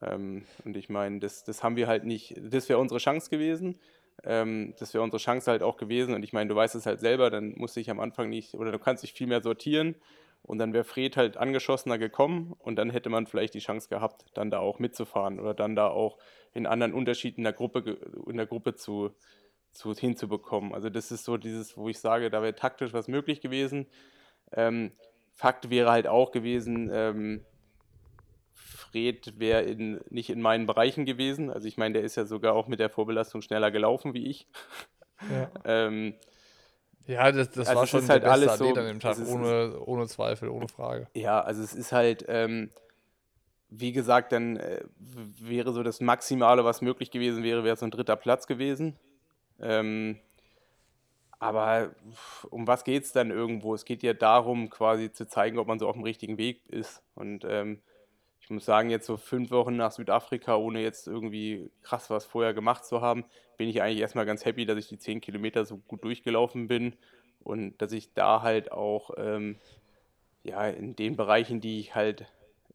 Ähm, 0.00 0.44
und 0.64 0.76
ich 0.76 0.88
meine, 0.88 1.18
das, 1.18 1.42
das 1.44 1.64
haben 1.64 1.76
wir 1.76 1.88
halt 1.88 2.04
nicht, 2.04 2.34
das 2.40 2.68
wäre 2.68 2.78
unsere 2.78 3.00
Chance 3.00 3.30
gewesen. 3.30 3.80
Ähm, 4.24 4.74
das 4.78 4.94
wäre 4.94 5.02
unsere 5.02 5.20
Chance 5.20 5.50
halt 5.50 5.62
auch 5.62 5.76
gewesen. 5.76 6.14
Und 6.14 6.22
ich 6.22 6.32
meine, 6.32 6.48
du 6.48 6.54
weißt 6.54 6.74
es 6.74 6.86
halt 6.86 7.00
selber, 7.00 7.30
dann 7.30 7.54
musste 7.56 7.80
ich 7.80 7.90
am 7.90 8.00
Anfang 8.00 8.28
nicht, 8.28 8.54
oder 8.54 8.70
du 8.70 8.78
kannst 8.78 9.02
dich 9.02 9.12
viel 9.12 9.26
mehr 9.26 9.42
sortieren. 9.42 9.96
Und 10.44 10.58
dann 10.58 10.72
wäre 10.72 10.84
Fred 10.84 11.16
halt 11.16 11.36
angeschossener 11.36 11.98
gekommen 11.98 12.54
und 12.58 12.74
dann 12.74 12.90
hätte 12.90 13.08
man 13.10 13.26
vielleicht 13.26 13.54
die 13.54 13.60
Chance 13.60 13.88
gehabt, 13.88 14.24
dann 14.34 14.50
da 14.50 14.58
auch 14.58 14.80
mitzufahren 14.80 15.38
oder 15.38 15.54
dann 15.54 15.76
da 15.76 15.86
auch 15.86 16.18
in 16.52 16.66
anderen 16.66 16.94
Unterschieden 16.94 17.38
in 17.38 17.44
der 17.44 17.52
Gruppe, 17.52 17.96
in 18.26 18.36
der 18.36 18.46
Gruppe 18.46 18.74
zu, 18.74 19.12
zu, 19.72 19.94
hinzubekommen. 19.94 20.72
Also 20.74 20.90
das 20.90 21.10
ist 21.10 21.24
so 21.24 21.36
dieses, 21.36 21.76
wo 21.76 21.88
ich 21.88 21.98
sage, 21.98 22.30
da 22.30 22.42
wäre 22.42 22.54
taktisch 22.54 22.92
was 22.92 23.08
möglich 23.08 23.40
gewesen. 23.40 23.86
Ähm, 24.52 24.92
Fakt 25.32 25.70
wäre 25.70 25.90
halt 25.90 26.06
auch 26.06 26.30
gewesen, 26.30 26.90
ähm, 26.92 27.44
Fred 28.52 29.38
wäre 29.38 29.62
in, 29.62 30.00
nicht 30.10 30.28
in 30.30 30.42
meinen 30.42 30.66
Bereichen 30.66 31.06
gewesen. 31.06 31.50
Also 31.50 31.66
ich 31.66 31.78
meine, 31.78 31.94
der 31.94 32.02
ist 32.02 32.16
ja 32.16 32.26
sogar 32.26 32.54
auch 32.54 32.68
mit 32.68 32.78
der 32.78 32.90
Vorbelastung 32.90 33.40
schneller 33.40 33.70
gelaufen 33.70 34.12
wie 34.14 34.26
ich. 34.26 34.46
Ja. 35.30 35.50
ähm, 35.64 36.14
ja, 37.06 37.32
das, 37.32 37.50
das 37.50 37.68
also 37.68 37.80
war 37.80 37.86
schon 37.86 38.08
halt 38.08 38.24
alles 38.24 38.58
so, 38.58 38.68
an 38.68 38.86
dem 38.86 39.00
Tag, 39.00 39.16
ohne, 39.26 39.80
ohne 39.80 40.06
Zweifel, 40.06 40.48
ohne 40.48 40.68
Frage. 40.68 41.08
Ja, 41.14 41.40
also 41.40 41.62
es 41.62 41.74
ist 41.74 41.90
halt, 41.90 42.24
ähm, 42.28 42.70
wie 43.70 43.92
gesagt, 43.92 44.32
dann 44.32 44.56
äh, 44.56 44.84
wäre 44.98 45.72
so 45.72 45.82
das 45.82 46.00
Maximale, 46.00 46.64
was 46.64 46.82
möglich 46.82 47.10
gewesen 47.10 47.42
wäre, 47.42 47.64
wäre 47.64 47.76
so 47.76 47.86
ein 47.86 47.90
dritter 47.90 48.16
Platz 48.16 48.46
gewesen. 48.46 48.98
Ähm, 49.60 50.18
aber 51.38 51.90
um 52.50 52.68
was 52.68 52.84
geht 52.84 53.02
es 53.02 53.12
dann 53.12 53.30
irgendwo? 53.32 53.74
Es 53.74 53.84
geht 53.84 54.04
ja 54.04 54.14
darum, 54.14 54.70
quasi 54.70 55.12
zu 55.12 55.26
zeigen, 55.26 55.58
ob 55.58 55.66
man 55.66 55.80
so 55.80 55.88
auf 55.88 55.96
dem 55.96 56.04
richtigen 56.04 56.38
Weg 56.38 56.68
ist. 56.68 57.02
Und 57.16 57.44
ähm, 57.44 57.80
ich 58.40 58.48
muss 58.50 58.64
sagen, 58.64 58.90
jetzt 58.90 59.06
so 59.06 59.16
fünf 59.16 59.50
Wochen 59.50 59.76
nach 59.76 59.92
Südafrika, 59.92 60.56
ohne 60.56 60.80
jetzt 60.82 61.08
irgendwie 61.08 61.70
krass 61.82 62.10
was 62.10 62.26
vorher 62.26 62.54
gemacht 62.54 62.84
zu 62.84 63.00
haben, 63.00 63.24
bin 63.56 63.68
ich 63.68 63.82
eigentlich 63.82 64.00
erstmal 64.00 64.26
ganz 64.26 64.44
happy, 64.44 64.66
dass 64.66 64.78
ich 64.78 64.88
die 64.88 64.98
zehn 64.98 65.20
Kilometer 65.20 65.64
so 65.64 65.78
gut 65.78 66.04
durchgelaufen 66.04 66.68
bin 66.68 66.94
und 67.40 67.76
dass 67.82 67.92
ich 67.92 68.14
da 68.14 68.42
halt 68.42 68.70
auch 68.70 69.10
ähm, 69.16 69.56
ja 70.44 70.68
in 70.68 70.96
den 70.96 71.16
Bereichen, 71.16 71.60
die 71.60 71.80
ich 71.80 71.94
halt 71.94 72.26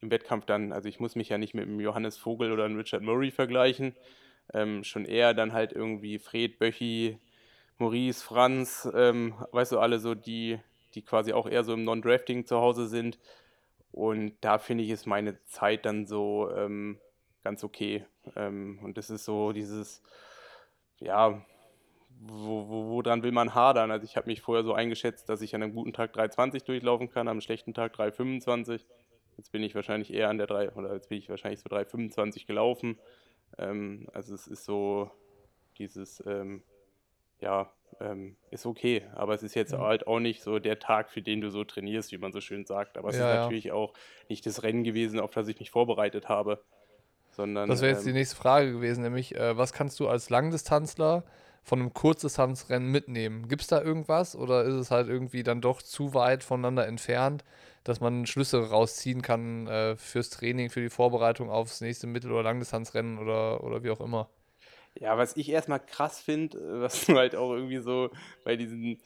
im 0.02 0.12
Wettkampf 0.12 0.46
dann, 0.46 0.72
also 0.72 0.88
ich 0.90 1.00
muss 1.00 1.16
mich 1.16 1.30
ja 1.30 1.38
nicht 1.38 1.54
mit 1.54 1.66
einem 1.66 1.80
Johannes 1.80 2.18
Vogel 2.18 2.52
oder 2.52 2.66
einem 2.66 2.78
Richard 2.78 3.02
Murray 3.02 3.32
vergleichen, 3.32 3.96
ähm, 4.54 4.84
schon 4.84 5.06
eher 5.06 5.34
dann 5.34 5.54
halt 5.54 5.74
irgendwie 5.74 6.20
Fred, 6.20 6.60
Böchi, 6.60 7.20
Maurice, 7.78 8.24
Franz, 8.24 8.90
ähm, 8.96 9.36
weißt 9.52 9.74
du, 9.74 9.80
alle 9.80 10.00
so 10.00 10.16
die, 10.16 10.60
die 10.96 11.04
quasi 11.04 11.34
auch 11.34 11.48
eher 11.48 11.64
so 11.64 11.74
im 11.74 11.84
Non-Drafting 11.84 12.46
zu 12.46 12.58
Hause 12.58 12.88
sind, 12.88 13.20
und 13.98 14.34
da 14.42 14.60
finde 14.60 14.84
ich, 14.84 14.92
ist 14.92 15.08
meine 15.08 15.44
Zeit 15.46 15.86
dann 15.86 16.06
so 16.06 16.52
ähm, 16.56 17.00
ganz 17.44 17.64
okay. 17.64 18.06
Ähm, 18.36 18.80
und 18.84 18.96
das 18.96 19.10
ist 19.10 19.26
so 19.26 19.54
dieses, 19.54 20.04
ja, 21.00 21.44
wo, 22.20 22.70
wo, 22.70 22.90
woran 22.90 23.24
will 23.24 23.32
man 23.32 23.56
hadern? 23.56 23.90
Also 23.90 24.06
ich 24.06 24.16
habe 24.16 24.28
mich 24.28 24.42
vorher 24.42 24.64
so 24.64 24.74
eingeschätzt, 24.74 25.30
dass 25.30 25.42
ich 25.42 25.56
an 25.56 25.64
einem 25.64 25.74
guten 25.74 25.94
Tag 25.94 26.16
3,20 26.16 26.66
durchlaufen 26.66 27.10
kann, 27.10 27.28
am 27.28 27.42
schlechten 27.42 27.74
Tag 27.74 27.96
3,25. 27.96 28.86
Jetzt 29.38 29.52
bin 29.52 29.64
ich 29.64 29.74
wahrscheinlich 29.74 30.14
eher 30.14 30.30
an 30.30 30.38
der 30.38 30.48
3, 30.48 30.72
oder 30.74 30.94
jetzt 30.94 31.10
bin 31.10 31.18
ich 31.18 31.30
wahrscheinlich 31.30 31.62
so 31.62 31.70
3,25 31.70 32.46
gelaufen. 32.46 33.00
Ähm, 33.58 34.08
also 34.14 34.34
es 34.34 34.48
ist 34.48 34.66
so 34.66 35.12
dieses, 35.78 36.24
ähm, 36.26 36.64
ja, 37.40 37.72
ähm, 38.00 38.36
ist 38.52 38.66
okay. 38.66 39.04
Aber 39.16 39.34
es 39.34 39.44
ist 39.44 39.56
jetzt 39.56 39.74
ja. 39.74 39.80
halt 39.80 40.08
auch 40.08 40.20
nicht 40.20 40.42
so 40.42 40.60
der 40.60 40.80
Tag, 40.80 41.10
für 41.10 41.22
den 41.22 41.42
du 41.42 41.50
so 41.50 41.64
trainierst, 41.64 42.12
wie 42.12 42.18
man 42.18 42.32
so 42.32 42.42
schön 42.42 42.66
sagt. 42.66 42.98
Aber 42.98 43.10
es 43.10 43.18
ja, 43.18 43.32
ist 43.32 43.38
natürlich 43.38 43.66
ja. 43.66 43.74
auch 43.74 43.94
nicht 44.30 44.46
das 44.46 44.64
Rennen 44.64 44.84
gewesen, 44.84 45.20
auf 45.20 45.32
das 45.32 45.48
ich 45.48 45.60
mich 45.60 45.72
vorbereitet 45.72 46.30
habe. 46.30 46.64
Sondern, 47.32 47.70
das 47.70 47.82
wäre 47.82 47.92
jetzt 47.92 48.02
ähm, 48.02 48.14
die 48.14 48.20
nächste 48.20 48.36
Frage 48.36 48.72
gewesen, 48.72 49.04
nämlich, 49.04 49.36
äh, 49.36 49.58
was 49.58 49.74
kannst 49.74 50.00
du 50.00 50.08
als 50.08 50.30
Langdistanzler 50.30 51.24
von 51.64 51.80
einem 51.80 51.94
Kurzdistanzrennen 51.94 52.90
mitnehmen? 52.90 53.48
Gibt 53.48 53.62
es 53.62 53.68
da 53.68 53.82
irgendwas 53.82 54.36
oder 54.36 54.64
ist 54.64 54.74
es 54.74 54.90
halt 54.90 55.08
irgendwie 55.08 55.44
dann 55.44 55.62
doch 55.62 55.82
zu 55.82 56.14
weit 56.14 56.44
voneinander 56.44 56.88
entfernt, 56.88 57.44
dass 57.88 58.02
man 58.02 58.26
Schlüsse 58.26 58.70
rausziehen 58.70 59.22
kann 59.22 59.68
äh, 59.68 59.96
fürs 59.96 60.30
Training, 60.30 60.70
für 60.70 60.82
die 60.82 60.90
Vorbereitung 60.90 61.50
aufs 61.50 61.80
nächste 61.80 62.06
Mittel- 62.06 62.32
oder 62.32 62.44
Langdistanzrennen 62.44 63.18
oder, 63.18 63.64
oder 63.64 63.84
wie 63.84 63.92
auch 63.92 64.02
immer? 64.02 64.30
Ja, 64.96 65.18
was 65.18 65.38
ich 65.38 65.50
erstmal 65.50 65.80
krass 65.80 66.20
finde, 66.20 66.58
äh, 66.58 66.82
was 66.82 67.06
du 67.06 67.16
halt 67.16 67.36
auch 67.36 67.54
irgendwie 67.54 67.80
so 67.80 68.10
bei 68.44 68.56
diesen 68.58 69.00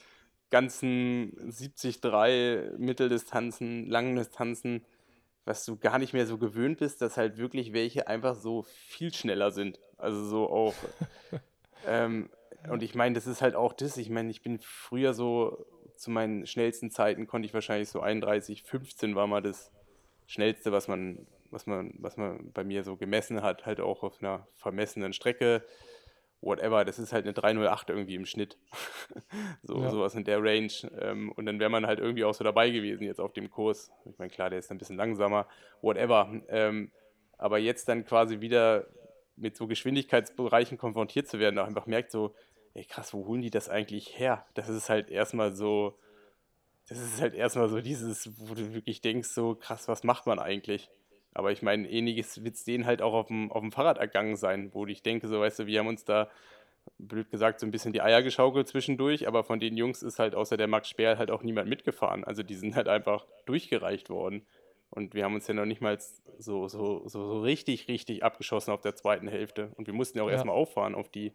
ganzen 0.49 1.33
70-3 1.49 2.77
Mitteldistanzen, 2.77 3.87
langen 3.87 4.15
Distanzen, 4.15 4.85
was 5.45 5.65
du 5.65 5.77
gar 5.77 5.97
nicht 5.97 6.13
mehr 6.13 6.25
so 6.25 6.37
gewöhnt 6.37 6.79
bist, 6.79 7.01
dass 7.01 7.17
halt 7.17 7.37
wirklich 7.37 7.73
welche 7.73 8.07
einfach 8.07 8.35
so 8.35 8.63
viel 8.63 9.13
schneller 9.13 9.51
sind. 9.51 9.79
Also 9.97 10.25
so 10.25 10.49
auch. 10.49 10.75
ähm, 11.87 12.29
und 12.69 12.83
ich 12.83 12.95
meine, 12.95 13.15
das 13.15 13.27
ist 13.27 13.41
halt 13.41 13.55
auch 13.55 13.73
das. 13.73 13.97
Ich 13.97 14.09
meine, 14.09 14.29
ich 14.29 14.41
bin 14.41 14.59
früher 14.59 15.13
so 15.13 15.65
zu 16.01 16.11
meinen 16.11 16.47
schnellsten 16.47 16.89
Zeiten 16.89 17.27
konnte 17.27 17.45
ich 17.45 17.53
wahrscheinlich 17.53 17.89
so 17.89 18.01
31, 18.01 18.63
15 18.63 19.15
war 19.15 19.27
mal 19.27 19.41
das 19.41 19.71
schnellste, 20.25 20.71
was 20.71 20.87
man 20.87 21.27
was 21.51 21.67
man, 21.67 21.93
was 21.99 22.17
man 22.17 22.51
bei 22.53 22.63
mir 22.63 22.83
so 22.83 22.95
gemessen 22.95 23.41
hat, 23.41 23.65
halt 23.65 23.81
auch 23.81 24.03
auf 24.03 24.21
einer 24.21 24.47
vermessenen 24.55 25.11
Strecke, 25.13 25.63
whatever, 26.39 26.85
das 26.85 26.97
ist 26.97 27.13
halt 27.13 27.25
eine 27.25 27.33
308 27.33 27.89
irgendwie 27.89 28.15
im 28.15 28.25
Schnitt. 28.25 28.57
so, 29.63 29.81
ja. 29.81 29.89
Sowas 29.89 30.15
in 30.15 30.23
der 30.23 30.41
Range. 30.41 30.71
Ähm, 30.99 31.31
und 31.33 31.45
dann 31.45 31.59
wäre 31.59 31.69
man 31.69 31.85
halt 31.85 31.99
irgendwie 31.99 32.23
auch 32.23 32.33
so 32.33 32.43
dabei 32.43 32.69
gewesen 32.71 33.03
jetzt 33.03 33.19
auf 33.19 33.33
dem 33.33 33.51
Kurs. 33.51 33.91
Ich 34.05 34.17
meine, 34.17 34.31
klar, 34.31 34.49
der 34.49 34.59
ist 34.59 34.71
ein 34.71 34.77
bisschen 34.77 34.97
langsamer, 34.97 35.47
whatever. 35.81 36.41
Ähm, 36.47 36.91
aber 37.37 37.59
jetzt 37.59 37.87
dann 37.89 38.05
quasi 38.05 38.39
wieder 38.39 38.87
mit 39.35 39.55
so 39.55 39.67
Geschwindigkeitsbereichen 39.67 40.77
konfrontiert 40.77 41.27
zu 41.27 41.39
werden, 41.39 41.59
auch 41.59 41.67
einfach 41.67 41.85
merkt 41.85 42.11
so, 42.11 42.33
ey 42.73 42.85
krass, 42.85 43.13
wo 43.13 43.25
holen 43.25 43.41
die 43.41 43.49
das 43.49 43.69
eigentlich 43.69 44.17
her? 44.19 44.45
Das 44.53 44.69
ist 44.69 44.89
halt 44.89 45.09
erstmal 45.09 45.55
so, 45.55 45.97
das 46.87 46.99
ist 46.99 47.21
halt 47.21 47.33
erstmal 47.33 47.69
so 47.69 47.81
dieses, 47.81 48.29
wo 48.39 48.53
du 48.53 48.73
wirklich 48.73 49.01
denkst, 49.01 49.29
so 49.29 49.55
krass, 49.55 49.87
was 49.87 50.03
macht 50.03 50.25
man 50.27 50.39
eigentlich? 50.39 50.89
Aber 51.33 51.51
ich 51.51 51.61
meine, 51.61 51.89
ähnliches 51.89 52.43
wird 52.43 52.55
es 52.55 52.63
denen 52.63 52.85
halt 52.85 53.01
auch 53.01 53.13
auf 53.13 53.27
dem, 53.27 53.51
auf 53.51 53.61
dem 53.61 53.71
Fahrrad 53.71 53.97
ergangen 53.97 54.35
sein, 54.35 54.73
wo 54.73 54.85
ich 54.85 55.01
denke, 55.01 55.27
so 55.27 55.39
weißt 55.39 55.59
du, 55.59 55.65
wir 55.65 55.79
haben 55.79 55.87
uns 55.87 56.03
da, 56.03 56.29
blöd 56.97 57.29
gesagt, 57.29 57.59
so 57.59 57.65
ein 57.65 57.71
bisschen 57.71 57.93
die 57.93 58.01
Eier 58.01 58.21
geschaukelt 58.21 58.67
zwischendurch, 58.67 59.27
aber 59.27 59.43
von 59.43 59.59
den 59.59 59.77
Jungs 59.77 60.01
ist 60.03 60.19
halt 60.19 60.35
außer 60.35 60.57
der 60.57 60.67
Max 60.67 60.89
Speer 60.89 61.17
halt 61.17 61.31
auch 61.31 61.43
niemand 61.43 61.69
mitgefahren. 61.69 62.23
Also 62.23 62.43
die 62.43 62.55
sind 62.55 62.75
halt 62.75 62.87
einfach 62.87 63.25
durchgereicht 63.45 64.09
worden. 64.09 64.45
Und 64.89 65.13
wir 65.13 65.23
haben 65.23 65.35
uns 65.35 65.47
ja 65.47 65.53
noch 65.53 65.65
nicht 65.65 65.81
mal 65.81 65.97
so, 66.37 66.67
so, 66.67 67.07
so, 67.07 67.07
so 67.07 67.41
richtig, 67.41 67.87
richtig 67.87 68.23
abgeschossen 68.23 68.71
auf 68.71 68.81
der 68.81 68.95
zweiten 68.95 69.27
Hälfte. 69.27 69.71
Und 69.77 69.87
wir 69.87 69.93
mussten 69.93 70.17
ja 70.17 70.23
auch 70.23 70.27
ja. 70.27 70.33
erstmal 70.33 70.55
auffahren 70.55 70.95
auf 70.95 71.09
die. 71.09 71.33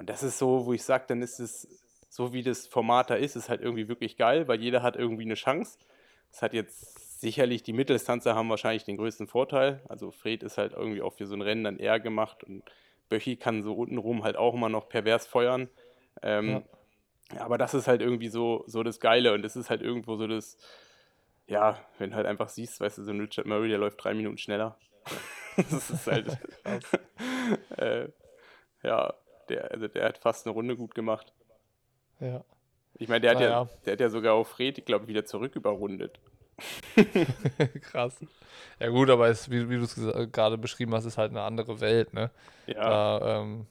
Und 0.00 0.08
das 0.08 0.22
ist 0.22 0.38
so, 0.38 0.64
wo 0.64 0.72
ich 0.72 0.82
sage, 0.82 1.04
dann 1.08 1.20
ist 1.20 1.40
es, 1.40 1.68
so 2.08 2.32
wie 2.32 2.42
das 2.42 2.66
Format 2.66 3.10
da 3.10 3.16
ist, 3.16 3.36
ist 3.36 3.50
halt 3.50 3.60
irgendwie 3.60 3.86
wirklich 3.86 4.16
geil, 4.16 4.48
weil 4.48 4.58
jeder 4.58 4.82
hat 4.82 4.96
irgendwie 4.96 5.24
eine 5.24 5.34
Chance. 5.34 5.78
Es 6.32 6.40
hat 6.40 6.54
jetzt 6.54 7.20
sicherlich 7.20 7.64
die 7.64 7.74
Mitteldistanzer 7.74 8.34
haben 8.34 8.48
wahrscheinlich 8.48 8.84
den 8.84 8.96
größten 8.96 9.26
Vorteil. 9.26 9.82
Also 9.90 10.10
Fred 10.10 10.42
ist 10.42 10.56
halt 10.56 10.72
irgendwie 10.72 11.02
auch 11.02 11.12
für 11.12 11.26
so 11.26 11.34
ein 11.34 11.42
Rennen 11.42 11.64
dann 11.64 11.78
eher 11.78 12.00
gemacht 12.00 12.42
und 12.44 12.62
Böchi 13.10 13.36
kann 13.36 13.62
so 13.62 13.74
untenrum 13.74 14.24
halt 14.24 14.38
auch 14.38 14.54
immer 14.54 14.70
noch 14.70 14.88
pervers 14.88 15.26
feuern. 15.26 15.68
Ähm, 16.22 16.62
ja. 17.34 17.42
Aber 17.42 17.58
das 17.58 17.74
ist 17.74 17.86
halt 17.86 18.00
irgendwie 18.00 18.28
so, 18.28 18.64
so 18.66 18.82
das 18.82 19.00
Geile 19.00 19.34
und 19.34 19.42
das 19.42 19.54
ist 19.54 19.68
halt 19.68 19.82
irgendwo 19.82 20.16
so 20.16 20.26
das, 20.26 20.56
ja, 21.46 21.78
wenn 21.98 22.10
du 22.10 22.16
halt 22.16 22.26
einfach 22.26 22.48
siehst, 22.48 22.80
weißt 22.80 22.96
du, 22.96 23.02
so 23.02 23.10
ein 23.10 23.20
Richard 23.20 23.46
Murray, 23.46 23.68
der 23.68 23.76
läuft 23.76 24.02
drei 24.02 24.14
Minuten 24.14 24.38
schneller. 24.38 24.78
das 25.58 25.90
ist 25.90 26.06
halt, 26.06 26.38
äh, 27.76 28.08
ja, 28.82 29.12
der, 29.50 29.70
also 29.70 29.88
der 29.88 30.04
hat 30.04 30.18
fast 30.18 30.46
eine 30.46 30.54
Runde 30.54 30.76
gut 30.76 30.94
gemacht. 30.94 31.32
Ja. 32.20 32.44
Ich 32.94 33.08
meine, 33.08 33.20
der, 33.20 33.30
hat 33.32 33.40
ja, 33.40 33.68
der 33.84 33.92
hat 33.92 34.00
ja 34.00 34.10
sogar 34.10 34.34
auf 34.34 34.48
Fred, 34.48 34.78
ich 34.78 34.84
glaube, 34.84 35.08
wieder 35.08 35.24
zurück 35.24 35.56
überrundet. 35.56 36.20
Krass. 37.80 38.20
Ja 38.78 38.88
gut, 38.88 39.08
aber 39.08 39.28
es, 39.28 39.50
wie, 39.50 39.70
wie 39.70 39.76
du 39.76 39.84
es 39.84 39.96
gerade 40.32 40.58
beschrieben 40.58 40.94
hast, 40.94 41.06
ist 41.06 41.16
halt 41.16 41.30
eine 41.30 41.42
andere 41.42 41.80
Welt, 41.80 42.12
ne? 42.12 42.30
Ja. 42.66 43.18
Da, 43.18 43.40
ähm, 43.40 43.66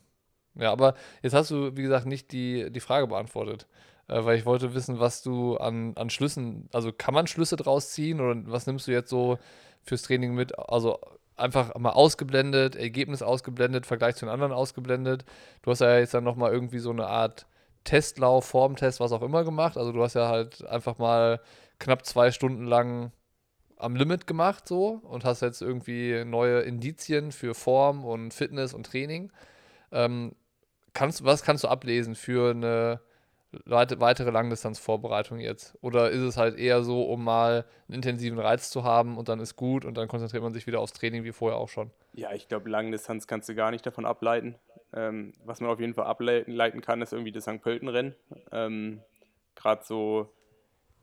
ja, 0.55 0.71
aber 0.71 0.95
jetzt 1.21 1.33
hast 1.33 1.51
du, 1.51 1.75
wie 1.77 1.83
gesagt, 1.83 2.05
nicht 2.05 2.31
die, 2.31 2.71
die 2.71 2.79
Frage 2.79 3.07
beantwortet. 3.07 3.67
Äh, 4.07 4.25
weil 4.25 4.37
ich 4.37 4.45
wollte 4.45 4.73
wissen, 4.73 4.99
was 4.99 5.21
du 5.21 5.57
an, 5.57 5.93
an 5.95 6.09
Schlüssen, 6.09 6.67
also 6.73 6.91
kann 6.91 7.13
man 7.13 7.27
Schlüsse 7.27 7.55
draus 7.55 7.91
ziehen 7.91 8.19
oder 8.19 8.35
was 8.45 8.65
nimmst 8.65 8.87
du 8.87 8.91
jetzt 8.91 9.09
so 9.09 9.37
fürs 9.83 10.01
Training 10.01 10.33
mit? 10.33 10.57
Also 10.57 10.99
einfach 11.39 11.75
mal 11.77 11.91
ausgeblendet, 11.91 12.75
Ergebnis 12.75 13.21
ausgeblendet, 13.21 13.85
Vergleich 13.85 14.15
zu 14.15 14.25
den 14.25 14.33
anderen 14.33 14.51
ausgeblendet. 14.51 15.25
Du 15.61 15.71
hast 15.71 15.81
ja 15.81 15.97
jetzt 15.97 16.13
dann 16.13 16.23
nochmal 16.23 16.51
irgendwie 16.51 16.79
so 16.79 16.91
eine 16.91 17.07
Art 17.07 17.47
Testlauf, 17.83 18.45
Formtest, 18.45 18.99
was 18.99 19.11
auch 19.11 19.21
immer 19.21 19.43
gemacht. 19.43 19.77
Also 19.77 19.91
du 19.91 20.03
hast 20.03 20.13
ja 20.13 20.27
halt 20.29 20.65
einfach 20.65 20.97
mal 20.97 21.39
knapp 21.79 22.05
zwei 22.05 22.31
Stunden 22.31 22.65
lang 22.65 23.11
am 23.77 23.95
Limit 23.95 24.27
gemacht 24.27 24.67
so 24.67 25.01
und 25.03 25.23
hast 25.23 25.41
jetzt 25.41 25.61
irgendwie 25.61 26.25
neue 26.25 26.59
Indizien 26.61 27.31
für 27.31 27.55
Form 27.55 28.03
und 28.03 28.33
Fitness 28.33 28.73
und 28.73 28.85
Training. 28.85 29.31
Ähm, 29.91 30.35
kannst, 30.93 31.23
was 31.23 31.43
kannst 31.43 31.63
du 31.63 31.69
ablesen 31.69 32.15
für 32.15 32.51
eine 32.51 32.99
weitere 33.65 34.29
Langdistanzvorbereitung 34.31 35.39
jetzt? 35.39 35.77
Oder 35.81 36.11
ist 36.11 36.21
es 36.21 36.37
halt 36.37 36.57
eher 36.57 36.83
so, 36.83 37.03
um 37.03 37.23
mal 37.23 37.65
einen 37.87 37.95
intensiven 37.95 38.39
Reiz 38.39 38.69
zu 38.69 38.83
haben 38.83 39.17
und 39.17 39.29
dann 39.29 39.39
ist 39.39 39.55
gut 39.55 39.85
und 39.85 39.97
dann 39.97 40.07
konzentriert 40.07 40.43
man 40.43 40.53
sich 40.53 40.67
wieder 40.67 40.79
aufs 40.79 40.93
Training 40.93 41.23
wie 41.23 41.31
vorher 41.31 41.57
auch 41.57 41.69
schon? 41.69 41.91
Ja, 42.13 42.33
ich 42.33 42.47
glaube, 42.47 42.69
Langdistanz 42.69 43.27
kannst 43.27 43.49
du 43.49 43.55
gar 43.55 43.71
nicht 43.71 43.85
davon 43.85 44.05
ableiten. 44.05 44.55
Ähm, 44.93 45.33
was 45.45 45.61
man 45.61 45.69
auf 45.69 45.79
jeden 45.79 45.93
Fall 45.93 46.05
ableiten 46.05 46.81
kann, 46.81 47.01
ist 47.01 47.13
irgendwie 47.13 47.31
das 47.31 47.43
St. 47.43 47.61
Pölten-Rennen. 47.61 48.15
Ähm, 48.51 49.01
Gerade 49.55 49.83
so, 49.83 50.31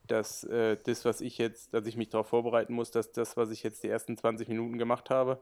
dass 0.06 0.44
äh, 0.44 0.76
das, 0.84 1.04
was 1.04 1.20
ich 1.20 1.38
jetzt, 1.38 1.74
dass 1.74 1.86
ich 1.86 1.96
mich 1.96 2.08
darauf 2.08 2.28
vorbereiten 2.28 2.72
muss, 2.72 2.90
dass 2.90 3.12
das, 3.12 3.36
was 3.36 3.50
ich 3.50 3.62
jetzt 3.62 3.82
die 3.82 3.88
ersten 3.88 4.16
20 4.16 4.48
Minuten 4.48 4.78
gemacht 4.78 5.10
habe, 5.10 5.40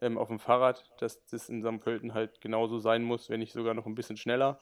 ähm, 0.00 0.18
auf 0.18 0.28
dem 0.28 0.38
Fahrrad, 0.38 0.84
dass 0.98 1.24
das 1.26 1.48
in 1.48 1.62
St. 1.62 1.80
Pölten 1.80 2.14
halt 2.14 2.40
genauso 2.40 2.78
sein 2.78 3.02
muss, 3.02 3.30
wenn 3.30 3.40
nicht 3.40 3.52
sogar 3.52 3.74
noch 3.74 3.86
ein 3.86 3.94
bisschen 3.94 4.16
schneller. 4.16 4.60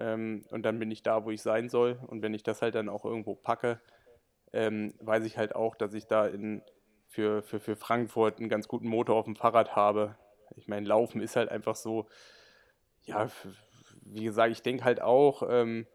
Ähm, 0.00 0.44
und 0.50 0.62
dann 0.62 0.78
bin 0.78 0.90
ich 0.90 1.02
da, 1.02 1.24
wo 1.24 1.30
ich 1.30 1.42
sein 1.42 1.68
soll. 1.68 2.00
Und 2.06 2.22
wenn 2.22 2.34
ich 2.34 2.42
das 2.42 2.62
halt 2.62 2.74
dann 2.74 2.88
auch 2.88 3.04
irgendwo 3.04 3.34
packe, 3.34 3.80
ähm, 4.52 4.94
weiß 5.00 5.24
ich 5.24 5.38
halt 5.38 5.54
auch, 5.54 5.76
dass 5.76 5.94
ich 5.94 6.06
da 6.06 6.26
in, 6.26 6.62
für, 7.06 7.42
für, 7.42 7.60
für 7.60 7.76
Frankfurt 7.76 8.38
einen 8.38 8.48
ganz 8.48 8.66
guten 8.66 8.88
Motor 8.88 9.16
auf 9.16 9.26
dem 9.26 9.36
Fahrrad 9.36 9.76
habe. 9.76 10.16
Ich 10.56 10.66
meine, 10.66 10.86
Laufen 10.86 11.20
ist 11.20 11.36
halt 11.36 11.50
einfach 11.50 11.76
so, 11.76 12.08
ja, 13.04 13.28
wie 14.02 14.24
gesagt, 14.24 14.50
ich 14.50 14.62
denke 14.62 14.84
halt 14.84 15.02
auch, 15.02 15.42
ähm, 15.48 15.86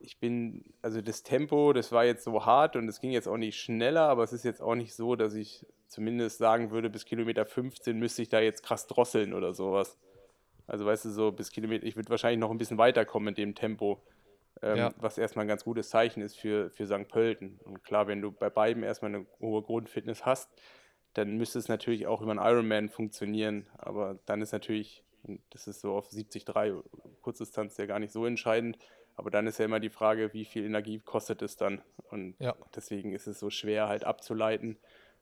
ich 0.00 0.20
bin, 0.20 0.64
also 0.82 1.00
das 1.00 1.22
Tempo, 1.22 1.72
das 1.72 1.90
war 1.90 2.04
jetzt 2.04 2.22
so 2.22 2.44
hart 2.44 2.76
und 2.76 2.86
es 2.88 3.00
ging 3.00 3.10
jetzt 3.10 3.26
auch 3.26 3.36
nicht 3.36 3.58
schneller, 3.58 4.02
aber 4.02 4.22
es 4.22 4.32
ist 4.32 4.44
jetzt 4.44 4.60
auch 4.60 4.76
nicht 4.76 4.94
so, 4.94 5.16
dass 5.16 5.34
ich 5.34 5.66
zumindest 5.88 6.38
sagen 6.38 6.70
würde, 6.70 6.90
bis 6.90 7.04
Kilometer 7.04 7.46
15 7.46 7.98
müsste 7.98 8.22
ich 8.22 8.28
da 8.28 8.38
jetzt 8.38 8.62
krass 8.62 8.86
drosseln 8.86 9.32
oder 9.32 9.54
sowas. 9.54 9.98
Also 10.68 10.84
weißt 10.84 11.06
du, 11.06 11.10
so 11.10 11.32
bis 11.32 11.50
Kilometer, 11.50 11.84
ich 11.84 11.96
würde 11.96 12.10
wahrscheinlich 12.10 12.38
noch 12.38 12.50
ein 12.50 12.58
bisschen 12.58 12.78
weiterkommen 12.78 13.30
mit 13.30 13.38
dem 13.38 13.54
Tempo, 13.54 14.00
ähm, 14.62 14.76
ja. 14.76 14.94
was 14.98 15.18
erstmal 15.18 15.46
ein 15.46 15.48
ganz 15.48 15.64
gutes 15.64 15.88
Zeichen 15.88 16.22
ist 16.22 16.38
für, 16.38 16.70
für 16.70 16.86
St. 16.86 17.08
Pölten. 17.08 17.58
Und 17.64 17.82
klar, 17.82 18.06
wenn 18.06 18.20
du 18.20 18.30
bei 18.30 18.50
beiden 18.50 18.82
erstmal 18.82 19.14
eine 19.14 19.26
hohe 19.40 19.62
Grundfitness 19.62 20.26
hast, 20.26 20.50
dann 21.14 21.38
müsste 21.38 21.58
es 21.58 21.68
natürlich 21.68 22.06
auch 22.06 22.20
über 22.20 22.32
einen 22.32 22.40
Ironman 22.40 22.90
funktionieren. 22.90 23.66
Aber 23.78 24.18
dann 24.26 24.42
ist 24.42 24.52
natürlich, 24.52 25.02
das 25.50 25.66
ist 25.66 25.80
so 25.80 25.94
auf 25.94 26.08
73 26.10 26.44
Kurzdistanz 27.22 27.78
ja 27.78 27.86
gar 27.86 27.98
nicht 27.98 28.12
so 28.12 28.26
entscheidend. 28.26 28.78
Aber 29.16 29.30
dann 29.30 29.46
ist 29.46 29.58
ja 29.58 29.64
immer 29.64 29.80
die 29.80 29.90
Frage, 29.90 30.32
wie 30.34 30.44
viel 30.44 30.64
Energie 30.64 31.00
kostet 31.00 31.42
es 31.42 31.56
dann? 31.56 31.80
Und 32.10 32.36
ja. 32.38 32.54
deswegen 32.76 33.12
ist 33.12 33.26
es 33.26 33.40
so 33.40 33.48
schwer 33.50 33.88
halt 33.88 34.04
abzuleiten 34.04 34.76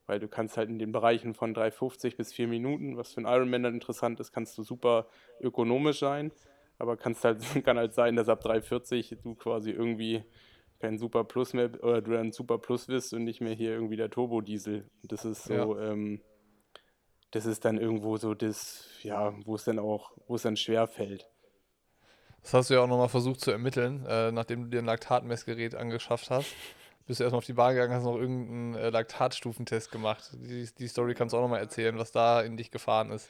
weil 0.06 0.20
du 0.20 0.28
kannst 0.28 0.56
halt 0.56 0.68
in 0.68 0.78
den 0.78 0.92
Bereichen 0.92 1.34
von 1.34 1.54
3,50 1.54 2.16
bis 2.16 2.32
4 2.32 2.48
Minuten, 2.48 2.96
was 2.96 3.12
für 3.12 3.18
einen 3.18 3.26
Ironman 3.26 3.64
dann 3.64 3.74
interessant 3.74 4.20
ist, 4.20 4.32
kannst 4.32 4.56
du 4.56 4.62
super 4.62 5.06
ökonomisch 5.40 6.00
sein, 6.00 6.32
aber 6.78 6.96
kannst 6.96 7.24
halt, 7.24 7.40
kann 7.64 7.78
halt 7.78 7.94
sein, 7.94 8.16
dass 8.16 8.28
ab 8.28 8.44
3,40 8.44 9.18
du 9.22 9.34
quasi 9.34 9.70
irgendwie 9.70 10.24
kein 10.78 10.98
Super 10.98 11.24
Plus 11.24 11.54
mehr 11.54 11.70
oder 11.82 12.02
du 12.02 12.12
dann 12.12 12.32
Super 12.32 12.58
Plus 12.58 12.86
bist 12.86 13.14
und 13.14 13.24
nicht 13.24 13.40
mehr 13.40 13.54
hier 13.54 13.70
irgendwie 13.70 13.96
der 13.96 14.10
Turbodiesel. 14.10 14.88
Das 15.04 15.24
ist 15.24 15.44
so, 15.44 15.54
ja. 15.76 15.92
ähm, 15.92 16.20
das 17.30 17.46
ist 17.46 17.64
dann 17.64 17.78
irgendwo 17.78 18.16
so 18.18 18.34
das, 18.34 18.86
ja, 19.02 19.34
wo 19.44 19.54
es 19.54 19.64
dann 19.64 19.78
auch, 19.78 20.12
wo 20.26 20.34
es 20.34 20.42
dann 20.42 20.56
schwer 20.56 20.86
fällt. 20.86 21.28
Das 22.42 22.54
hast 22.54 22.70
du 22.70 22.74
ja 22.74 22.80
auch 22.80 22.86
nochmal 22.86 23.08
versucht 23.08 23.40
zu 23.40 23.50
ermitteln, 23.50 24.04
äh, 24.06 24.30
nachdem 24.30 24.64
du 24.64 24.68
dir 24.68 24.78
ein 24.78 24.84
Laktatmessgerät 24.84 25.74
angeschafft 25.74 26.30
hast 26.30 26.54
bist 27.06 27.20
du 27.20 27.24
erstmal 27.24 27.38
auf 27.38 27.44
die 27.44 27.52
Bar 27.52 27.72
gegangen, 27.72 27.92
hast 27.92 28.04
noch 28.04 28.16
irgendeinen 28.16 28.74
äh, 28.74 28.90
Laktatstufentest 28.90 29.90
gemacht. 29.90 30.30
Die, 30.34 30.68
die 30.78 30.88
Story 30.88 31.14
kannst 31.14 31.32
du 31.32 31.38
auch 31.38 31.42
nochmal 31.42 31.60
erzählen, 31.60 31.98
was 31.98 32.12
da 32.12 32.42
in 32.42 32.56
dich 32.56 32.70
gefahren 32.70 33.10
ist. 33.10 33.28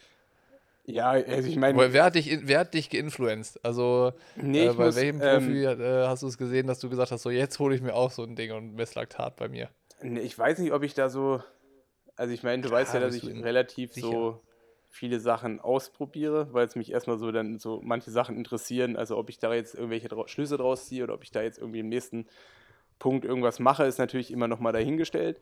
Ja, 0.86 1.10
also 1.10 1.48
ich 1.48 1.56
meine. 1.56 1.92
Wer 1.92 2.04
hat 2.04 2.14
dich, 2.14 2.38
wer 2.42 2.60
hat 2.60 2.72
dich 2.72 2.90
geinfluenced? 2.90 3.64
Also, 3.64 4.12
nee, 4.36 4.66
äh, 4.66 4.72
bei 4.72 4.86
muss, 4.86 4.96
welchem 4.96 5.18
Profi 5.18 5.64
ähm, 5.64 5.80
äh, 5.80 6.06
hast 6.06 6.22
du 6.22 6.28
es 6.28 6.38
gesehen, 6.38 6.68
dass 6.68 6.78
du 6.78 6.88
gesagt 6.88 7.10
hast, 7.10 7.22
so 7.22 7.30
jetzt 7.30 7.58
hole 7.58 7.74
ich 7.74 7.82
mir 7.82 7.94
auch 7.94 8.12
so 8.12 8.22
ein 8.22 8.36
Ding 8.36 8.52
und 8.52 8.74
mess 8.74 8.94
Laktat 8.94 9.36
bei 9.36 9.48
mir? 9.48 9.68
Nee, 10.00 10.20
ich 10.20 10.38
weiß 10.38 10.58
nicht, 10.58 10.72
ob 10.72 10.84
ich 10.84 10.94
da 10.94 11.08
so. 11.08 11.42
Also, 12.14 12.32
ich 12.32 12.44
meine, 12.44 12.62
du 12.62 12.68
Klar, 12.68 12.80
weißt 12.80 12.94
ja, 12.94 13.00
dass 13.00 13.14
ich 13.14 13.26
relativ 13.26 13.92
sicher. 13.92 14.06
so 14.06 14.40
viele 14.88 15.18
Sachen 15.18 15.60
ausprobiere, 15.60 16.48
weil 16.52 16.66
es 16.66 16.76
mich 16.76 16.92
erstmal 16.92 17.18
so 17.18 17.32
dann 17.32 17.58
so 17.58 17.80
manche 17.82 18.12
Sachen 18.12 18.36
interessieren. 18.36 18.96
Also, 18.96 19.18
ob 19.18 19.28
ich 19.28 19.40
da 19.40 19.52
jetzt 19.52 19.74
irgendwelche 19.74 20.08
Schlüsse 20.28 20.56
draus 20.56 20.86
ziehe 20.86 21.02
oder 21.02 21.14
ob 21.14 21.24
ich 21.24 21.32
da 21.32 21.42
jetzt 21.42 21.58
irgendwie 21.58 21.80
im 21.80 21.88
nächsten 21.88 22.26
Punkt 22.98 23.24
irgendwas 23.24 23.58
mache, 23.58 23.84
ist 23.84 23.98
natürlich 23.98 24.30
immer 24.30 24.48
noch 24.48 24.60
mal 24.60 24.72
dahingestellt. 24.72 25.40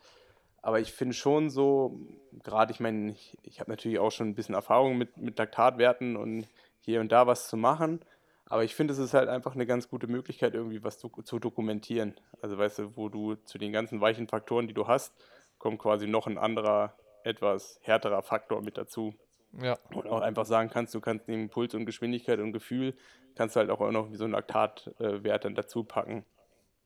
Aber 0.62 0.80
ich 0.80 0.92
finde 0.92 1.14
schon 1.14 1.50
so, 1.50 2.00
gerade 2.42 2.72
ich 2.72 2.80
meine, 2.80 3.12
ich, 3.12 3.36
ich 3.42 3.60
habe 3.60 3.70
natürlich 3.70 3.98
auch 3.98 4.10
schon 4.10 4.28
ein 4.28 4.34
bisschen 4.34 4.54
Erfahrung 4.54 4.96
mit, 4.96 5.16
mit 5.18 5.38
Laktatwerten 5.38 6.16
und 6.16 6.46
hier 6.80 7.00
und 7.00 7.12
da 7.12 7.26
was 7.26 7.48
zu 7.48 7.56
machen. 7.56 8.00
Aber 8.46 8.64
ich 8.64 8.74
finde, 8.74 8.92
es 8.92 8.98
ist 8.98 9.14
halt 9.14 9.28
einfach 9.28 9.54
eine 9.54 9.66
ganz 9.66 9.88
gute 9.88 10.06
Möglichkeit, 10.06 10.54
irgendwie 10.54 10.82
was 10.82 10.98
zu, 10.98 11.08
zu, 11.08 11.38
dokumentieren. 11.38 12.14
Also 12.40 12.58
weißt 12.58 12.78
du, 12.78 12.96
wo 12.96 13.08
du 13.08 13.34
zu 13.36 13.58
den 13.58 13.72
ganzen 13.72 14.00
weichen 14.00 14.28
Faktoren, 14.28 14.66
die 14.66 14.74
du 14.74 14.86
hast, 14.86 15.14
kommt 15.58 15.78
quasi 15.78 16.06
noch 16.06 16.26
ein 16.26 16.38
anderer, 16.38 16.94
etwas 17.24 17.78
härterer 17.82 18.22
Faktor 18.22 18.62
mit 18.62 18.76
dazu. 18.76 19.14
Ja. 19.62 19.78
Und 19.94 20.08
auch 20.08 20.20
einfach 20.20 20.46
sagen 20.46 20.68
kannst, 20.70 20.94
du 20.94 21.00
kannst 21.00 21.28
neben 21.28 21.48
Puls 21.48 21.74
und 21.74 21.86
Geschwindigkeit 21.86 22.38
und 22.38 22.52
Gefühl, 22.52 22.94
kannst 23.34 23.56
du 23.56 23.60
halt 23.60 23.70
auch 23.70 23.90
noch 23.90 24.10
wie 24.10 24.16
so 24.16 24.24
einen 24.24 24.32
Laktatwert 24.32 25.44
dann 25.44 25.54
dazu 25.54 25.84
packen. 25.84 26.24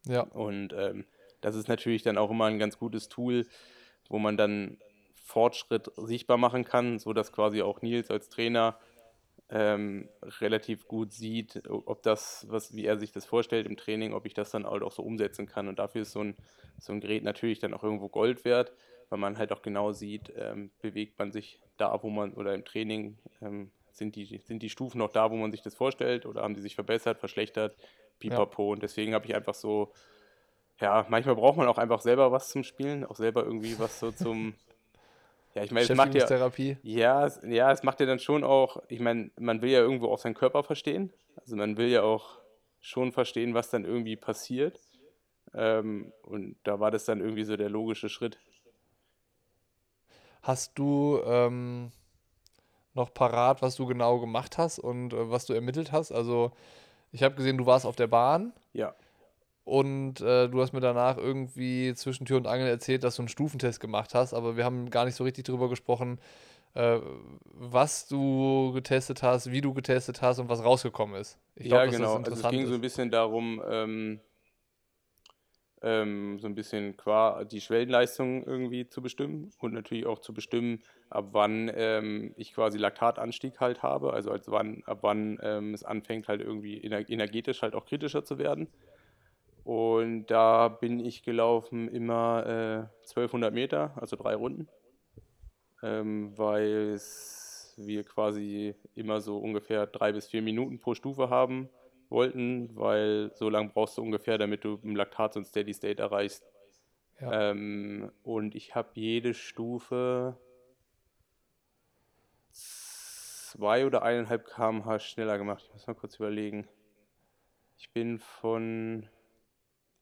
Ja. 0.07 0.23
Und 0.23 0.73
ähm, 0.73 1.05
das 1.41 1.55
ist 1.55 1.69
natürlich 1.69 2.03
dann 2.03 2.19
auch 2.19 2.31
immer 2.31 2.47
ein 2.47 2.59
ganz 2.59 2.79
gutes 2.79 3.09
Tool, 3.09 3.47
wo 4.09 4.19
man 4.19 4.37
dann 4.37 4.79
Fortschritt 5.15 5.91
sichtbar 5.97 6.39
machen 6.39 6.65
kann, 6.65 6.99
sodass 6.99 7.33
quasi 7.33 7.63
auch 7.63 7.83
Nils 7.83 8.11
als 8.11 8.29
Trainer 8.29 8.79
ähm, 9.51 10.09
relativ 10.41 10.87
gut 10.89 11.13
sieht, 11.13 11.63
ob 11.69 12.03
das, 12.03 12.47
was, 12.49 12.75
wie 12.75 12.85
er 12.85 12.99
sich 12.99 13.13
das 13.13 13.25
vorstellt 13.25 13.67
im 13.67 13.77
Training, 13.77 14.13
ob 14.13 14.27
ich 14.27 14.35
das 14.35 14.51
dann 14.51 14.67
halt 14.67 14.83
auch 14.83 14.93
so 14.93 15.03
umsetzen 15.03 15.47
kann. 15.47 15.69
Und 15.69 15.79
dafür 15.79 16.03
ist 16.03 16.13
so 16.13 16.21
ein, 16.21 16.37
so 16.79 16.93
ein 16.93 17.01
Gerät 17.01 17.25
natürlich 17.25 17.59
dann 17.59 17.75
auch 17.75 17.83
irgendwo 17.83 18.09
Gold 18.09 18.45
wert, 18.45 18.73
weil 19.09 19.19
man 19.19 19.39
halt 19.39 19.53
auch 19.53 19.63
genau 19.63 19.93
sieht, 19.93 20.33
ähm, 20.37 20.71
bewegt 20.81 21.19
man 21.19 21.33
sich 21.33 21.61
da, 21.77 22.03
wo 22.03 22.11
man, 22.11 22.35
oder 22.35 22.55
im 22.55 22.65
Training 22.65 23.19
ähm, 23.41 23.71
sind, 23.91 24.17
die, 24.17 24.41
sind 24.45 24.63
die 24.63 24.71
Stufen 24.71 24.99
noch 24.99 25.11
da, 25.11 25.31
wo 25.31 25.37
man 25.37 25.51
sich 25.51 25.63
das 25.63 25.75
vorstellt, 25.75 26.27
oder 26.27 26.43
haben 26.43 26.55
die 26.55 26.61
sich 26.61 26.75
verbessert, 26.75 27.19
verschlechtert, 27.19 27.75
pipapo. 28.19 28.67
Ja. 28.67 28.73
Und 28.73 28.83
deswegen 28.83 29.15
habe 29.15 29.27
ich 29.27 29.35
einfach 29.35 29.55
so, 29.55 29.93
ja, 30.81 31.07
manchmal 31.09 31.35
braucht 31.35 31.57
man 31.57 31.69
auch 31.69 31.79
einfach 31.79 32.01
selber 32.01 32.33
was 32.33 32.49
zum 32.51 32.65
Spielen, 32.65 33.05
auch 33.05 33.17
selber 33.17 33.45
irgendwie 33.45 33.79
was 33.79 33.99
so 34.01 34.13
zum. 34.13 34.55
Ja, 35.55 35.65
ich 35.65 35.71
meine, 35.73 35.87
es 35.87 35.97
macht 35.97 36.15
ja, 36.15 36.51
ja, 36.83 37.29
ja, 37.49 37.73
es 37.73 37.83
macht 37.83 37.99
ja 37.99 38.07
dann 38.07 38.19
schon 38.19 38.45
auch, 38.45 38.83
ich 38.89 39.01
meine, 39.01 39.31
man 39.41 39.61
will 39.63 39.71
ja 39.71 39.81
irgendwo 39.81 40.09
auch 40.09 40.19
seinen 40.19 40.35
Körper 40.35 40.63
verstehen. 40.63 41.13
Also 41.37 41.57
man 41.57 41.79
will 41.79 41.89
ja 41.89 42.03
auch 42.03 42.39
schon 42.81 43.13
verstehen, 43.13 43.55
was 43.55 43.71
dann 43.71 43.85
irgendwie 43.85 44.15
passiert. 44.15 44.79
Ähm, 45.55 46.13
und 46.23 46.57
da 46.65 46.81
war 46.81 46.91
das 46.91 47.07
dann 47.07 47.21
irgendwie 47.21 47.45
so 47.45 47.57
der 47.57 47.71
logische 47.71 48.09
Schritt. 48.09 48.39
Hast 50.43 50.79
du 50.79 51.21
ähm, 51.25 51.93
noch 52.95 53.13
parat, 53.13 53.63
was 53.63 53.77
du 53.77 53.87
genau 53.87 54.19
gemacht 54.21 54.59
hast 54.59 54.79
und 54.79 55.13
äh, 55.13 55.31
was 55.31 55.47
du 55.47 55.55
ermittelt 55.55 55.93
hast? 55.93 56.13
Also 56.13 56.53
ich 57.13 57.23
habe 57.23 57.35
gesehen, 57.35 57.59
du 57.59 57.67
warst 57.67 57.87
auf 57.87 57.97
der 57.97 58.07
Bahn. 58.07 58.53
Ja. 58.73 58.95
Und 59.65 60.21
äh, 60.23 60.49
du 60.49 60.63
hast 60.63 60.73
mir 60.73 60.81
danach 60.81 61.19
irgendwie 61.19 61.93
zwischen 61.95 62.25
Tür 62.25 62.39
und 62.39 62.47
Angel 62.47 62.69
erzählt, 62.69 63.05
dass 63.05 63.17
du 63.17 63.23
einen 63.23 63.29
Stufentest 63.29 63.81
gemacht 63.81 64.15
hast, 64.15 64.33
aber 64.33 64.57
wir 64.57 64.65
haben 64.65 64.89
gar 64.89 65.05
nicht 65.05 65.15
so 65.15 65.25
richtig 65.25 65.45
darüber 65.45 65.69
gesprochen, 65.69 66.19
äh, 66.73 66.99
was 67.45 68.09
du 68.09 68.73
getestet 68.73 69.23
hast, 69.23 69.51
wie 69.51 69.61
du 69.61 69.75
getestet 69.75 70.23
hast 70.23 70.39
und 70.39 70.49
was 70.49 70.65
rausgekommen 70.65 71.21
ist. 71.21 71.39
Ich 71.55 71.67
ja, 71.67 71.85
glaub, 71.85 71.95
genau. 71.95 72.17
also 72.17 72.33
es 72.33 72.51
ging 72.51 72.63
ist. 72.63 72.69
so 72.69 72.75
ein 72.77 72.81
bisschen 72.81 73.11
darum, 73.11 73.61
ähm, 73.69 74.21
ähm, 75.83 76.39
so 76.39 76.47
ein 76.47 76.55
bisschen 76.55 76.97
qua 76.97 77.45
die 77.45 77.61
Schwellenleistung 77.61 78.45
irgendwie 78.45 78.89
zu 78.89 79.03
bestimmen 79.03 79.51
und 79.59 79.73
natürlich 79.73 80.07
auch 80.07 80.19
zu 80.19 80.35
bestimmen, 80.35 80.83
ab 81.11 81.29
wann 81.33 81.71
ähm, 81.75 82.35
ich 82.37 82.53
quasi 82.55 82.79
Laktatanstieg 82.79 83.61
halt 83.61 83.83
habe, 83.83 84.13
also 84.13 84.31
als 84.31 84.51
wann, 84.51 84.83
ab 84.87 84.99
wann 85.03 85.39
ähm, 85.43 85.75
es 85.75 85.85
anfängt 85.85 86.29
halt 86.29 86.41
irgendwie 86.41 86.79
energetisch 86.79 87.63
halt 87.63 87.75
auch 87.75 87.87
kritischer 87.87 88.25
zu 88.25 88.39
werden. 88.39 88.69
Und 89.65 90.27
da 90.27 90.69
bin 90.69 90.99
ich 90.99 91.23
gelaufen 91.23 91.89
immer 91.89 92.47
äh, 92.47 93.07
1200 93.09 93.53
Meter, 93.53 93.93
also 93.97 94.17
drei 94.17 94.35
Runden, 94.35 94.69
ähm, 95.83 96.37
weil 96.37 96.99
wir 97.77 98.05
quasi 98.05 98.75
immer 98.95 99.21
so 99.21 99.39
ungefähr 99.39 99.87
drei 99.87 100.13
bis 100.13 100.27
vier 100.27 100.43
Minuten 100.43 100.81
pro 100.81 100.95
Stufe 100.95 101.31
haben 101.31 101.69
wollten, 102.09 102.75
weil 102.75 103.31
so 103.35 103.49
lange 103.49 103.71
brauchst 103.71 103.99
du 103.99 104.03
ungefähr, 104.03 104.39
damit 104.39 104.65
du 104.65 104.79
im 104.83 104.97
Laktat 104.97 105.35
so 105.35 105.41
ein 105.41 105.45
Steady 105.45 105.75
State 105.75 106.01
erreichst. 106.01 106.45
Ja. 107.21 107.51
Ähm, 107.51 108.13
und 108.23 108.55
ich 108.55 108.75
habe 108.75 108.91
jede 108.95 109.35
Stufe 109.35 110.37
zwei 112.51 113.87
oder 113.87 114.03
eineinhalb 114.03 114.47
km/h 114.47 115.01
schneller 115.01 115.39
gemacht. 115.39 115.65
Ich 115.67 115.73
muss 115.73 115.87
mal 115.87 115.95
kurz 115.95 116.17
überlegen. 116.17 116.69
Ich 117.77 117.93
bin 117.93 118.19
von 118.19 119.09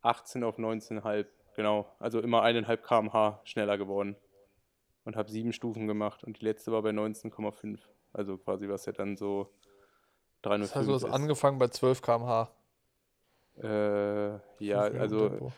18 0.03 0.45
auf 0.45 0.59
19,5, 0.59 1.27
genau. 1.55 1.91
Also 1.99 2.21
immer 2.21 2.43
eineinhalb 2.43 2.85
km/h 2.85 3.41
schneller 3.45 3.79
geworden. 3.79 4.17
Und 5.05 5.17
habe 5.17 5.31
sieben 5.31 5.53
Stufen 5.53 5.87
gemacht 5.87 6.25
und 6.25 6.41
die 6.41 6.45
letzte 6.45 6.73
war 6.73 6.83
bei 6.83 6.91
19,5. 6.91 7.79
Also 8.13 8.39
quasi 8.39 8.69
was 8.69 8.87
ja 8.87 8.93
dann 8.93 9.17
so 9.17 9.53
305 10.47 10.73
Das 10.73 10.77
heißt, 10.77 10.89
du 10.89 10.95
hast 10.95 11.05
ist. 11.05 11.11
angefangen 11.11 11.59
bei 11.59 11.69
12 11.69 12.03
km/h. 12.03 12.51
Äh, 13.63 14.39
ja, 14.65 14.81
also 14.81 15.51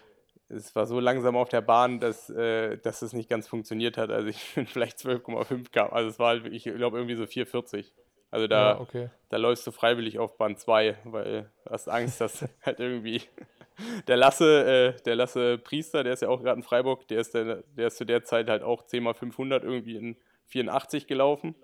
es 0.49 0.74
war 0.74 0.86
so 0.86 0.99
langsam 1.01 1.36
auf 1.36 1.49
der 1.49 1.61
Bahn, 1.61 2.01
dass, 2.01 2.30
äh, 2.30 2.78
dass 2.78 3.03
es 3.03 3.12
nicht 3.12 3.28
ganz 3.28 3.47
funktioniert 3.47 3.97
hat. 3.99 4.11
Also 4.11 4.28
ich 4.28 4.43
bin 4.55 4.66
vielleicht 4.66 4.99
12,5 4.99 5.70
km. 5.70 5.93
Also 5.93 6.09
es 6.09 6.18
war 6.18 6.28
halt, 6.28 6.47
ich 6.47 6.64
glaube, 6.64 6.97
irgendwie 6.97 7.16
so 7.16 7.24
4,40. 7.24 7.93
Also 8.30 8.47
da, 8.47 8.72
ja, 8.72 8.80
okay. 8.80 9.09
da 9.30 9.39
läufst 9.39 9.66
du 9.66 9.70
freiwillig 9.70 10.18
auf 10.18 10.36
Bahn 10.36 10.57
2, 10.57 10.99
weil 11.05 11.51
du 11.64 11.70
hast 11.70 11.89
Angst, 11.89 12.20
dass 12.20 12.47
halt 12.62 12.78
irgendwie 12.78 13.22
der 14.07 14.16
Lasse, 14.16 14.95
äh, 14.97 15.03
der 15.03 15.16
Lasse 15.16 15.59
Priester, 15.59 16.05
der 16.05 16.12
ist 16.12 16.22
ja 16.22 16.28
auch 16.28 16.43
gerade 16.43 16.59
in 16.59 16.62
Freiburg, 16.62 17.09
der 17.09 17.20
ist, 17.20 17.34
der, 17.34 17.62
der 17.76 17.86
ist 17.86 17.97
zu 17.97 18.05
der 18.05 18.24
Zeit 18.24 18.49
halt 18.49 18.62
auch 18.62 18.84
10 18.84 19.03
mal 19.03 19.14
500 19.14 19.64
irgendwie 19.64 19.97
in 19.97 20.16
84 20.47 21.07
gelaufen. 21.07 21.55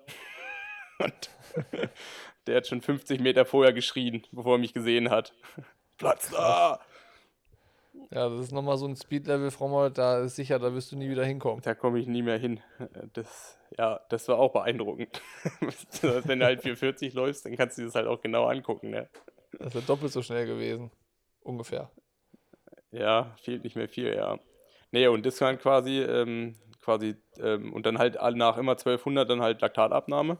Und 0.99 1.29
der 2.47 2.57
hat 2.57 2.67
schon 2.67 2.81
50 2.81 3.19
Meter 3.19 3.45
vorher 3.45 3.73
geschrien, 3.73 4.23
bevor 4.31 4.55
er 4.55 4.59
mich 4.59 4.73
gesehen 4.73 5.09
hat. 5.09 5.33
Platz 5.97 6.29
da! 6.29 6.79
Ja, 8.11 8.29
das 8.29 8.39
ist 8.41 8.51
nochmal 8.51 8.77
so 8.77 8.85
ein 8.85 8.95
Speed-Level, 8.95 9.51
Frommold, 9.51 9.97
da 9.97 10.19
ist 10.19 10.35
sicher, 10.35 10.59
da 10.59 10.73
wirst 10.73 10.91
du 10.91 10.97
nie 10.97 11.09
wieder 11.09 11.25
hinkommen. 11.25 11.61
Da 11.63 11.73
komme 11.73 11.99
ich 11.99 12.07
nie 12.07 12.21
mehr 12.21 12.37
hin. 12.37 12.59
Das, 13.13 13.57
ja, 13.77 14.01
das 14.09 14.27
war 14.27 14.37
auch 14.37 14.51
beeindruckend. 14.51 15.21
Wenn 16.01 16.39
du 16.39 16.45
halt 16.45 16.61
440 16.61 17.13
läufst, 17.13 17.45
dann 17.45 17.55
kannst 17.55 17.77
du 17.77 17.81
dir 17.81 17.87
das 17.87 17.95
halt 17.95 18.07
auch 18.07 18.21
genau 18.21 18.45
angucken. 18.45 18.91
Ne? 18.91 19.09
Das 19.57 19.67
ist 19.67 19.75
ja 19.75 19.81
doppelt 19.81 20.11
so 20.11 20.21
schnell 20.21 20.45
gewesen. 20.45 20.91
Ungefähr. 21.41 21.89
Ja, 22.91 23.35
fehlt 23.41 23.63
nicht 23.63 23.75
mehr 23.75 23.89
viel, 23.89 24.13
ja. 24.13 24.39
Nee, 24.91 25.07
und 25.07 25.25
das 25.25 25.39
waren 25.41 25.57
quasi, 25.57 25.99
ähm, 26.01 26.55
quasi, 26.81 27.15
ähm, 27.39 27.73
und 27.73 27.85
dann 27.85 27.97
halt 27.97 28.15
nach 28.35 28.57
immer 28.57 28.77
1200 28.77 29.29
dann 29.29 29.41
halt 29.41 29.61
Laktatabnahme. 29.61 30.37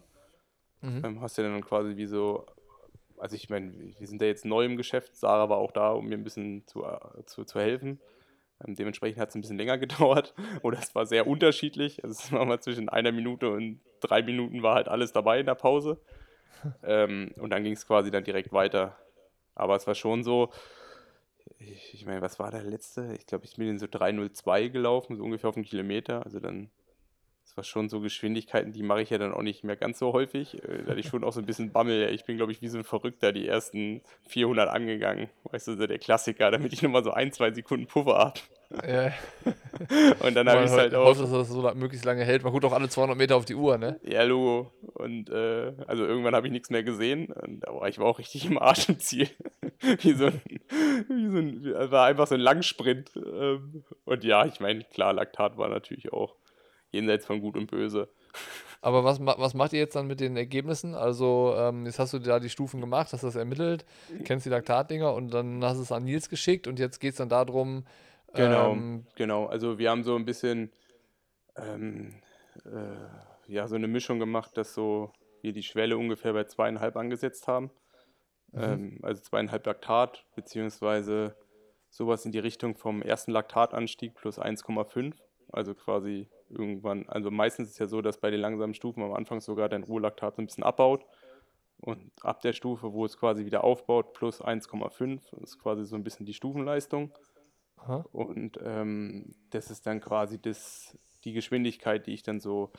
Mhm. 0.85 1.01
Ähm, 1.03 1.21
hast 1.21 1.37
du 1.37 1.41
dann 1.41 1.63
quasi 1.63 1.97
wie 1.97 2.05
so, 2.05 2.45
also 3.17 3.35
ich 3.35 3.49
meine, 3.49 3.73
wir 3.97 4.07
sind 4.07 4.21
ja 4.21 4.27
jetzt 4.27 4.45
neu 4.45 4.65
im 4.65 4.77
Geschäft, 4.77 5.15
Sarah 5.15 5.49
war 5.49 5.57
auch 5.57 5.71
da, 5.71 5.91
um 5.91 6.05
mir 6.07 6.15
ein 6.15 6.23
bisschen 6.23 6.65
zu, 6.67 6.83
äh, 6.83 7.25
zu, 7.25 7.43
zu 7.43 7.59
helfen. 7.59 7.99
Ähm, 8.65 8.75
dementsprechend 8.75 9.19
hat 9.19 9.29
es 9.29 9.35
ein 9.35 9.41
bisschen 9.41 9.57
länger 9.57 9.77
gedauert 9.79 10.33
oder 10.61 10.79
es 10.79 10.93
war 10.95 11.05
sehr 11.05 11.27
unterschiedlich. 11.27 12.03
Also 12.03 12.19
es 12.19 12.31
war 12.31 12.45
mal 12.45 12.59
zwischen 12.59 12.89
einer 12.89 13.11
Minute 13.11 13.49
und 13.49 13.79
drei 13.99 14.21
Minuten 14.21 14.63
war 14.63 14.75
halt 14.75 14.87
alles 14.87 15.11
dabei 15.11 15.39
in 15.39 15.45
der 15.45 15.55
Pause. 15.55 15.99
ähm, 16.83 17.31
und 17.37 17.49
dann 17.49 17.63
ging 17.63 17.73
es 17.73 17.87
quasi 17.87 18.11
dann 18.11 18.23
direkt 18.23 18.53
weiter. 18.53 18.97
Aber 19.55 19.75
es 19.75 19.87
war 19.87 19.95
schon 19.95 20.23
so, 20.23 20.51
ich, 21.59 21.93
ich 21.93 22.05
meine, 22.05 22.21
was 22.21 22.39
war 22.39 22.51
der 22.51 22.63
letzte? 22.63 23.15
Ich 23.17 23.25
glaube, 23.25 23.45
ich 23.45 23.55
bin 23.55 23.67
in 23.67 23.79
so 23.79 23.87
302 23.89 24.67
gelaufen, 24.67 25.15
so 25.15 25.23
ungefähr 25.23 25.49
auf 25.49 25.55
einen 25.55 25.65
Kilometer. 25.65 26.23
Also 26.25 26.39
dann, 26.39 26.69
war 27.55 27.63
schon 27.63 27.89
so 27.89 27.99
Geschwindigkeiten, 28.01 28.71
die 28.73 28.83
mache 28.83 29.01
ich 29.01 29.09
ja 29.09 29.17
dann 29.17 29.33
auch 29.33 29.41
nicht 29.41 29.63
mehr 29.63 29.75
ganz 29.75 29.99
so 29.99 30.13
häufig. 30.13 30.55
Äh, 30.63 30.83
Da 30.83 30.91
hatte 30.91 30.99
ich 30.99 31.07
schon 31.07 31.23
auch 31.23 31.33
so 31.33 31.39
ein 31.39 31.45
bisschen 31.45 31.71
Bammel. 31.71 32.09
Ich 32.13 32.25
bin, 32.25 32.37
glaube 32.37 32.51
ich, 32.51 32.61
wie 32.61 32.67
so 32.67 32.77
ein 32.77 32.83
Verrückter 32.83 33.31
die 33.31 33.47
ersten 33.47 34.01
400 34.27 34.69
angegangen. 34.69 35.29
Weißt 35.43 35.67
du, 35.67 35.75
so 35.75 35.87
der 35.87 35.99
Klassiker, 35.99 36.51
damit 36.51 36.73
ich 36.73 36.81
nochmal 36.81 37.03
so 37.03 37.11
ein, 37.11 37.31
zwei 37.31 37.51
Sekunden 37.51 37.87
Puffer 37.87 38.17
habe. 38.17 38.39
Ja, 38.87 39.13
Und 40.21 40.33
dann 40.35 40.49
habe 40.49 40.63
ich 40.63 40.71
es 40.71 40.75
halt 40.75 40.95
auch. 40.95 41.05
hofft, 41.05 41.21
dass 41.21 41.31
das 41.31 41.49
so 41.49 41.61
möglichst 41.75 42.05
lange 42.05 42.23
hält. 42.23 42.43
Man 42.43 42.51
guckt 42.51 42.65
auch 42.65 42.73
alle 42.73 42.89
200 42.89 43.15
Meter 43.17 43.35
auf 43.35 43.45
die 43.45 43.55
Uhr, 43.55 43.77
ne? 43.77 43.99
Ja, 44.03 44.23
Logo. 44.23 44.71
Und 44.95 45.29
äh, 45.29 45.73
also 45.87 46.05
irgendwann 46.05 46.35
habe 46.35 46.47
ich 46.47 46.53
nichts 46.53 46.69
mehr 46.69 46.83
gesehen. 46.83 47.31
Und, 47.31 47.67
aber 47.67 47.87
ich 47.87 47.99
war 47.99 48.07
auch 48.07 48.17
richtig 48.19 48.45
im 48.45 48.57
Arsch 48.57 48.89
im 48.89 48.99
Ziel. 48.99 49.29
wie 50.01 50.13
so 50.13 50.25
ein, 50.25 50.41
wie 51.09 51.29
so 51.29 51.37
ein, 51.37 51.91
war 51.91 52.07
einfach 52.07 52.27
so 52.27 52.35
ein 52.35 52.41
Langsprint. 52.41 53.11
Ähm, 53.15 53.83
und 54.05 54.23
ja, 54.23 54.45
ich 54.45 54.59
meine, 54.59 54.83
klar, 54.83 55.13
Laktat 55.13 55.57
war 55.57 55.69
natürlich 55.69 56.11
auch 56.11 56.35
jenseits 56.95 57.25
von 57.25 57.41
Gut 57.41 57.55
und 57.55 57.69
Böse. 57.69 58.09
Aber 58.81 59.03
was, 59.03 59.19
was 59.19 59.53
macht 59.53 59.73
ihr 59.73 59.79
jetzt 59.79 59.95
dann 59.95 60.07
mit 60.07 60.19
den 60.19 60.37
Ergebnissen? 60.37 60.93
Also, 60.93 61.55
ähm, 61.57 61.85
jetzt 61.85 61.97
hast 61.97 62.13
du 62.13 62.19
da 62.19 62.39
die 62.39 62.49
Stufen 62.49 62.81
gemacht, 62.81 63.13
hast 63.13 63.23
das 63.23 63.35
ermittelt, 63.35 63.85
kennst 64.25 64.45
die 64.45 64.49
Laktatdinger 64.49 65.13
und 65.13 65.33
dann 65.33 65.63
hast 65.63 65.77
du 65.77 65.83
es 65.83 65.91
an 65.91 66.03
Nils 66.03 66.29
geschickt 66.29 66.67
und 66.67 66.77
jetzt 66.77 66.99
geht 66.99 67.11
es 67.11 67.17
dann 67.17 67.29
darum, 67.29 67.85
Genau, 68.35 68.71
ähm, 68.73 69.05
genau. 69.15 69.45
Also 69.45 69.77
wir 69.77 69.89
haben 69.89 70.03
so 70.03 70.15
ein 70.15 70.25
bisschen 70.25 70.71
ähm, 71.55 72.13
äh, 72.65 73.51
ja, 73.51 73.67
so 73.67 73.75
eine 73.75 73.87
Mischung 73.87 74.19
gemacht, 74.19 74.57
dass 74.57 74.73
so 74.73 75.11
wir 75.41 75.53
die 75.53 75.63
Schwelle 75.63 75.97
ungefähr 75.97 76.33
bei 76.33 76.43
zweieinhalb 76.43 76.97
angesetzt 76.97 77.47
haben. 77.47 77.71
Ähm, 78.53 78.99
also 79.01 79.21
zweieinhalb 79.21 79.65
Laktat, 79.65 80.25
beziehungsweise 80.35 81.35
sowas 81.89 82.25
in 82.25 82.31
die 82.31 82.39
Richtung 82.39 82.75
vom 82.75 83.01
ersten 83.01 83.31
Laktatanstieg 83.31 84.15
plus 84.15 84.39
1,5. 84.39 85.13
Also 85.51 85.73
quasi 85.75 86.27
irgendwann, 86.55 87.07
also 87.09 87.31
meistens 87.31 87.67
ist 87.67 87.73
es 87.73 87.79
ja 87.79 87.87
so, 87.87 88.01
dass 88.01 88.19
bei 88.19 88.31
den 88.31 88.39
langsamen 88.39 88.73
Stufen 88.73 89.03
am 89.03 89.13
Anfang 89.13 89.41
sogar 89.41 89.69
dein 89.69 89.83
Ruhelaktat 89.83 90.35
so 90.35 90.41
ein 90.41 90.45
bisschen 90.47 90.63
abbaut. 90.63 91.05
Und 91.79 92.11
ab 92.21 92.41
der 92.41 92.53
Stufe, 92.53 92.93
wo 92.93 93.05
es 93.05 93.17
quasi 93.17 93.45
wieder 93.45 93.63
aufbaut, 93.63 94.13
plus 94.13 94.41
1,5, 94.41 95.43
ist 95.43 95.59
quasi 95.59 95.85
so 95.85 95.95
ein 95.95 96.03
bisschen 96.03 96.25
die 96.25 96.33
Stufenleistung. 96.33 97.11
aha, 97.77 98.05
Und 98.11 98.59
ähm, 98.63 99.35
das 99.51 99.69
ist 99.69 99.85
dann 99.85 99.99
quasi 99.99 100.41
das, 100.41 100.97
die 101.23 101.33
Geschwindigkeit, 101.33 102.07
die 102.07 102.13
ich 102.13 102.23
dann 102.23 102.39
so 102.39 102.71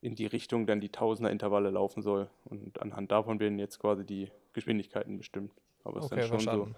in 0.00 0.14
die 0.14 0.26
Richtung 0.26 0.66
dann 0.66 0.80
die 0.80 0.90
Tausender-Intervalle 0.90 1.70
laufen 1.70 2.02
soll. 2.02 2.30
Und 2.44 2.80
anhand 2.80 3.10
davon 3.10 3.40
werden 3.40 3.58
jetzt 3.58 3.78
quasi 3.80 4.04
die 4.04 4.30
Geschwindigkeiten 4.52 5.16
bestimmt. 5.18 5.52
Aber 5.82 5.98
es 5.98 6.04
ist 6.04 6.12
okay, 6.12 6.20
dann 6.20 6.28
schon 6.28 6.40
verstanden. 6.40 6.76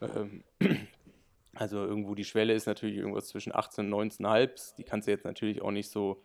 so. 0.00 0.06
Ähm, 0.06 0.44
also 1.58 1.84
irgendwo 1.84 2.14
die 2.14 2.24
Schwelle 2.24 2.54
ist 2.54 2.66
natürlich 2.66 2.96
irgendwas 2.96 3.26
zwischen 3.26 3.54
18 3.54 3.92
und 3.92 4.12
19,5. 4.12 4.76
Die 4.76 4.84
kannst 4.84 5.08
du 5.08 5.12
jetzt 5.12 5.24
natürlich 5.24 5.60
auch 5.60 5.72
nicht 5.72 5.90
so 5.90 6.22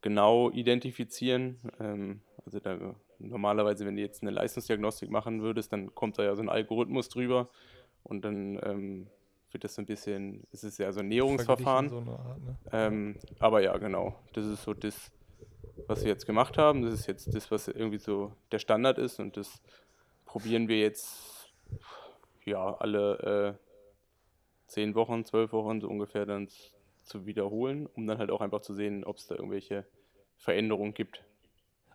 genau 0.00 0.50
identifizieren. 0.50 1.60
Ähm, 1.78 2.20
also 2.44 2.58
da, 2.58 2.96
normalerweise, 3.20 3.86
wenn 3.86 3.94
du 3.94 4.02
jetzt 4.02 4.22
eine 4.22 4.32
Leistungsdiagnostik 4.32 5.08
machen 5.08 5.40
würdest, 5.40 5.72
dann 5.72 5.94
kommt 5.94 6.18
da 6.18 6.24
ja 6.24 6.34
so 6.34 6.42
ein 6.42 6.48
Algorithmus 6.48 7.08
drüber 7.08 7.48
und 8.02 8.24
dann 8.24 8.58
ähm, 8.64 9.06
wird 9.52 9.62
das 9.62 9.76
so 9.76 9.82
ein 9.82 9.86
bisschen, 9.86 10.42
es 10.50 10.64
ist 10.64 10.78
ja 10.78 10.90
so 10.90 10.98
ein 10.98 11.08
Näherungsverfahren. 11.08 11.88
So 11.88 11.98
Art, 11.98 12.42
ne? 12.42 12.56
Ähm, 12.72 13.16
aber 13.38 13.60
ja, 13.60 13.76
genau. 13.76 14.18
Das 14.32 14.46
ist 14.46 14.64
so 14.64 14.74
das, 14.74 15.12
was 15.86 16.02
wir 16.02 16.08
jetzt 16.08 16.26
gemacht 16.26 16.58
haben. 16.58 16.82
Das 16.82 16.92
ist 16.92 17.06
jetzt 17.06 17.32
das, 17.32 17.52
was 17.52 17.68
irgendwie 17.68 17.98
so 17.98 18.32
der 18.50 18.58
Standard 18.58 18.98
ist. 18.98 19.20
Und 19.20 19.36
das 19.36 19.62
probieren 20.24 20.66
wir 20.66 20.80
jetzt 20.80 21.52
ja 22.44 22.74
alle 22.74 23.58
äh, 23.60 23.65
zehn 24.66 24.94
Wochen, 24.94 25.24
zwölf 25.24 25.52
Wochen 25.52 25.80
so 25.80 25.88
ungefähr 25.88 26.26
dann 26.26 26.48
zu 27.04 27.26
wiederholen, 27.26 27.86
um 27.86 28.06
dann 28.06 28.18
halt 28.18 28.30
auch 28.30 28.40
einfach 28.40 28.60
zu 28.60 28.74
sehen, 28.74 29.04
ob 29.04 29.16
es 29.16 29.26
da 29.26 29.36
irgendwelche 29.36 29.86
Veränderungen 30.36 30.94
gibt. 30.94 31.22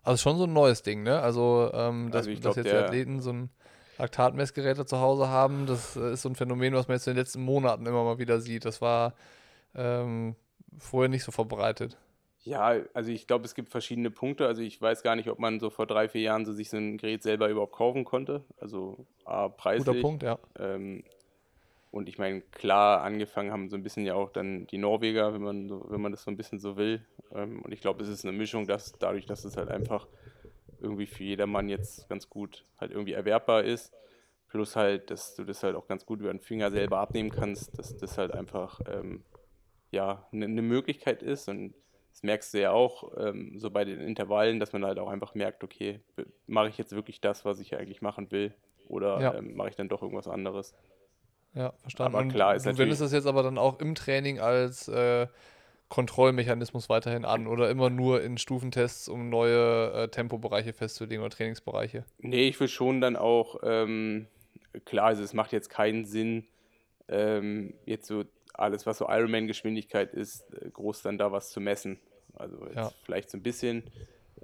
Also 0.02 0.20
schon 0.20 0.38
so 0.38 0.44
ein 0.44 0.52
neues 0.52 0.82
Ding, 0.82 1.02
ne? 1.02 1.20
Also, 1.20 1.70
ähm, 1.72 2.10
dass, 2.10 2.20
Also 2.20 2.30
ich 2.30 2.40
dass 2.40 2.54
glaub, 2.54 2.64
jetzt 2.64 2.72
die 2.72 2.76
Athleten 2.76 3.20
so 3.20 3.32
ein 3.32 3.50
Laktatmessgerät 3.98 4.88
zu 4.88 4.98
Hause 4.98 5.28
haben, 5.28 5.66
das 5.66 5.96
äh, 5.96 6.14
ist 6.14 6.22
so 6.22 6.28
ein 6.28 6.34
Phänomen, 6.34 6.74
was 6.74 6.88
man 6.88 6.96
jetzt 6.96 7.06
in 7.06 7.12
den 7.12 7.18
letzten 7.18 7.42
Monaten 7.42 7.86
immer 7.86 8.02
mal 8.02 8.18
wieder 8.18 8.40
sieht. 8.40 8.64
Das 8.64 8.80
war 8.80 9.14
ähm, 9.74 10.34
vorher 10.78 11.08
nicht 11.08 11.24
so 11.24 11.30
verbreitet. 11.30 11.98
Ja, 12.44 12.74
also 12.94 13.12
ich 13.12 13.28
glaube, 13.28 13.44
es 13.44 13.54
gibt 13.54 13.68
verschiedene 13.68 14.10
Punkte. 14.10 14.46
Also 14.46 14.62
ich 14.62 14.80
weiß 14.80 15.02
gar 15.04 15.14
nicht, 15.14 15.28
ob 15.28 15.38
man 15.38 15.60
so 15.60 15.70
vor 15.70 15.86
drei, 15.86 16.08
vier 16.08 16.22
Jahren 16.22 16.44
so 16.44 16.52
sich 16.52 16.70
so 16.70 16.76
ein 16.76 16.98
Gerät 16.98 17.22
selber 17.22 17.48
überhaupt 17.48 17.74
kaufen 17.74 18.04
konnte. 18.04 18.42
Also 18.60 19.06
A, 19.24 19.48
preislich. 19.48 19.86
Guter 19.86 20.00
Punkt, 20.00 20.22
ja. 20.24 20.38
Ähm, 20.58 21.04
und 21.92 22.08
ich 22.08 22.18
meine, 22.18 22.40
klar, 22.40 23.02
angefangen 23.02 23.52
haben 23.52 23.68
so 23.68 23.76
ein 23.76 23.82
bisschen 23.82 24.06
ja 24.06 24.14
auch 24.14 24.30
dann 24.30 24.66
die 24.66 24.78
Norweger, 24.78 25.34
wenn 25.34 25.42
man, 25.42 25.68
so, 25.68 25.84
wenn 25.90 26.00
man 26.00 26.10
das 26.10 26.22
so 26.22 26.30
ein 26.30 26.38
bisschen 26.38 26.58
so 26.58 26.78
will. 26.78 27.04
Ähm, 27.34 27.60
und 27.60 27.70
ich 27.70 27.82
glaube, 27.82 28.02
es 28.02 28.08
ist 28.08 28.24
eine 28.24 28.36
Mischung, 28.36 28.66
dass 28.66 28.92
dadurch, 28.92 29.26
dass 29.26 29.44
es 29.44 29.58
halt 29.58 29.68
einfach 29.68 30.08
irgendwie 30.80 31.04
für 31.06 31.22
jedermann 31.22 31.68
jetzt 31.68 32.08
ganz 32.08 32.30
gut 32.30 32.64
halt 32.78 32.92
irgendwie 32.92 33.12
erwerbbar 33.12 33.64
ist. 33.64 33.92
Plus 34.48 34.74
halt, 34.74 35.10
dass 35.10 35.34
du 35.34 35.44
das 35.44 35.62
halt 35.62 35.76
auch 35.76 35.86
ganz 35.86 36.06
gut 36.06 36.20
über 36.20 36.32
den 36.32 36.40
Finger 36.40 36.70
selber 36.70 36.98
abnehmen 36.98 37.30
kannst, 37.30 37.78
dass 37.78 37.94
das 37.98 38.16
halt 38.16 38.32
einfach 38.32 38.80
ähm, 38.86 39.22
ja 39.90 40.26
eine 40.32 40.48
ne 40.48 40.62
Möglichkeit 40.62 41.22
ist. 41.22 41.46
Und 41.50 41.74
das 42.10 42.22
merkst 42.22 42.54
du 42.54 42.60
ja 42.62 42.70
auch 42.70 43.12
ähm, 43.18 43.58
so 43.58 43.70
bei 43.70 43.84
den 43.84 44.00
Intervallen, 44.00 44.60
dass 44.60 44.72
man 44.72 44.86
halt 44.86 44.98
auch 44.98 45.10
einfach 45.10 45.34
merkt, 45.34 45.62
okay, 45.62 46.00
mache 46.46 46.70
ich 46.70 46.78
jetzt 46.78 46.94
wirklich 46.94 47.20
das, 47.20 47.44
was 47.44 47.60
ich 47.60 47.76
eigentlich 47.76 48.00
machen 48.00 48.30
will? 48.30 48.54
Oder 48.88 49.20
Ja. 49.20 49.34
ähm, 49.34 49.56
mache 49.56 49.68
ich 49.68 49.76
dann 49.76 49.90
doch 49.90 50.00
irgendwas 50.00 50.26
anderes? 50.26 50.74
Ja, 51.54 51.72
verstanden. 51.82 52.14
Aber 52.14 52.24
Und 52.24 52.32
klar, 52.32 52.54
ist 52.56 52.64
du 52.64 52.70
natürlich- 52.70 52.78
wendest 52.86 53.02
das 53.02 53.12
jetzt 53.12 53.26
aber 53.26 53.42
dann 53.42 53.58
auch 53.58 53.78
im 53.80 53.94
Training 53.94 54.40
als 54.40 54.88
äh, 54.88 55.26
Kontrollmechanismus 55.88 56.88
weiterhin 56.88 57.24
an 57.26 57.46
oder 57.46 57.68
immer 57.68 57.90
nur 57.90 58.22
in 58.22 58.38
Stufentests, 58.38 59.08
um 59.08 59.28
neue 59.28 59.92
äh, 59.92 60.08
Tempobereiche 60.08 60.72
festzulegen 60.72 61.22
oder 61.22 61.30
Trainingsbereiche. 61.34 62.04
Nee, 62.18 62.48
ich 62.48 62.58
will 62.58 62.68
schon 62.68 63.02
dann 63.02 63.16
auch, 63.16 63.56
ähm, 63.62 64.26
klar, 64.86 65.06
also 65.08 65.22
es 65.22 65.34
macht 65.34 65.52
jetzt 65.52 65.68
keinen 65.68 66.06
Sinn, 66.06 66.46
ähm, 67.08 67.74
jetzt 67.84 68.06
so 68.06 68.24
alles, 68.54 68.86
was 68.86 68.96
so 68.98 69.06
Ironman-Geschwindigkeit 69.08 70.14
ist, 70.14 70.50
äh, 70.54 70.70
groß 70.70 71.02
dann 71.02 71.18
da 71.18 71.30
was 71.32 71.50
zu 71.50 71.60
messen. 71.60 71.98
Also 72.34 72.64
jetzt 72.64 72.76
Ja. 72.76 72.92
vielleicht 73.04 73.30
so 73.30 73.36
ein 73.36 73.42
bisschen, 73.42 73.82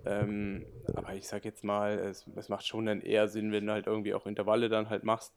ähm, 0.04 0.66
aber 0.94 1.14
ich 1.14 1.26
sag 1.28 1.46
jetzt 1.46 1.64
mal, 1.64 1.98
es, 1.98 2.26
es 2.36 2.50
macht 2.50 2.66
schon 2.66 2.84
dann 2.84 3.00
eher 3.00 3.28
Sinn, 3.28 3.52
wenn 3.52 3.66
du 3.66 3.72
halt 3.72 3.86
irgendwie 3.86 4.12
auch 4.12 4.26
Intervalle 4.26 4.68
dann 4.68 4.90
halt 4.90 5.04
machst, 5.04 5.32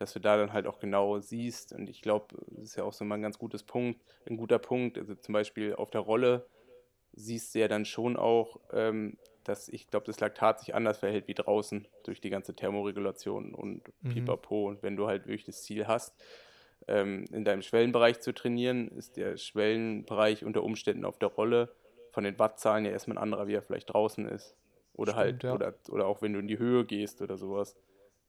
dass 0.00 0.14
du 0.14 0.18
da 0.18 0.38
dann 0.38 0.54
halt 0.54 0.66
auch 0.66 0.78
genau 0.78 1.18
siehst. 1.20 1.74
Und 1.74 1.90
ich 1.90 2.00
glaube, 2.00 2.34
das 2.48 2.64
ist 2.64 2.76
ja 2.76 2.84
auch 2.84 2.92
so 2.94 3.04
mal 3.04 3.16
ein 3.16 3.22
ganz 3.22 3.38
gutes 3.38 3.62
Punkt, 3.62 4.00
ein 4.26 4.38
guter 4.38 4.58
Punkt. 4.58 4.96
Also 4.96 5.14
zum 5.14 5.34
Beispiel 5.34 5.74
auf 5.74 5.90
der 5.90 6.00
Rolle 6.00 6.46
siehst 7.12 7.54
du 7.54 7.58
ja 7.58 7.68
dann 7.68 7.84
schon 7.84 8.16
auch, 8.16 8.58
ähm, 8.72 9.18
dass 9.44 9.68
ich 9.68 9.88
glaube, 9.90 10.06
das 10.06 10.18
Laktat 10.18 10.60
sich 10.60 10.74
anders 10.74 10.98
verhält 10.98 11.28
wie 11.28 11.34
draußen 11.34 11.86
durch 12.04 12.20
die 12.22 12.30
ganze 12.30 12.54
Thermoregulation 12.54 13.54
und 13.54 13.82
Mhm. 14.00 14.08
pipapo. 14.08 14.68
Und 14.68 14.82
wenn 14.82 14.96
du 14.96 15.06
halt 15.06 15.26
wirklich 15.26 15.44
das 15.44 15.62
Ziel 15.64 15.86
hast, 15.86 16.14
ähm, 16.88 17.26
in 17.30 17.44
deinem 17.44 17.60
Schwellenbereich 17.60 18.20
zu 18.20 18.32
trainieren, 18.32 18.88
ist 18.88 19.18
der 19.18 19.36
Schwellenbereich 19.36 20.46
unter 20.46 20.62
Umständen 20.62 21.04
auf 21.04 21.18
der 21.18 21.28
Rolle 21.28 21.74
von 22.10 22.24
den 22.24 22.38
Wattzahlen 22.38 22.86
ja 22.86 22.90
erstmal 22.90 23.18
ein 23.18 23.22
anderer, 23.22 23.48
wie 23.48 23.54
er 23.54 23.62
vielleicht 23.62 23.92
draußen 23.92 24.26
ist. 24.26 24.56
Oder 24.94 25.14
halt, 25.14 25.36
Stimmt, 25.36 25.42
ja. 25.42 25.54
oder, 25.54 25.74
oder 25.90 26.06
auch 26.06 26.22
wenn 26.22 26.32
du 26.32 26.38
in 26.38 26.48
die 26.48 26.58
Höhe 26.58 26.86
gehst 26.86 27.20
oder 27.20 27.36
sowas. 27.36 27.76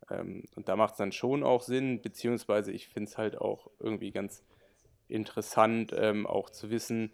Ähm, 0.10 0.43
und 0.56 0.68
da 0.70 0.76
macht 0.76 0.93
es 0.93 0.97
dann 0.97 1.12
schon 1.12 1.43
auch 1.43 1.62
Sinn, 1.62 2.02
beziehungsweise 2.02 2.72
ich 2.72 2.88
finde 2.88 3.10
es 3.10 3.18
halt 3.18 3.38
auch 3.38 3.70
irgendwie 3.80 4.12
ganz 4.12 4.43
interessant, 5.08 5.93
ähm, 5.95 6.26
auch 6.26 6.49
zu 6.49 6.70
wissen, 6.70 7.12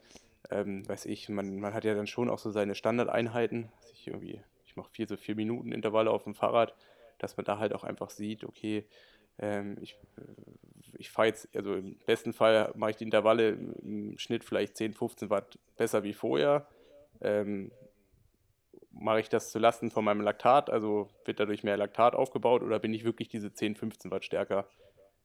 ähm, 0.51 0.87
weiß 0.87 1.05
ich, 1.05 1.29
man, 1.29 1.59
man 1.59 1.73
hat 1.73 1.83
ja 1.83 1.95
dann 1.95 2.07
schon 2.07 2.29
auch 2.29 2.39
so 2.39 2.51
seine 2.51 2.75
Standardeinheiten. 2.75 3.69
Also 3.77 3.89
ich 3.93 4.07
irgendwie, 4.07 4.41
ich 4.65 4.75
mache 4.75 4.91
vier 4.91 5.07
so 5.07 5.17
vier 5.17 5.35
Minuten 5.35 5.71
Intervalle 5.71 6.11
auf 6.11 6.23
dem 6.23 6.35
Fahrrad, 6.35 6.75
dass 7.19 7.37
man 7.37 7.45
da 7.45 7.57
halt 7.57 7.73
auch 7.73 7.83
einfach 7.83 8.09
sieht, 8.09 8.43
okay, 8.43 8.85
ähm, 9.39 9.77
ich, 9.81 9.97
äh, 10.17 10.21
ich 10.97 11.09
fahre 11.09 11.27
jetzt, 11.27 11.53
also 11.55 11.75
im 11.75 11.97
besten 12.05 12.33
Fall 12.33 12.71
mache 12.75 12.91
ich 12.91 12.97
die 12.97 13.03
Intervalle 13.03 13.49
im 13.49 14.17
Schnitt 14.17 14.43
vielleicht 14.43 14.77
10, 14.77 14.93
15 14.93 15.29
Watt 15.29 15.59
besser 15.75 16.03
wie 16.03 16.13
vorher. 16.13 16.67
Ähm, 17.21 17.71
mache 18.99 19.19
ich 19.19 19.29
das 19.29 19.51
zulasten 19.51 19.91
von 19.91 20.03
meinem 20.05 20.21
Laktat, 20.21 20.69
also 20.69 21.09
wird 21.25 21.39
dadurch 21.39 21.63
mehr 21.63 21.77
Laktat 21.77 22.15
aufgebaut 22.15 22.61
oder 22.63 22.79
bin 22.79 22.93
ich 22.93 23.03
wirklich 23.03 23.29
diese 23.29 23.53
10, 23.53 23.75
15 23.75 24.11
Watt 24.11 24.25
stärker? 24.25 24.67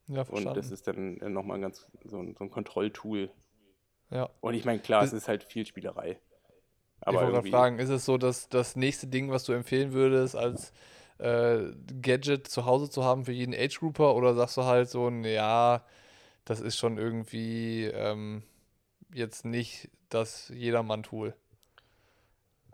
Ja, 0.09 0.25
Und 0.25 0.25
verstanden. 0.25 0.57
das 0.59 0.71
ist 0.71 0.87
dann 0.87 1.15
nochmal 1.33 1.59
ein 1.59 1.63
ganz 1.63 1.87
so 2.05 2.19
ein, 2.19 2.35
so 2.37 2.45
ein 2.45 2.51
Kontrolltool. 2.51 3.31
ja. 4.11 4.29
Und 4.41 4.55
ich 4.55 4.65
meine, 4.65 4.81
klar, 4.81 5.03
Das- 5.03 5.13
es 5.13 5.23
ist 5.23 5.29
halt 5.29 5.45
viel 5.45 5.67
Spielerei. 5.67 6.19
ich 7.01 7.07
Aber 7.07 7.15
wollte 7.15 7.33
gerade 7.33 7.47
irgendwie, 7.47 7.51
fragen, 7.51 7.79
ist 7.79 7.89
es 7.91 8.05
so, 8.05 8.19
dass 8.19 8.49
das 8.49 8.77
nächste 8.77 9.07
Ding, 9.07 9.31
was 9.31 9.45
du 9.45 9.53
empfehlen 9.53 9.93
würdest, 9.93 10.37
als 10.37 10.73
äh, 11.19 11.73
Gadget 12.01 12.49
zu 12.49 12.65
Hause 12.65 12.91
zu 12.91 13.05
haben 13.05 13.25
für 13.25 13.33
jeden 13.33 13.55
Age-Grouper 13.55 14.15
oder 14.15 14.35
sagst 14.35 14.57
du 14.57 14.65
halt 14.65 14.89
so, 14.89 15.09
ja, 15.11 15.85
das 16.45 16.61
ist 16.61 16.79
schon 16.79 16.99
irgendwie 16.99 17.87
ähm, 17.87 18.43
jetzt 19.15 19.45
nicht 19.45 19.91
das 20.11 20.49
Jedermann-Tool? 20.51 21.35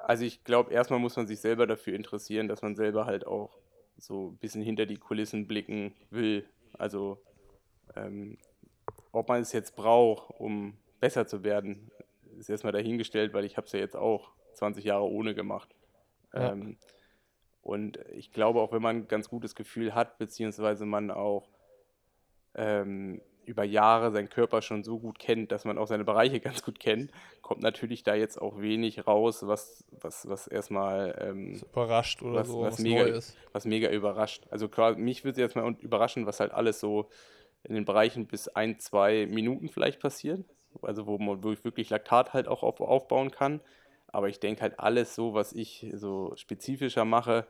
Also 0.08 0.24
ich 0.24 0.42
glaube, 0.42 0.72
erstmal 0.72 0.98
muss 0.98 1.16
man 1.16 1.26
sich 1.26 1.38
selber 1.38 1.66
dafür 1.66 1.94
interessieren, 1.94 2.48
dass 2.48 2.62
man 2.62 2.74
selber 2.74 3.04
halt 3.04 3.26
auch 3.26 3.58
so 3.98 4.30
ein 4.30 4.38
bisschen 4.38 4.62
hinter 4.62 4.86
die 4.86 4.96
Kulissen 4.96 5.46
blicken 5.46 5.94
will. 6.08 6.48
Also 6.78 7.22
ähm, 7.94 8.38
ob 9.12 9.28
man 9.28 9.42
es 9.42 9.52
jetzt 9.52 9.76
braucht, 9.76 10.40
um 10.40 10.78
besser 10.98 11.26
zu 11.26 11.44
werden, 11.44 11.90
ist 12.38 12.48
erstmal 12.48 12.72
dahingestellt, 12.72 13.34
weil 13.34 13.44
ich 13.44 13.58
habe 13.58 13.66
es 13.66 13.72
ja 13.72 13.80
jetzt 13.80 13.96
auch 13.96 14.32
20 14.54 14.82
Jahre 14.82 15.04
ohne 15.04 15.34
gemacht. 15.34 15.74
Ja. 16.32 16.52
Ähm, 16.52 16.78
und 17.60 17.98
ich 18.14 18.32
glaube, 18.32 18.62
auch 18.62 18.72
wenn 18.72 18.80
man 18.80 18.96
ein 18.96 19.08
ganz 19.08 19.28
gutes 19.28 19.54
Gefühl 19.54 19.94
hat, 19.94 20.16
beziehungsweise 20.16 20.86
man 20.86 21.10
auch 21.10 21.50
ähm, 22.54 23.20
über 23.48 23.64
Jahre 23.64 24.12
seinen 24.12 24.28
Körper 24.28 24.62
schon 24.62 24.84
so 24.84 24.98
gut 24.98 25.18
kennt, 25.18 25.50
dass 25.50 25.64
man 25.64 25.78
auch 25.78 25.86
seine 25.86 26.04
Bereiche 26.04 26.38
ganz 26.40 26.62
gut 26.62 26.78
kennt, 26.78 27.10
kommt 27.42 27.62
natürlich 27.62 28.02
da 28.04 28.14
jetzt 28.14 28.40
auch 28.40 28.60
wenig 28.60 29.06
raus, 29.06 29.46
was, 29.46 29.84
was, 29.90 30.28
was 30.28 30.46
erstmal 30.46 31.16
ähm, 31.20 31.60
überrascht 31.72 32.22
oder 32.22 32.40
Was- 32.40 32.48
so, 32.48 32.60
was 32.60 32.72
was, 32.74 32.78
mega- 32.80 33.02
neu 33.04 33.08
ist. 33.10 33.36
was 33.52 33.64
mega 33.64 33.90
überrascht. 33.90 34.46
Also 34.50 34.68
klar, 34.68 34.94
mich 34.96 35.24
würde 35.24 35.40
jetzt 35.40 35.56
mal 35.56 35.74
überraschen, 35.80 36.26
was 36.26 36.40
halt 36.40 36.52
alles 36.52 36.78
so 36.78 37.08
in 37.64 37.74
den 37.74 37.84
Bereichen 37.84 38.26
bis 38.26 38.48
ein, 38.48 38.78
zwei 38.78 39.26
Minuten 39.26 39.68
vielleicht 39.68 40.00
passiert. 40.00 40.44
Also 40.82 41.06
wo 41.06 41.18
man 41.18 41.42
wirklich 41.42 41.90
Laktat 41.90 42.34
halt 42.34 42.46
auch 42.46 42.62
auf, 42.62 42.80
aufbauen 42.80 43.30
kann. 43.30 43.60
Aber 44.06 44.28
ich 44.28 44.38
denke 44.40 44.62
halt 44.62 44.78
alles 44.78 45.14
so, 45.14 45.34
was 45.34 45.52
ich 45.52 45.90
so 45.94 46.32
spezifischer 46.36 47.04
mache, 47.04 47.46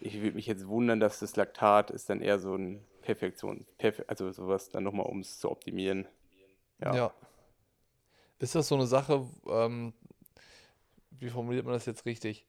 ich 0.00 0.20
würde 0.22 0.34
mich 0.36 0.46
jetzt 0.46 0.66
wundern, 0.66 0.98
dass 1.00 1.20
das 1.20 1.36
Laktat 1.36 1.90
ist 1.90 2.08
dann 2.10 2.22
eher 2.22 2.38
so 2.38 2.54
ein 2.54 2.82
Perfektion, 3.02 3.66
Perfe 3.78 4.04
also 4.08 4.30
sowas 4.30 4.68
dann 4.68 4.84
nochmal, 4.84 5.06
um 5.06 5.20
es 5.20 5.38
zu 5.38 5.50
optimieren. 5.50 6.06
Ja. 6.80 6.94
Ja. 6.94 7.14
Ist 8.38 8.54
das 8.54 8.68
so 8.68 8.74
eine 8.74 8.86
Sache, 8.86 9.26
ähm, 9.48 9.92
wie 11.10 11.28
formuliert 11.28 11.64
man 11.64 11.74
das 11.74 11.86
jetzt 11.86 12.06
richtig? 12.06 12.46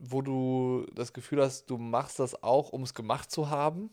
Wo 0.00 0.22
du 0.22 0.86
das 0.94 1.12
Gefühl 1.12 1.42
hast, 1.42 1.66
du 1.66 1.76
machst 1.76 2.18
das 2.18 2.42
auch, 2.42 2.70
um 2.70 2.82
es 2.82 2.94
gemacht 2.94 3.30
zu 3.30 3.50
haben? 3.50 3.90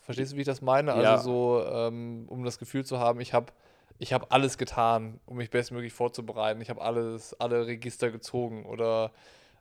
Verstehst 0.00 0.32
du, 0.32 0.36
wie 0.36 0.40
ich 0.40 0.46
das 0.46 0.62
meine? 0.62 0.90
Ja. 0.90 1.14
Also 1.14 1.22
so, 1.22 1.66
ähm, 1.66 2.26
um 2.28 2.44
das 2.44 2.58
Gefühl 2.58 2.84
zu 2.84 2.98
haben, 2.98 3.20
ich 3.20 3.32
habe 3.32 3.52
ich 3.98 4.12
hab 4.12 4.32
alles 4.32 4.58
getan, 4.58 5.20
um 5.26 5.36
mich 5.36 5.50
bestmöglich 5.50 5.92
vorzubereiten. 5.92 6.60
Ich 6.60 6.70
habe 6.70 6.80
alles, 6.80 7.34
alle 7.40 7.66
Register 7.66 8.10
gezogen 8.10 8.64
oder 8.64 9.12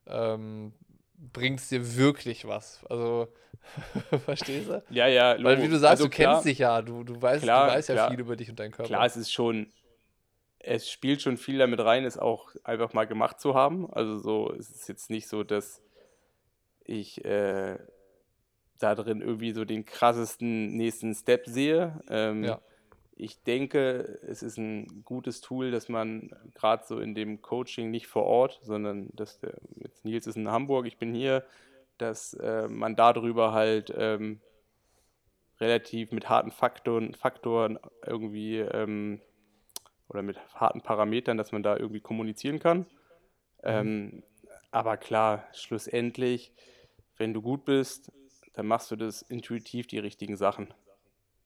ähm, 0.05 0.73
bringt 1.17 1.59
es 1.59 1.69
dir 1.69 1.95
wirklich 1.97 2.47
was? 2.47 2.83
Also, 2.89 3.27
verstehst 4.25 4.69
du? 4.69 4.83
Ja, 4.89 5.07
ja, 5.07 5.31
Weil 5.43 5.57
wie 5.57 5.61
Logo. 5.63 5.73
du 5.73 5.79
sagst, 5.79 5.91
Also 5.91 6.03
du 6.05 6.09
klar, 6.09 6.33
kennst 6.35 6.45
dich 6.45 6.59
ja, 6.59 6.81
du, 6.81 7.03
du 7.03 7.21
weißt, 7.21 7.43
Klar, 7.43 7.67
du 7.67 7.73
weißt 7.75 7.89
ja 7.89 7.95
klar. 7.95 8.09
viel 8.11 8.19
über 8.19 8.35
dich 8.35 8.49
und 8.49 8.59
deinen 8.59 8.71
Körper. 8.71 8.87
Klar, 8.87 9.05
es 9.05 9.17
ist 9.17 9.31
schon, 9.31 9.71
es 10.59 10.89
spielt 10.89 11.21
schon 11.21 11.37
viel 11.37 11.57
damit 11.57 11.79
rein, 11.79 12.05
es 12.05 12.17
auch 12.17 12.49
einfach 12.63 12.93
mal 12.93 13.05
gemacht 13.05 13.39
zu 13.39 13.55
haben. 13.55 13.91
Also 13.91 14.17
so, 14.17 14.53
es 14.53 14.69
ist 14.69 14.87
jetzt 14.87 15.09
nicht 15.09 15.27
so, 15.27 15.43
dass 15.43 15.81
ich 16.85 17.23
äh, 17.25 17.77
da 18.79 18.95
drin 18.95 19.21
irgendwie 19.21 19.51
so 19.51 19.65
den 19.65 19.85
krassesten 19.85 20.75
nächsten 20.77 21.13
Step 21.15 21.45
sehe. 21.47 21.99
Ähm, 22.09 22.43
Ja. 22.43 22.61
Ich 23.19 23.41
denke, 23.43 24.19
es 24.27 24.43
ist 24.43 24.57
ein 24.57 25.03
gutes 25.03 25.41
Tool, 25.41 25.71
dass 25.71 25.89
man 25.89 26.29
gerade 26.53 26.83
so 26.85 26.99
in 26.99 27.15
dem 27.15 27.41
Coaching 27.41 27.89
nicht 27.89 28.05
vor 28.05 28.25
Ort, 28.25 28.59
sondern 28.61 29.09
dass 29.13 29.39
der, 29.39 29.55
jetzt 29.75 30.05
Nils 30.05 30.27
ist 30.27 30.37
in 30.37 30.51
Hamburg, 30.51 30.85
ich 30.85 30.97
bin 30.97 31.15
hier, 31.15 31.43
dass 31.97 32.35
äh, 32.35 32.67
man 32.67 32.95
darüber 32.95 33.53
halt 33.53 33.91
ähm, 33.97 34.39
relativ 35.59 36.11
mit 36.11 36.29
harten 36.29 36.51
Faktoren, 36.51 37.15
Faktoren 37.15 37.79
irgendwie 38.05 38.59
ähm, 38.59 39.19
oder 40.09 40.21
mit 40.21 40.37
harten 40.53 40.81
Parametern, 40.81 41.37
dass 41.37 41.51
man 41.51 41.63
da 41.63 41.75
irgendwie 41.75 42.01
kommunizieren 42.01 42.59
kann. 42.59 42.85
Ähm, 43.63 44.23
aber 44.69 44.97
klar, 44.97 45.43
schlussendlich, 45.53 46.53
wenn 47.17 47.33
du 47.33 47.41
gut 47.41 47.65
bist, 47.65 48.11
dann 48.53 48.67
machst 48.67 48.91
du 48.91 48.95
das 48.95 49.23
intuitiv 49.23 49.87
die 49.87 49.99
richtigen 49.99 50.35
Sachen. 50.35 50.73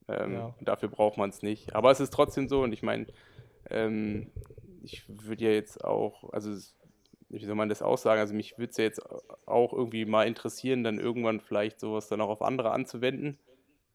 Ähm, 0.08 0.32
Ja. 0.34 0.54
Dafür 0.60 0.88
braucht 0.88 1.16
man 1.18 1.30
es 1.30 1.42
nicht. 1.42 1.74
Aber 1.74 1.90
es 1.90 2.00
ist 2.00 2.12
trotzdem 2.12 2.48
so 2.48 2.62
und 2.62 2.72
ich 2.72 2.82
meine, 2.82 3.06
ähm, 3.70 4.30
ich 4.82 5.04
würde 5.08 5.44
ja 5.44 5.50
jetzt 5.50 5.84
auch, 5.84 6.32
also 6.32 6.50
wie 7.28 7.44
soll 7.44 7.54
man 7.54 7.68
das 7.68 7.80
aussagen? 7.82 8.20
Also 8.20 8.34
mich 8.34 8.58
würde 8.58 8.70
es 8.70 8.76
ja 8.76 8.84
jetzt 8.84 9.00
auch 9.46 9.72
irgendwie 9.72 10.04
mal 10.04 10.26
interessieren, 10.26 10.84
dann 10.84 10.98
irgendwann 10.98 11.40
vielleicht 11.40 11.80
sowas 11.80 12.08
dann 12.08 12.20
auch 12.20 12.28
auf 12.28 12.42
andere 12.42 12.72
anzuwenden. 12.72 13.38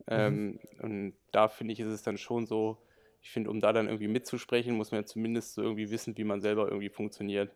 Ähm, 0.08 0.60
und 0.82 1.14
da 1.32 1.48
finde 1.50 1.74
ich, 1.74 1.80
ist 1.80 1.88
es 1.88 2.02
dann 2.04 2.18
schon 2.18 2.46
so, 2.48 2.78
ich 3.22 3.30
finde, 3.32 3.50
um 3.50 3.60
da 3.60 3.74
dann 3.74 3.88
irgendwie 3.88 4.08
mitzusprechen, 4.08 4.76
muss 4.76 4.92
man 4.92 5.02
ja 5.02 5.06
zumindest 5.06 5.54
so 5.54 5.62
irgendwie 5.62 5.92
wissen, 5.92 6.18
wie 6.18 6.24
man 6.24 6.40
selber 6.42 6.66
irgendwie 6.68 6.90
funktioniert. 6.90 7.52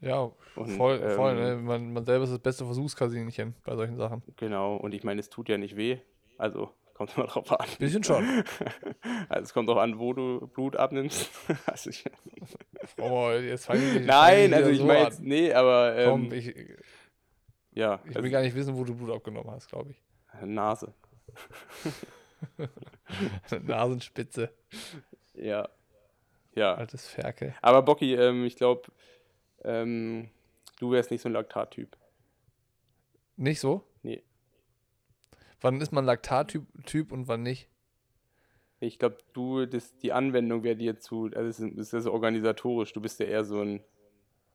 Ja, 0.00 0.30
Und, 0.56 0.70
voll, 0.70 0.98
voll. 1.10 1.32
ähm, 1.32 1.38
Ne? 1.38 1.56
Man, 1.56 1.92
man 1.92 2.04
selber 2.04 2.24
ist 2.24 2.30
das 2.30 2.38
beste 2.38 2.64
Versuchskaninchen 2.64 3.54
bei 3.64 3.76
solchen 3.76 3.96
Sachen. 3.96 4.22
Genau, 4.36 4.76
und 4.76 4.94
ich 4.94 5.04
meine, 5.04 5.20
es 5.20 5.28
tut 5.28 5.48
ja 5.48 5.58
nicht 5.58 5.76
weh. 5.76 5.98
Also 6.38 6.70
kommt 6.98 7.16
immer 7.16 7.26
drauf 7.26 7.50
an. 7.58 7.66
Bisschen 7.78 8.04
schon. 8.04 8.44
Also 9.28 9.44
es 9.44 9.52
kommt 9.54 9.68
drauf 9.68 9.78
an, 9.78 9.98
wo 9.98 10.12
du 10.12 10.46
Blut 10.48 10.76
abnimmst. 10.76 11.30
also 11.66 11.90
ich, 11.90 12.04
Oh, 12.98 13.30
jetzt 13.30 13.66
fange 13.66 14.00
ich, 14.00 14.06
nein, 14.06 14.52
also 14.52 14.70
ich 14.70 14.78
so 14.78 14.84
meine 14.84 15.04
jetzt, 15.04 15.20
nee, 15.20 15.52
aber 15.52 15.96
ähm, 15.96 16.10
Komm, 16.10 16.32
ich, 16.32 16.48
ich 16.48 16.76
ja, 17.72 18.00
will 18.04 18.16
also, 18.16 18.30
gar 18.30 18.42
nicht 18.42 18.56
wissen, 18.56 18.76
wo 18.76 18.84
du 18.84 18.94
Blut 18.94 19.10
abgenommen 19.14 19.50
hast, 19.50 19.68
glaube 19.68 19.92
ich. 19.92 20.02
Nase. 20.44 20.92
Nasenspitze, 23.62 24.50
Ja. 25.34 25.68
Ja. 26.54 26.74
altes 26.74 27.06
Ferkel. 27.06 27.54
Aber 27.62 27.82
Bocky, 27.82 28.14
ähm, 28.14 28.44
ich 28.44 28.56
glaube, 28.56 28.82
ähm, 29.62 30.30
du 30.80 30.90
wärst 30.90 31.10
nicht 31.10 31.20
so 31.20 31.28
ein 31.28 31.32
Laktat-Typ. 31.32 31.96
Nicht 33.36 33.60
so? 33.60 33.84
Nee. 34.02 34.22
Wann 35.60 35.80
ist 35.80 35.92
man 35.92 36.04
Laktat-Typ 36.04 36.66
Typ 36.86 37.12
und 37.12 37.28
wann 37.28 37.42
nicht? 37.42 37.68
Ich 38.80 38.98
glaube, 38.98 39.18
du, 39.32 39.66
das, 39.66 39.96
die 39.98 40.12
Anwendung 40.12 40.62
wäre 40.62 40.76
dir 40.76 41.00
zu, 41.00 41.30
also 41.34 41.48
es 41.48 41.58
ist, 41.92 42.04
so 42.04 42.12
organisatorisch, 42.12 42.92
du 42.92 43.00
bist 43.00 43.18
ja 43.18 43.26
eher 43.26 43.44
so 43.44 43.60
ein, 43.60 43.82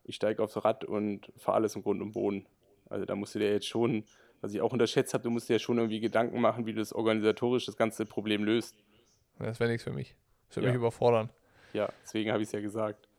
ich 0.06 0.16
steige 0.16 0.42
aufs 0.42 0.64
Rad 0.64 0.86
und 0.86 1.32
fahre 1.38 1.58
alles 1.58 1.76
im 1.76 1.84
Grund 1.84 2.02
und 2.02 2.14
Boden. 2.14 2.46
Also 2.90 3.06
da 3.06 3.16
musst 3.16 3.36
du 3.36 3.40
dir 3.40 3.52
jetzt 3.52 3.68
schon, 3.68 4.06
was 4.40 4.54
ich 4.54 4.62
auch 4.62 4.72
unterschätzt 4.72 5.14
habe, 5.14 5.24
du 5.24 5.30
musst 5.30 5.50
dir 5.50 5.54
ja 5.54 5.60
schon 5.60 5.78
irgendwie 5.78 6.00
Gedanken 6.00 6.40
machen, 6.40 6.66
wie 6.66 6.72
du 6.74 6.80
das 6.80 6.94
organisatorisch 6.94 7.66
das 7.66 7.76
ganze 7.76 8.06
Problem 8.06 8.46
löst. 8.46 8.76
Das 9.40 9.60
wäre 9.60 9.70
nichts 9.70 9.84
für 9.84 9.92
mich. 9.92 10.16
Das 10.48 10.58
würde 10.58 10.68
Ja. 10.68 10.74
mich 10.74 10.78
überfordern. 10.80 11.30
Ja, 11.74 11.90
deswegen 12.04 12.32
habe 12.32 12.44
ich 12.44 12.48
es 12.48 12.54
ja 12.54 12.62
gesagt. 12.62 13.10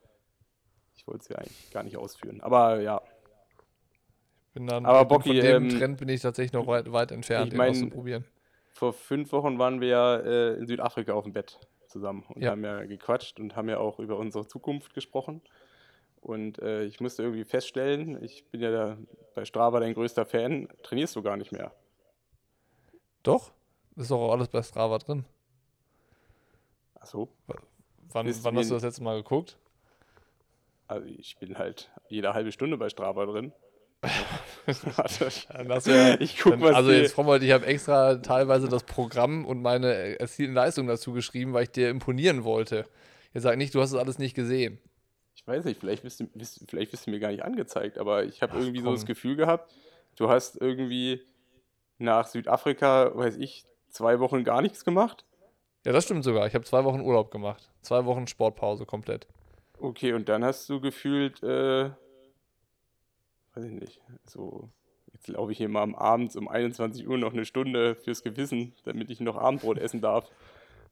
Ich 0.97 1.07
wollte 1.07 1.20
es 1.22 1.28
ja 1.28 1.37
eigentlich 1.37 1.70
gar 1.70 1.82
nicht 1.82 1.97
ausführen. 1.97 2.41
Aber 2.41 2.80
ja, 2.80 3.03
Bin 4.55 4.66
dann, 4.68 4.86
Aber 4.86 5.05
Bocky, 5.05 5.28
von 5.30 5.36
dem 5.36 5.44
ähm, 5.64 5.68
Trend 5.68 5.98
bin 5.98 6.09
ich 6.09 6.22
tatsächlich 6.22 6.52
noch 6.52 6.66
weit, 6.68 6.90
weit 6.92 7.11
entfernt, 7.11 7.52
ich 7.52 7.59
mein- 7.59 7.70
auszuprobieren. 7.70 8.24
vor 8.72 8.92
fünf 8.92 9.32
Wochen 9.32 9.59
waren 9.59 9.80
wir 9.80 9.88
ja 9.88 10.16
äh, 10.16 10.55
in 10.55 10.66
Südafrika 10.66 11.12
auf 11.12 11.24
dem 11.24 11.32
Bett 11.32 11.59
zusammen 11.88 12.24
und 12.28 12.42
Ja. 12.42 12.52
haben 12.52 12.64
ja 12.64 12.84
gequatscht 12.84 13.40
und 13.40 13.57
haben 13.57 13.68
ja 13.68 13.78
auch 13.78 13.98
über 13.98 14.16
unsere 14.16 14.46
Zukunft 14.46 14.94
gesprochen. 14.94 15.42
Und 16.20 16.59
äh, 16.61 16.84
ich 16.84 17.00
musste 17.00 17.22
irgendwie 17.22 17.44
feststellen, 17.44 18.22
ich 18.22 18.44
bin 18.46 18.61
ja 18.62 18.70
da 18.70 18.98
bei 19.34 19.44
Strava 19.44 19.80
dein 19.80 19.92
größter 19.94 20.24
Fan, 20.24 20.68
trainierst 20.82 21.14
du 21.16 21.22
gar 21.22 21.36
nicht 21.36 21.52
mehr. 21.52 21.72
Doch, 23.24 23.50
ist 23.96 24.11
doch 24.11 24.20
auch 24.20 24.32
alles 24.32 24.48
bei 24.48 24.62
Strava 24.62 24.98
drin. 24.98 25.24
Ach 27.00 27.07
so. 27.07 27.28
Wann, 28.12 28.24
Bist 28.26 28.44
wann 28.44 28.55
du 28.55 28.61
hast 28.61 28.70
du 28.70 28.74
das 28.74 28.82
letzte 28.84 29.02
Mal 29.02 29.16
geguckt? 29.16 29.59
Also 30.86 31.07
ich 31.07 31.36
bin 31.38 31.59
halt 31.59 31.90
jede 32.09 32.34
halbe 32.34 32.52
Stunde 32.52 32.76
bei 32.76 32.88
Strava 32.88 33.26
drin. 33.26 33.52
Warte, 34.66 35.90
ja, 35.90 36.20
ich 36.20 36.38
guck 36.38 36.61
was 36.61 36.74
also 36.74 36.90
jetzt 36.90 37.14
Frommold, 37.14 37.42
ich 37.42 37.52
habe 37.52 37.66
extra 37.66 38.16
teilweise 38.16 38.68
das 38.68 38.84
Programm 38.84 39.44
und 39.44 39.62
meine 39.62 40.18
erzielten 40.18 40.55
Leistungen 40.55 40.88
dazu 40.88 41.12
geschrieben, 41.12 41.52
weil 41.52 41.64
ich 41.64 41.70
dir 41.70 41.90
imponieren 41.90 42.44
wollte. 42.44 42.86
Jetzt 43.32 43.42
sag 43.42 43.57
nicht, 43.57 43.74
du 43.74 43.80
hast 43.80 43.92
das 43.92 44.00
alles 44.00 44.18
nicht 44.18 44.34
gesehen. 44.34 44.78
Ich 45.34 45.46
weiß 45.46 45.64
nicht, 45.64 45.80
vielleicht 45.80 46.02
bist 46.02 46.20
du, 46.20 46.26
bist, 46.26 46.64
vielleicht 46.68 46.90
bist 46.90 47.07
du 47.07 47.11
mir 47.11 47.20
gar 47.20 47.30
nicht 47.30 47.44
angezeigt, 47.44 47.98
aber 47.98 48.24
ich 48.24 48.40
habe 48.42 48.59
irgendwie 48.59 48.78
so 48.78 48.86
komm. 48.86 48.94
das 48.94 49.07
Gefühl 49.07 49.36
gehabt, 49.36 49.72
du 50.16 50.28
hast 50.28 50.61
irgendwie 50.61 51.20
nach 51.98 52.26
Südafrika, 52.26 53.11
weiß 53.14 53.36
ich, 53.36 53.64
zwei 53.90 54.20
Wochen 54.20 54.44
gar 54.44 54.62
nichts 54.62 54.84
gemacht. 54.84 55.24
Ja, 55.84 55.92
das 55.92 56.05
stimmt 56.05 56.24
sogar. 56.24 56.46
Ich 56.46 56.55
habe 56.55 56.64
zwei 56.64 56.84
Wochen 56.84 57.00
Urlaub 57.00 57.30
gemacht. 57.30 57.68
Zwei 57.82 58.05
Wochen 58.07 58.26
Sportpause 58.26 58.86
komplett. 58.86 59.26
Okay, 59.78 60.12
und 60.14 60.28
dann 60.28 60.44
hast 60.44 60.68
du 60.70 60.80
gefühlt, 60.80 61.42
äh, 61.42 61.90
weiß 63.55 63.64
ich 63.64 63.72
nicht, 63.72 64.00
so, 64.26 64.68
jetzt 65.12 65.28
laufe 65.28 65.52
ich 65.52 65.59
hier 65.59 65.68
mal 65.68 65.82
am 65.82 65.94
Abend 65.94 66.34
um 66.36 66.48
21 66.48 67.09
Uhr 67.09 67.18
noch 67.18 67.32
eine 67.32 67.44
Stunde 67.44 67.94
fürs 67.94 68.22
Gewissen, 68.22 68.74
damit 68.84 69.11
ich 69.11 69.20
noch 69.20 69.36
Abendbrot 69.36 69.78
essen 69.78 70.00
darf. 70.00 70.30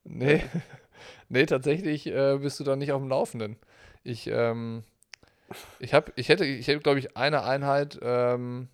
Nee, 0.04 0.42
nee 1.28 1.46
tatsächlich 1.46 2.08
äh, 2.08 2.36
bist 2.38 2.58
du 2.58 2.64
da 2.64 2.74
nicht 2.74 2.90
auf 2.90 3.00
dem 3.00 3.08
Laufenden. 3.08 3.56
Ich, 4.02 4.26
ähm, 4.26 4.82
ich, 5.78 5.94
hab, 5.94 6.10
ich 6.18 6.28
hätte, 6.28 6.44
ich 6.44 6.66
hätte 6.66 6.80
glaube 6.80 6.98
ich, 6.98 7.16
eine 7.16 7.44
Einheit. 7.44 8.00
Ähm, 8.02 8.66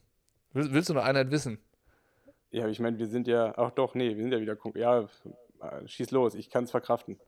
willst, 0.55 0.73
willst 0.73 0.89
du 0.89 0.95
eine 0.95 1.03
Einheit 1.03 1.31
wissen? 1.31 1.59
Ja, 2.51 2.63
aber 2.63 2.71
ich 2.71 2.81
meine, 2.81 2.99
wir 2.99 3.09
sind 3.09 3.29
ja, 3.29 3.53
ach 3.59 3.73
doch, 3.73 3.95
nee, 3.95 4.17
wir 4.17 4.23
sind 4.23 4.33
ja 4.33 4.41
wieder, 4.41 4.57
ja, 4.75 5.07
schieß 5.85 6.13
los, 6.13 6.35
ich 6.35 6.49
kann 6.49 6.65
es 6.65 6.71
verkraften. 6.71 7.21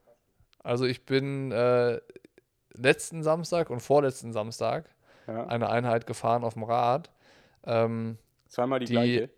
Also 0.62 0.86
ich 0.86 1.04
bin 1.04 1.52
äh, 1.52 2.00
letzten 2.72 3.22
Samstag 3.22 3.70
und 3.70 3.80
vorletzten 3.80 4.32
Samstag 4.32 4.88
Ja, 5.31 5.47
eine 5.47 5.70
Einheit 5.70 6.07
gefahren 6.07 6.43
auf 6.45 6.55
dem 6.55 6.64
Rad. 6.64 7.11
Ähm, 7.64 8.18
zweimal 8.49 8.81
die, 8.81 8.87
die- 8.87 8.93
gleiche. 8.93 9.31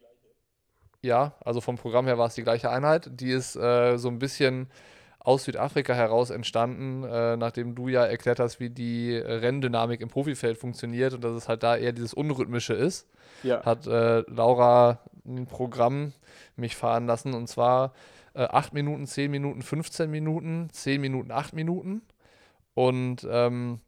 ja, 1.03 1.33
also 1.45 1.61
vom 1.61 1.77
Programm 1.77 2.07
her 2.07 2.19
war 2.19 2.27
es 2.29 2.35
die 2.35 2.43
gleiche 2.45 2.71
Einheit. 2.71 3.11
Die 3.13 3.31
ist 3.31 3.57
äh, 3.57 3.97
so 3.99 4.09
ein 4.09 4.19
bisschen 4.19 4.71
aus 5.19 5.45
Südafrika 5.45 5.93
heraus 5.95 6.31
entstanden, 6.31 7.05
äh, 7.05 7.37
nachdem 7.37 7.75
du 7.75 7.89
ja 7.89 8.05
erklärt 8.05 8.41
hast, 8.41 8.59
wie 8.59 8.71
die 8.71 9.17
Renndynamik 9.17 10.01
im 10.01 10.09
Profifeld 10.09 10.59
funktioniert 10.59 11.15
und 11.15 11.23
dass 11.23 11.33
es 11.33 11.49
halt 11.49 11.63
da 11.63 11.77
eher 11.77 11.93
dieses 11.93 12.15
Unrhythmische 12.15 12.75
ist. 12.75 13.09
Ja, 13.45 13.65
hat 13.65 13.87
äh, 13.87 14.21
Laura 14.29 14.99
ein 15.25 15.47
Programm 15.47 16.13
mich 16.57 16.75
fahren 16.77 17.07
lassen 17.07 17.35
und 17.35 17.49
zwar 17.49 17.93
äh, 18.35 18.43
8 18.45 18.73
Minuten, 18.73 19.07
10 19.07 19.31
Minuten, 19.31 19.63
15 19.63 20.11
Minuten, 20.11 20.69
10 20.73 21.01
Minuten, 21.01 21.31
8 21.31 21.53
Minuten 21.55 22.03
und 22.75 23.27
ähm, 23.31 23.81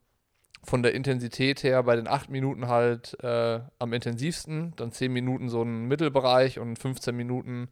von 0.65 0.83
der 0.83 0.93
Intensität 0.93 1.63
her 1.63 1.83
bei 1.83 1.95
den 1.95 2.07
8 2.07 2.29
Minuten 2.29 2.67
halt 2.67 3.17
äh, 3.23 3.59
am 3.79 3.93
intensivsten, 3.93 4.73
dann 4.75 4.91
10 4.91 5.11
Minuten 5.11 5.49
so 5.49 5.61
ein 5.61 5.85
Mittelbereich 5.85 6.59
und 6.59 6.77
15 6.77 7.15
Minuten 7.15 7.69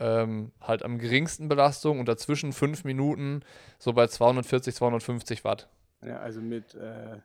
ähm, 0.00 0.52
halt 0.60 0.84
am 0.84 0.98
geringsten 0.98 1.48
Belastung 1.48 2.00
und 2.00 2.08
dazwischen 2.08 2.52
5 2.52 2.84
Minuten 2.84 3.42
so 3.78 3.92
bei 3.92 4.06
240, 4.06 4.74
250 4.74 5.44
Watt. 5.44 5.68
ja 6.04 6.18
also 6.18 6.40
mit, 6.40 6.74
äh, 6.74 7.18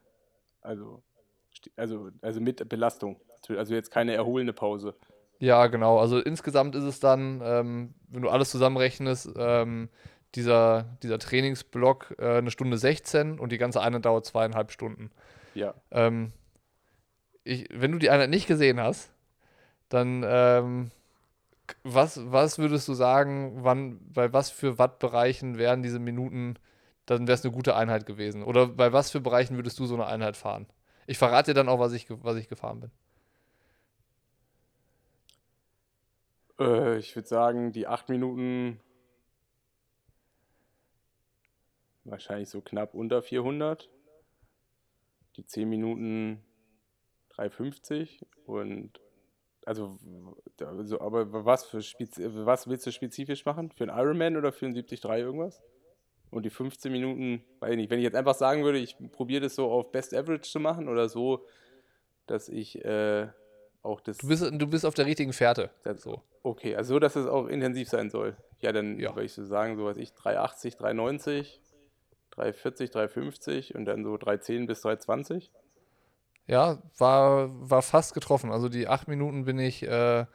also, 0.62 1.02
also, 1.76 2.10
also 2.22 2.42
mit 2.42 2.68
Belastung. 2.70 3.20
Also 3.50 3.74
jetzt 3.74 3.92
keine 3.92 4.14
erholende 4.14 4.54
Pause. 4.54 4.96
Ja, 5.40 5.68
genau. 5.68 6.00
Also 6.00 6.20
insgesamt 6.20 6.76
ist 6.76 6.84
es 6.84 7.00
dann, 7.00 7.42
ähm, 7.44 7.94
wenn 8.10 8.22
du 8.24 8.30
alles 8.30 8.50
zusammenrechnest, 8.50 9.30
ähm, 9.38 9.90
dieser, 10.38 10.98
dieser 11.04 11.20
Trainingsblock 11.20 12.16
äh, 12.20 12.40
eine 12.40 12.52
Stunde 12.52 12.78
16 12.80 13.40
und 13.40 13.52
die 13.54 13.60
ganze 13.60 13.82
Einheit 13.82 14.06
dauert 14.06 14.26
zweieinhalb 14.28 14.72
Stunden. 14.72 15.12
Ja, 15.54 15.76
Ähm, 15.92 16.34
ich, 17.44 17.68
wenn 17.72 17.92
du 17.92 17.98
die 18.00 18.10
Einheit 18.10 18.30
nicht 18.30 18.48
gesehen 18.48 18.80
hast, 18.80 19.12
dann 19.90 20.24
ähm, 20.28 20.92
was, 21.84 22.20
was 22.32 22.60
würdest 22.60 22.88
du 22.88 22.94
sagen, 22.94 23.60
wann, 23.64 24.00
bei 24.14 24.34
was 24.34 24.52
für 24.52 24.80
Wattbereichen 24.80 25.58
wären 25.58 25.84
diese 25.84 26.00
Minuten, 26.00 26.56
dann 27.06 27.28
wäre 27.28 27.36
es 27.38 27.46
eine 27.46 27.54
gute 27.54 27.76
Einheit 27.76 28.06
gewesen? 28.06 28.44
Oder 28.44 28.68
bei 28.68 28.94
was 28.94 29.12
für 29.12 29.22
Bereichen 29.22 29.58
würdest 29.58 29.80
du 29.80 29.86
so 29.86 29.96
eine 29.96 30.08
Einheit 30.08 30.38
fahren? 30.38 30.68
Ich 31.08 31.18
verrate 31.18 31.52
dir 31.52 31.56
dann 31.56 31.70
auch, 31.70 31.80
was 31.80 31.94
ich, 31.94 32.08
was 32.10 32.38
ich 32.38 32.50
gefahren 32.50 32.82
bin. 32.82 32.92
äh, 36.60 36.98
ich 36.98 37.16
würde 37.16 37.28
sagen, 37.28 37.72
die 37.72 37.88
acht 37.88 38.10
Minuten 38.10 38.80
wahrscheinlich 42.10 42.50
so 42.50 42.62
knapp 42.62 42.94
unter 42.94 43.22
400. 43.22 43.90
Die 45.36 45.46
10 45.46 45.70
Minuten 45.70 46.44
350 47.30 48.26
und 48.46 49.00
also, 49.66 49.98
also 50.60 51.02
aber 51.02 51.46
was 51.46 51.66
für 51.66 51.82
Spezi 51.82 52.24
was 52.46 52.68
willst 52.68 52.88
du 52.88 52.92
spezifisch 52.92 53.46
machen? 53.46 53.70
Für 53.72 53.84
einen 53.84 53.98
Ironman 54.00 54.38
oder 54.38 54.52
für 54.52 54.66
einen 54.66 54.74
73 54.76 55.04
irgendwas? 55.04 55.62
Und 56.32 56.44
die 56.44 56.50
15 56.50 56.92
Minuten, 56.92 57.44
weiß 57.60 57.72
ich 57.72 57.78
nicht, 57.78 57.90
wenn 57.90 58.00
ich 58.00 58.04
jetzt 58.04 58.16
einfach 58.16 58.34
sagen 58.36 58.64
würde, 58.64 58.80
ich 58.80 58.96
probiere 59.12 59.42
das 59.42 59.56
so 59.56 59.70
auf 59.70 59.92
Best 59.92 60.14
Average 60.14 60.50
zu 60.50 60.60
machen 60.60 60.90
oder 60.90 61.08
so, 61.10 61.46
dass 62.26 62.50
ich 62.50 62.84
äh, 62.84 63.28
auch 63.82 64.02
das. 64.02 64.18
Du 64.18 64.28
bist, 64.28 64.44
du 64.52 64.68
bist 64.68 64.86
auf 64.86 64.94
der 64.96 65.06
richtigen 65.06 65.34
Fährte. 65.34 65.70
Das- 65.84 66.02
So. 66.02 66.22
Okay, 66.44 66.76
also 66.76 66.96
so, 66.96 67.00
dass 67.00 67.16
es 67.16 67.28
auch 67.28 67.48
intensiv 67.48 67.90
sein 67.90 68.10
soll. 68.10 68.36
Ja, 68.60 68.72
dann 68.72 69.00
Ja. 69.00 69.12
würde 69.16 69.26
ich 69.26 69.34
so 69.34 69.46
sagen, 69.46 69.76
so 69.78 69.86
was 69.86 69.98
ich 69.98 70.14
380, 70.14 70.76
390, 70.78 71.62
340, 72.38 72.92
350 72.92 73.76
und 73.76 73.86
dann 73.86 74.04
so 74.04 74.18
310 74.18 74.68
bis 74.68 74.82
320. 74.82 75.52
Ja, 76.46 76.82
war, 76.98 77.50
war 77.70 77.82
fast 77.82 78.14
getroffen. 78.14 78.52
Also 78.52 78.70
die 78.70 78.88
acht 78.88 79.08
Minuten 79.08 79.44
bin 79.46 79.60
ich 79.60 79.84
äh, 79.84 80.26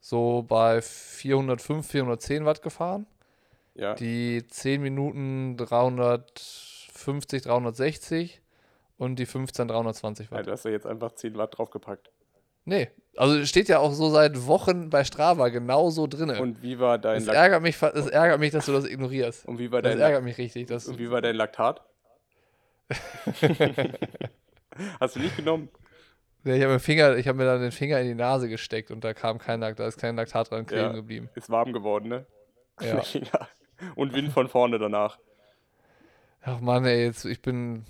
so 0.00 0.42
bei 0.42 0.82
405, 0.82 1.86
410 1.86 2.44
Watt 2.44 2.62
gefahren. 2.62 3.06
Ja, 3.74 3.94
Die 3.94 4.46
10 4.46 4.82
Minuten 4.82 5.56
350, 5.56 7.42
360 7.42 8.40
und 8.98 9.16
die 9.16 9.26
15 9.26 9.68
320 9.68 10.26
ja, 10.30 10.32
Watt. 10.32 10.46
du 10.46 10.52
hast 10.52 10.64
ja 10.64 10.70
jetzt 10.70 10.86
einfach 10.86 11.12
10 11.12 11.36
Watt 11.36 11.58
draufgepackt. 11.58 12.10
Nee, 12.64 12.88
also 13.16 13.44
steht 13.44 13.68
ja 13.68 13.78
auch 13.78 13.92
so 13.92 14.08
seit 14.10 14.46
Wochen 14.46 14.90
bei 14.90 15.04
Strava 15.04 15.48
genau 15.50 15.90
so 15.90 16.06
drinne. 16.06 16.40
Und 16.40 16.62
wie 16.62 16.78
war 16.78 16.98
dein 16.98 17.18
es 17.18 17.26
Lak 17.26 17.36
ärgert, 17.36 17.62
mich, 17.62 17.80
es 17.82 18.06
ärgert 18.08 18.40
mich, 18.40 18.50
dass 18.52 18.66
du 18.66 18.72
das 18.72 18.86
ignorierst. 18.86 19.46
und 19.46 19.58
wie 19.58 19.70
war 19.70 19.82
Das 19.82 19.90
dein 19.92 19.98
Lak 19.98 20.06
ärgert 20.08 20.24
mich 20.24 20.38
richtig. 20.38 20.66
Dass, 20.66 20.86
und 20.88 20.98
wie 20.98 21.10
war 21.10 21.20
dein 21.20 21.36
Laktat? 21.36 21.82
Hast 25.00 25.16
du 25.16 25.20
nicht 25.20 25.36
genommen? 25.36 25.68
Nee, 26.42 26.56
ich 26.56 26.62
habe 26.62 26.74
mir, 26.74 26.80
Finger- 26.80 27.16
ich 27.16 27.26
hab 27.28 27.36
mir 27.36 27.44
dann 27.46 27.60
den 27.62 27.72
Finger 27.72 28.00
in 28.00 28.06
die 28.08 28.14
Nase 28.14 28.48
gesteckt 28.48 28.90
und 28.90 29.02
da 29.04 29.14
kam 29.14 29.38
kein 29.38 29.60
Laktat, 29.60 29.80
da 29.80 29.86
ist 29.88 29.98
kein 29.98 30.16
Laktat 30.16 30.50
dran 30.50 30.66
kleben 30.66 30.82
Ja. 30.88 30.92
geblieben. 30.92 31.30
Ist 31.34 31.48
warm 31.50 31.72
geworden, 31.72 32.08
ne? 32.08 32.26
Ja. 32.80 33.00
Ja. 33.14 33.48
Und 33.96 34.12
Wind 34.14 34.32
von 34.32 34.48
vorne 34.48 34.78
danach. 34.78 35.18
Ach 36.42 36.60
Mann, 36.60 36.84
ey, 36.84 37.04
jetzt, 37.06 37.24
ich 37.24 37.40
bin, 37.40 37.84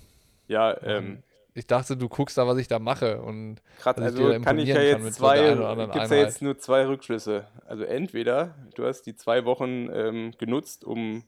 Ja, 0.47 0.75
ähm, 0.83 1.21
ich 1.55 1.65
dachte, 1.65 1.95
du 1.95 2.09
guckst 2.09 2.37
da, 2.37 2.45
was 2.45 2.57
ich 2.57 2.67
da 2.67 2.79
mache 2.79 3.21
und 3.21 3.61
Gerade, 3.79 4.01
ich 4.01 4.05
also 4.07 4.29
dir 4.29 4.41
kann 4.41 4.59
ich 4.59 4.67
ja 4.67 4.81
jetzt 4.81 5.13
zwei, 5.13 5.55
gibt 5.55 5.95
es 5.95 6.09
ja 6.09 6.17
jetzt 6.17 6.41
nur 6.41 6.57
zwei 6.57 6.85
Rückschlüsse. 6.85 7.47
Also 7.65 7.85
entweder 7.85 8.55
du 8.75 8.85
hast 8.85 9.03
die 9.03 9.15
zwei 9.15 9.45
Wochen 9.45 9.89
ähm, 9.91 10.33
genutzt, 10.37 10.83
um 10.83 11.23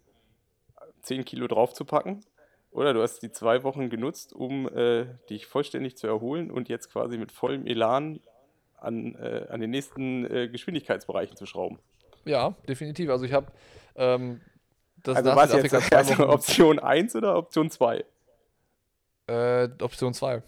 10 1.03 1.23
Kilo 1.23 1.47
draufzupacken, 1.47 2.25
oder 2.71 2.93
du 2.93 3.01
hast 3.01 3.19
die 3.19 3.32
zwei 3.32 3.63
Wochen 3.63 3.89
genutzt, 3.89 4.34
um 4.34 4.67
äh, 4.67 5.05
dich 5.30 5.47
vollständig 5.47 5.95
zu 5.95 6.07
erholen 6.07 6.51
und 6.51 6.67
jetzt 6.67 6.91
quasi 6.91 7.17
mit 7.17 7.32
vollem 7.32 7.65
Elan 7.65 8.19
an, 8.75 9.15
äh, 9.15 9.47
an 9.49 9.61
den 9.61 9.69
nächsten 9.69 10.30
äh, 10.30 10.49
Geschwindigkeitsbereichen 10.49 11.38
zu 11.38 11.45
schrauben. 11.45 11.80
ja, 12.25 12.53
definitiv. 12.67 13.09
Also 13.09 13.23
ich 13.23 13.32
habe 13.32 13.47
ähm, 13.95 14.41
das 15.03 15.17
Also 15.17 15.36
was 15.36 15.53
jetzt? 15.53 15.91
Also 15.93 16.28
Option 16.28 16.80
1 16.80 17.15
oder 17.15 17.38
Option 17.38 17.71
2? 17.71 18.03
Äh, 19.28 19.69
Option 19.82 20.13
2. 20.13 20.41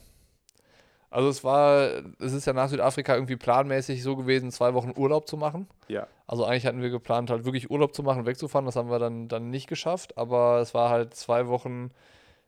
Also 1.12 1.30
es 1.30 1.44
war, 1.44 1.90
es 2.20 2.34
ist 2.34 2.46
ja 2.46 2.54
nach 2.54 2.70
Südafrika 2.70 3.16
irgendwie 3.16 3.36
planmäßig 3.36 4.04
so 4.04 4.16
gewesen, 4.16 4.52
zwei 4.52 4.74
Wochen 4.76 4.94
Urlaub 4.96 5.28
zu 5.28 5.38
machen. 5.38 5.68
Ja. 5.88 6.08
Also 6.28 6.46
eigentlich 6.46 6.68
hatten 6.68 6.82
wir 6.82 6.92
geplant, 6.92 7.32
halt 7.32 7.46
wirklich 7.46 7.72
Urlaub 7.72 7.96
zu 7.96 8.04
machen, 8.04 8.28
wegzufahren. 8.28 8.66
Das 8.66 8.76
haben 8.76 8.92
wir 8.92 9.00
dann, 9.00 9.28
dann 9.28 9.50
nicht 9.50 9.68
geschafft. 9.68 10.18
Aber 10.18 10.60
es 10.60 10.74
war 10.76 10.92
halt 10.92 11.16
zwei 11.16 11.48
Wochen, 11.48 11.90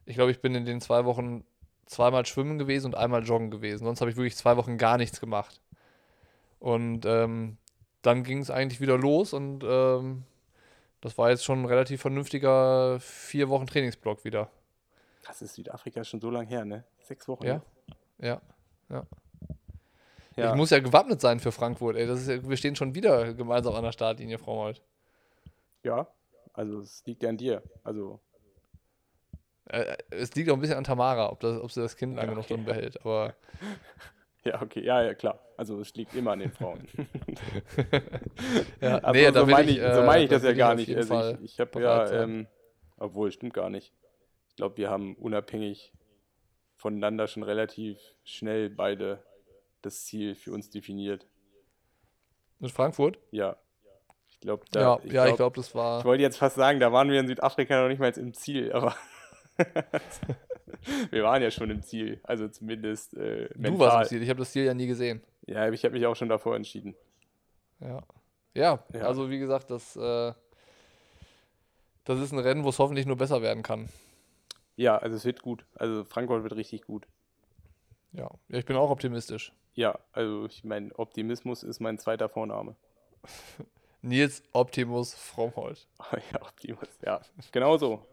ich 0.05 0.15
glaube, 0.15 0.31
ich 0.31 0.41
bin 0.41 0.53
in 0.53 0.65
den 0.65 0.79
zwei 0.79 1.05
Wochen 1.05 1.43
zweimal 1.87 2.25
schwimmen 2.25 2.59
gewesen 2.59 2.87
und 2.87 2.95
einmal 2.95 3.23
joggen 3.23 3.49
gewesen. 3.49 3.85
Sonst 3.85 4.01
habe 4.01 4.11
ich 4.11 4.17
wirklich 4.17 4.37
zwei 4.37 4.57
Wochen 4.57 4.77
gar 4.77 4.97
nichts 4.97 5.19
gemacht. 5.19 5.59
Und 6.59 7.05
ähm, 7.07 7.57
dann 8.03 8.23
ging 8.23 8.39
es 8.39 8.51
eigentlich 8.51 8.79
wieder 8.79 8.97
los 8.97 9.33
und 9.33 9.63
ähm, 9.63 10.23
das 11.01 11.17
war 11.17 11.31
jetzt 11.31 11.43
schon 11.43 11.63
ein 11.63 11.65
relativ 11.65 12.01
vernünftiger 12.01 12.99
vier 12.99 13.49
Wochen 13.49 13.65
Trainingsblock 13.65 14.23
wieder. 14.23 14.49
Das 15.23 15.41
ist 15.41 15.55
Südafrika 15.55 16.03
schon 16.03 16.19
so 16.19 16.29
lange 16.29 16.47
her, 16.47 16.65
ne? 16.65 16.83
Sechs 17.01 17.27
Wochen. 17.27 17.45
Ja. 17.45 17.61
Ja, 18.19 18.41
ja. 18.89 19.05
ja. 20.35 20.51
Ich 20.51 20.55
muss 20.57 20.69
ja 20.69 20.79
gewappnet 20.79 21.21
sein 21.21 21.39
für 21.39 21.51
Frankfurt, 21.51 21.95
ey. 21.95 22.07
Das 22.07 22.27
ist 22.27 22.47
wir 22.49 22.57
stehen 22.57 22.75
schon 22.75 22.95
wieder 22.95 23.33
gemeinsam 23.33 23.75
an 23.75 23.83
der 23.83 23.91
Startlinie, 23.91 24.37
Frau 24.37 24.55
Molt. 24.55 24.81
ja, 25.83 26.07
also 26.53 26.79
es 26.79 27.03
liegt 27.05 27.23
ja 27.23 27.29
an 27.29 27.37
dir. 27.37 27.61
Also, 27.83 28.19
Äh, 29.65 29.95
es 30.09 30.33
liegt 30.35 30.49
auch 30.49 30.55
ein 30.55 30.59
bisschen 30.59 30.77
an 30.77 30.83
Tamara, 30.83 31.31
ob, 31.31 31.39
das, 31.39 31.59
ob 31.61 31.71
sie 31.71 31.81
das 31.81 31.95
Kind 31.95 32.15
lange 32.15 32.29
Ja, 32.29 32.35
noch 32.35 32.43
okay. 32.43 32.55
drin 32.55 32.65
behält. 32.65 32.99
Aber 33.01 33.35
ja, 34.43 34.61
okay, 34.61 34.83
ja, 34.83 35.01
ja, 35.03 35.13
klar. 35.13 35.39
Also 35.55 35.79
es 35.79 35.93
liegt 35.93 36.13
immer 36.15 36.31
an 36.31 36.39
den 36.39 36.51
Frauen. 36.51 36.87
ja, 38.81 38.97
Also 38.97 39.11
nee, 39.19 39.31
so 39.31 39.45
meine 39.45 39.71
ich, 39.71 39.77
ich, 39.77 39.83
so 39.83 40.01
äh, 40.01 40.05
meine 40.05 40.23
ich 40.23 40.29
da 40.29 40.35
das 40.35 40.43
will 40.43 40.49
ja 40.51 40.55
gar 40.57 40.75
nicht. 40.75 40.95
Also 40.95 41.35
ich, 41.35 41.53
ich 41.53 41.59
habe 41.59 41.81
ja, 41.81 42.11
ähm, 42.23 42.47
obwohl, 42.97 43.31
stimmt 43.31 43.53
gar 43.53 43.69
nicht. 43.69 43.93
Ich 44.51 44.55
glaube, 44.57 44.77
wir 44.77 44.89
haben 44.89 45.15
unabhängig 45.15 45.91
voneinander 46.75 47.27
schon 47.27 47.43
relativ 47.43 47.97
schnell 48.23 48.69
beide 48.69 49.23
das 49.81 50.03
Ziel 50.05 50.35
für 50.35 50.51
uns 50.51 50.69
definiert. 50.69 51.25
Mit 52.59 52.71
Frankfurt? 52.71 53.17
Ja. 53.31 53.57
Ich 54.27 54.39
glaube, 54.39 54.65
ja, 54.75 54.97
da. 54.97 55.01
ja, 55.05 55.27
ich 55.27 55.35
glaube, 55.35 55.55
das 55.55 55.73
war. 55.73 55.99
Ich 55.99 56.05
wollte 56.05 56.21
jetzt 56.21 56.37
fast 56.37 56.55
sagen, 56.55 56.79
da 56.79 56.91
waren 56.91 57.09
wir 57.09 57.19
in 57.19 57.27
Südafrika 57.27 57.81
noch 57.81 57.87
nicht 57.87 57.99
mal 57.99 58.11
im 58.17 58.33
Ziel, 58.33 58.71
aber 58.73 58.95
wir 61.11 61.23
waren 61.23 61.41
ja 61.41 61.49
schon 61.51 61.69
im 61.69 61.81
Ziel. 61.81 62.19
Also 62.23 62.47
zumindest 62.47 63.13
äh, 63.15 63.49
du 63.49 63.59
mental. 63.59 63.79
warst 63.79 64.11
im 64.11 64.17
Ziel. 64.17 64.23
Ich 64.23 64.29
habe 64.29 64.39
das 64.39 64.51
Ziel 64.51 64.65
ja 64.65 64.73
nie 64.73 64.87
gesehen. 64.87 65.21
Ja, 65.47 65.69
ich 65.71 65.83
habe 65.83 65.93
mich 65.93 66.05
auch 66.05 66.15
schon 66.15 66.29
davor 66.29 66.55
entschieden. 66.55 66.95
Ja. 67.79 68.01
Ja, 68.53 68.83
Ja. 68.93 69.01
also 69.03 69.29
wie 69.29 69.39
gesagt, 69.39 69.69
das, 69.71 69.95
äh, 69.95 70.33
das 72.03 72.19
ist 72.19 72.31
ein 72.31 72.39
Rennen, 72.39 72.63
wo 72.63 72.69
es 72.69 72.79
hoffentlich 72.79 73.05
nur 73.05 73.15
besser 73.17 73.41
werden 73.41 73.63
kann. 73.63 73.89
Ja, 74.75 74.97
also 74.97 75.15
es 75.15 75.25
wird 75.25 75.41
gut. 75.41 75.65
Also 75.75 76.03
Frankfurt 76.03 76.43
wird 76.43 76.55
richtig 76.55 76.83
gut. 76.83 77.07
Ja, 78.13 78.29
ja 78.49 78.57
ich 78.57 78.65
bin 78.65 78.75
auch 78.75 78.89
optimistisch. 78.89 79.53
Ja, 79.73 79.99
also 80.11 80.45
ich 80.45 80.63
meine, 80.63 80.93
Optimismus 80.97 81.63
ist 81.63 81.79
mein 81.79 81.97
zweiter 81.97 82.29
Vorname. 82.29 82.75
Nils 84.01 84.43
Optimus 84.51 85.13
Frommholt. 85.13 85.87
ja, 86.33 86.41
Optimus, 86.41 86.89
ja. 87.05 87.21
Genau 87.51 87.77
so. 87.77 88.05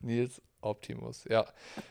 Nils 0.00 0.42
Optimus, 0.60 1.24
ja. 1.24 1.46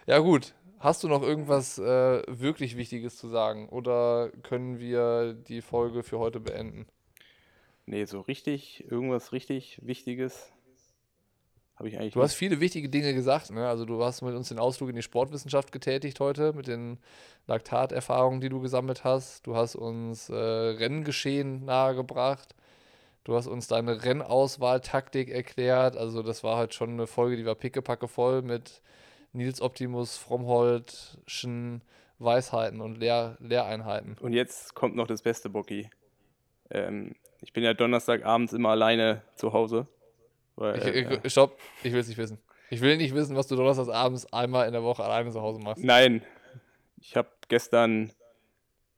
Ja, 0.05 0.19
gut. 0.19 0.53
Hast 0.79 1.03
du 1.03 1.07
noch 1.07 1.23
irgendwas 1.23 1.79
äh, 1.79 2.21
wirklich 2.27 2.75
Wichtiges 2.75 3.17
zu 3.17 3.29
sagen? 3.29 3.69
Oder 3.69 4.29
können 4.43 4.79
wir 4.79 5.33
die 5.33 5.61
Folge 5.61 6.03
für 6.03 6.19
heute 6.19 6.39
beenden? 6.39 6.85
Nee, 7.85 8.05
so 8.05 8.21
richtig, 8.21 8.83
irgendwas 8.91 9.31
richtig 9.31 9.79
Wichtiges 9.83 10.51
habe 11.77 11.89
ich 11.89 11.99
eigentlich 11.99 12.13
Du 12.13 12.21
hast 12.21 12.35
viele 12.35 12.59
wichtige 12.59 12.89
Dinge 12.89 13.13
gesagt. 13.13 13.51
Ne? 13.51 13.67
Also 13.67 13.85
du 13.85 14.03
hast 14.03 14.21
mit 14.21 14.33
uns 14.33 14.49
den 14.49 14.59
Ausflug 14.59 14.89
in 14.89 14.95
die 14.95 15.01
Sportwissenschaft 15.01 15.71
getätigt 15.71 16.19
heute, 16.19 16.53
mit 16.53 16.67
den 16.67 16.97
Laktaterfahrungen, 17.47 18.41
die 18.41 18.49
du 18.49 18.61
gesammelt 18.61 19.03
hast. 19.03 19.45
Du 19.45 19.55
hast 19.55 19.75
uns 19.75 20.29
äh, 20.29 20.35
Renngeschehen 20.35 21.65
nahegebracht. 21.65 22.55
Du 23.25 23.35
hast 23.35 23.47
uns 23.47 23.67
deine 23.67 24.03
Rennauswahltaktik 24.03 25.29
erklärt. 25.29 25.97
Also 25.97 26.23
das 26.23 26.43
war 26.43 26.57
halt 26.57 26.73
schon 26.73 26.91
eine 26.91 27.07
Folge, 27.07 27.35
die 27.35 27.45
war 27.45 27.55
pickepacke 27.55 28.07
voll 28.07 28.41
mit 28.41 28.81
Nils 29.33 29.61
Optimus, 29.61 30.15
Frommholdschen 30.15 31.81
Weisheiten 32.19 32.81
und 32.81 32.97
Lehr 32.97 33.35
Lehreinheiten. 33.39 34.15
Und 34.21 34.33
jetzt 34.33 34.75
kommt 34.75 34.95
noch 34.95 35.07
das 35.07 35.21
Beste, 35.23 35.49
Bocky. 35.49 35.89
Ähm, 36.69 37.15
ich 37.41 37.51
bin 37.51 37.63
ja 37.63 37.73
Donnerstagabends 37.73 38.53
immer 38.53 38.69
alleine 38.69 39.21
zu 39.35 39.53
Hause. 39.53 39.87
Weil, 40.55 40.77
Ich, 40.87 41.25
ich, 41.25 41.31
stopp, 41.31 41.59
ich 41.83 41.91
will 41.91 41.99
es 41.99 42.07
nicht 42.07 42.17
wissen. 42.17 42.39
Ich 42.69 42.81
will 42.81 42.97
nicht 42.97 43.13
wissen, 43.13 43.35
was 43.35 43.47
du 43.47 43.55
donnerstags 43.55 43.89
abends 43.89 44.31
einmal 44.33 44.67
in 44.67 44.73
der 44.73 44.83
Woche 44.83 45.03
alleine 45.03 45.31
zu 45.31 45.41
Hause 45.41 45.59
machst. 45.59 45.83
Nein, 45.83 46.23
ich 46.99 47.15
habe 47.15 47.29
gestern 47.47 48.11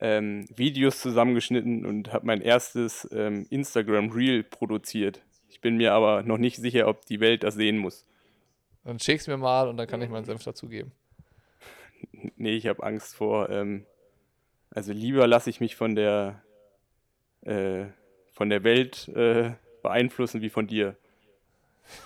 ähm, 0.00 0.46
Videos 0.54 1.00
zusammengeschnitten 1.00 1.84
und 1.84 2.12
habe 2.12 2.26
mein 2.26 2.40
erstes 2.40 3.08
ähm, 3.12 3.46
Instagram 3.50 4.10
Reel 4.10 4.44
produziert. 4.44 5.20
Ich 5.48 5.60
bin 5.60 5.76
mir 5.76 5.92
aber 5.92 6.22
noch 6.22 6.38
nicht 6.38 6.56
sicher, 6.56 6.88
ob 6.88 7.04
die 7.06 7.20
Welt 7.20 7.42
das 7.42 7.54
sehen 7.54 7.78
muss. 7.78 8.06
Dann 8.84 8.98
schick's 8.98 9.26
mir 9.26 9.36
mal 9.36 9.68
und 9.68 9.76
dann 9.76 9.86
kann 9.86 10.00
ich 10.00 10.08
meinen 10.08 10.24
Senf 10.24 10.44
dazugeben. 10.44 10.92
Nee, 12.36 12.54
ich 12.54 12.66
habe 12.66 12.82
Angst 12.82 13.14
vor. 13.14 13.50
Ähm, 13.50 13.84
also 14.70 14.92
lieber 14.92 15.26
lasse 15.26 15.50
ich 15.50 15.60
mich 15.60 15.76
von 15.76 15.94
der 15.94 16.42
äh, 17.42 17.86
von 18.32 18.50
der 18.50 18.62
Welt 18.62 19.08
äh, 19.08 19.52
beeinflussen 19.82 20.40
wie 20.42 20.48
von 20.48 20.66
dir. 20.66 20.96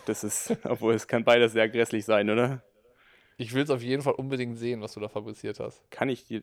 Das 0.07 0.24
ist, 0.24 0.57
obwohl 0.64 0.95
es 0.95 1.07
kann 1.07 1.24
beides 1.24 1.53
sehr 1.53 1.68
grässlich 1.68 2.05
sein, 2.05 2.30
oder? 2.30 2.62
Ich 3.37 3.55
will 3.55 3.62
es 3.62 3.70
auf 3.70 3.83
jeden 3.83 4.03
Fall 4.03 4.14
unbedingt 4.14 4.59
sehen, 4.59 4.80
was 4.83 4.95
du 4.95 5.01
da 5.01 5.09
fabriziert 5.09 5.59
hast. 5.61 5.83
Kann 5.91 6.09
ich 6.09 6.26
dir. 6.26 6.43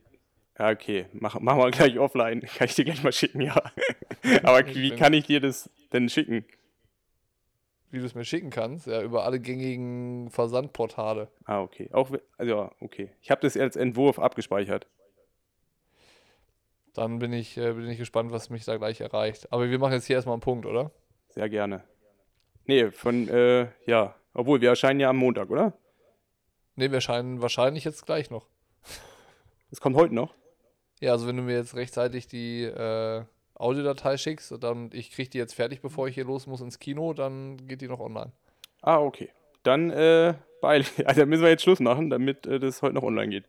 Ja, 0.58 0.72
okay, 0.72 1.06
mach, 1.14 1.40
mach 1.40 1.56
mal 1.56 1.72
gleich 1.72 1.98
offline. 1.98 2.42
Kann 2.42 2.68
ich 2.68 2.76
dir 2.76 2.86
gleich 2.86 3.04
mal 3.04 3.14
schicken, 3.14 3.42
ja. 3.42 3.56
Aber 4.44 4.68
wie 4.68 4.92
kann 4.92 5.14
ich 5.14 5.26
dir 5.26 5.40
das 5.40 5.70
denn 5.94 6.10
schicken? 6.10 6.46
Wie 7.92 8.00
du 8.00 8.06
es 8.06 8.14
mir 8.14 8.26
schicken 8.26 8.50
kannst, 8.50 8.86
ja, 8.86 9.02
über 9.02 9.24
alle 9.24 9.40
gängigen 9.40 10.30
Versandportale. 10.30 11.30
Ah, 11.46 11.62
okay. 11.62 11.90
Auch, 11.92 12.12
also, 12.38 12.52
ja, 12.52 12.72
okay. 12.82 13.10
Ich 13.22 13.32
habe 13.32 13.42
das 13.42 13.58
als 13.58 13.76
Entwurf 13.76 14.20
abgespeichert. 14.20 14.86
Dann 16.94 17.20
bin 17.20 17.34
ich, 17.34 17.58
äh, 17.58 17.74
bin 17.74 17.90
ich 17.90 17.98
gespannt, 17.98 18.32
was 18.32 18.50
mich 18.50 18.66
da 18.66 18.78
gleich 18.78 19.00
erreicht. 19.00 19.52
Aber 19.54 19.70
wir 19.70 19.80
machen 19.80 19.94
jetzt 19.94 20.06
hier 20.06 20.18
erstmal 20.18 20.34
einen 20.34 20.42
Punkt, 20.42 20.66
oder? 20.66 20.92
Sehr 21.30 21.50
gerne. 21.50 21.84
Nee, 22.70 22.92
von, 22.92 23.28
äh, 23.30 23.66
ja. 23.88 24.14
Obwohl, 24.36 24.62
wir 24.62 24.70
erscheinen 24.70 25.00
ja 25.00 25.10
am 25.10 25.18
Montag, 25.18 25.50
oder? 25.50 25.74
Ne, 26.76 26.92
wir 26.92 26.98
erscheinen 26.98 27.42
wahrscheinlich 27.42 27.84
jetzt 27.84 28.06
gleich 28.06 28.30
noch. 28.30 28.46
Das 29.72 29.82
kommt 29.82 29.96
heute 29.96 30.14
noch. 30.16 30.34
Ja, 31.00 31.12
also 31.12 31.28
wenn 31.28 31.38
du 31.38 31.44
mir 31.44 31.56
jetzt 31.56 31.76
rechtzeitig 31.76 32.28
die 32.28 32.64
äh, 32.64 33.24
Audiodatei 33.54 34.18
schickst, 34.18 34.56
dann 34.64 34.90
ich 34.94 35.12
kriege 35.12 35.30
die 35.30 35.38
jetzt 35.38 35.54
fertig, 35.54 35.82
bevor 35.82 36.08
ich 36.08 36.16
hier 36.16 36.26
los 36.26 36.48
muss 36.48 36.62
ins 36.62 36.80
Kino, 36.80 37.14
dann 37.14 37.58
geht 37.68 37.82
die 37.82 37.88
noch 37.88 38.00
online. 38.00 38.32
Ah, 38.82 39.00
okay. 39.00 39.30
Dann, 39.64 39.90
äh, 39.90 40.36
beeil. 40.62 40.86
Also, 41.06 41.26
müssen 41.26 41.44
wir 41.44 41.50
jetzt 41.50 41.64
Schluss 41.64 41.80
machen, 41.80 42.12
damit 42.12 42.46
äh, 42.46 42.60
das 42.60 42.84
heute 42.84 42.96
noch 42.96 43.04
online 43.04 43.30
geht. 43.30 43.46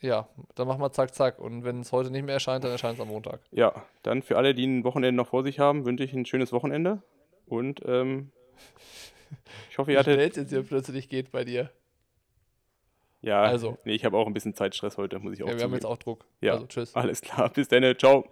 Ja, 0.00 0.28
dann 0.56 0.66
machen 0.66 0.80
wir 0.80 0.90
zack, 0.90 1.14
zack. 1.14 1.38
Und 1.38 1.64
wenn 1.64 1.80
es 1.80 1.92
heute 1.92 2.10
nicht 2.10 2.24
mehr 2.24 2.34
erscheint, 2.34 2.64
dann 2.64 2.72
erscheint 2.72 2.94
es 2.94 3.00
am 3.00 3.08
Montag. 3.08 3.40
Ja, 3.52 3.84
dann 4.02 4.22
für 4.22 4.36
alle, 4.36 4.54
die 4.54 4.66
ein 4.66 4.82
Wochenende 4.82 5.16
noch 5.16 5.28
vor 5.28 5.44
sich 5.44 5.60
haben, 5.60 5.84
wünsche 5.84 6.02
ich 6.02 6.12
ein 6.12 6.26
schönes 6.26 6.52
Wochenende. 6.52 7.02
Und, 7.46 7.80
ähm, 7.86 8.32
ich 9.70 9.78
hoffe, 9.78 9.92
ihr 9.92 9.98
hattet. 9.98 10.14
schnell 10.14 10.28
es 10.30 10.36
jetzt 10.36 10.50
hier 10.50 10.62
plötzlich 10.62 11.08
geht 11.08 11.30
bei 11.32 11.44
dir. 11.44 11.70
Ja, 13.22 13.42
Also. 13.42 13.78
nee, 13.84 13.94
ich 13.94 14.04
habe 14.04 14.16
auch 14.16 14.26
ein 14.26 14.32
bisschen 14.34 14.54
Zeitstress 14.54 14.96
heute, 14.98 15.18
muss 15.18 15.32
ich 15.34 15.42
auch 15.42 15.48
Ja, 15.48 15.54
wir 15.56 15.62
haben 15.64 15.70
zugeben. 15.70 15.74
jetzt 15.74 15.86
auch 15.86 15.98
Druck. 15.98 16.24
Ja. 16.40 16.54
Also 16.54 16.66
tschüss. 16.66 16.94
Alles 16.94 17.20
klar, 17.22 17.48
bis 17.50 17.66
dann, 17.68 17.96
ciao. 17.98 18.24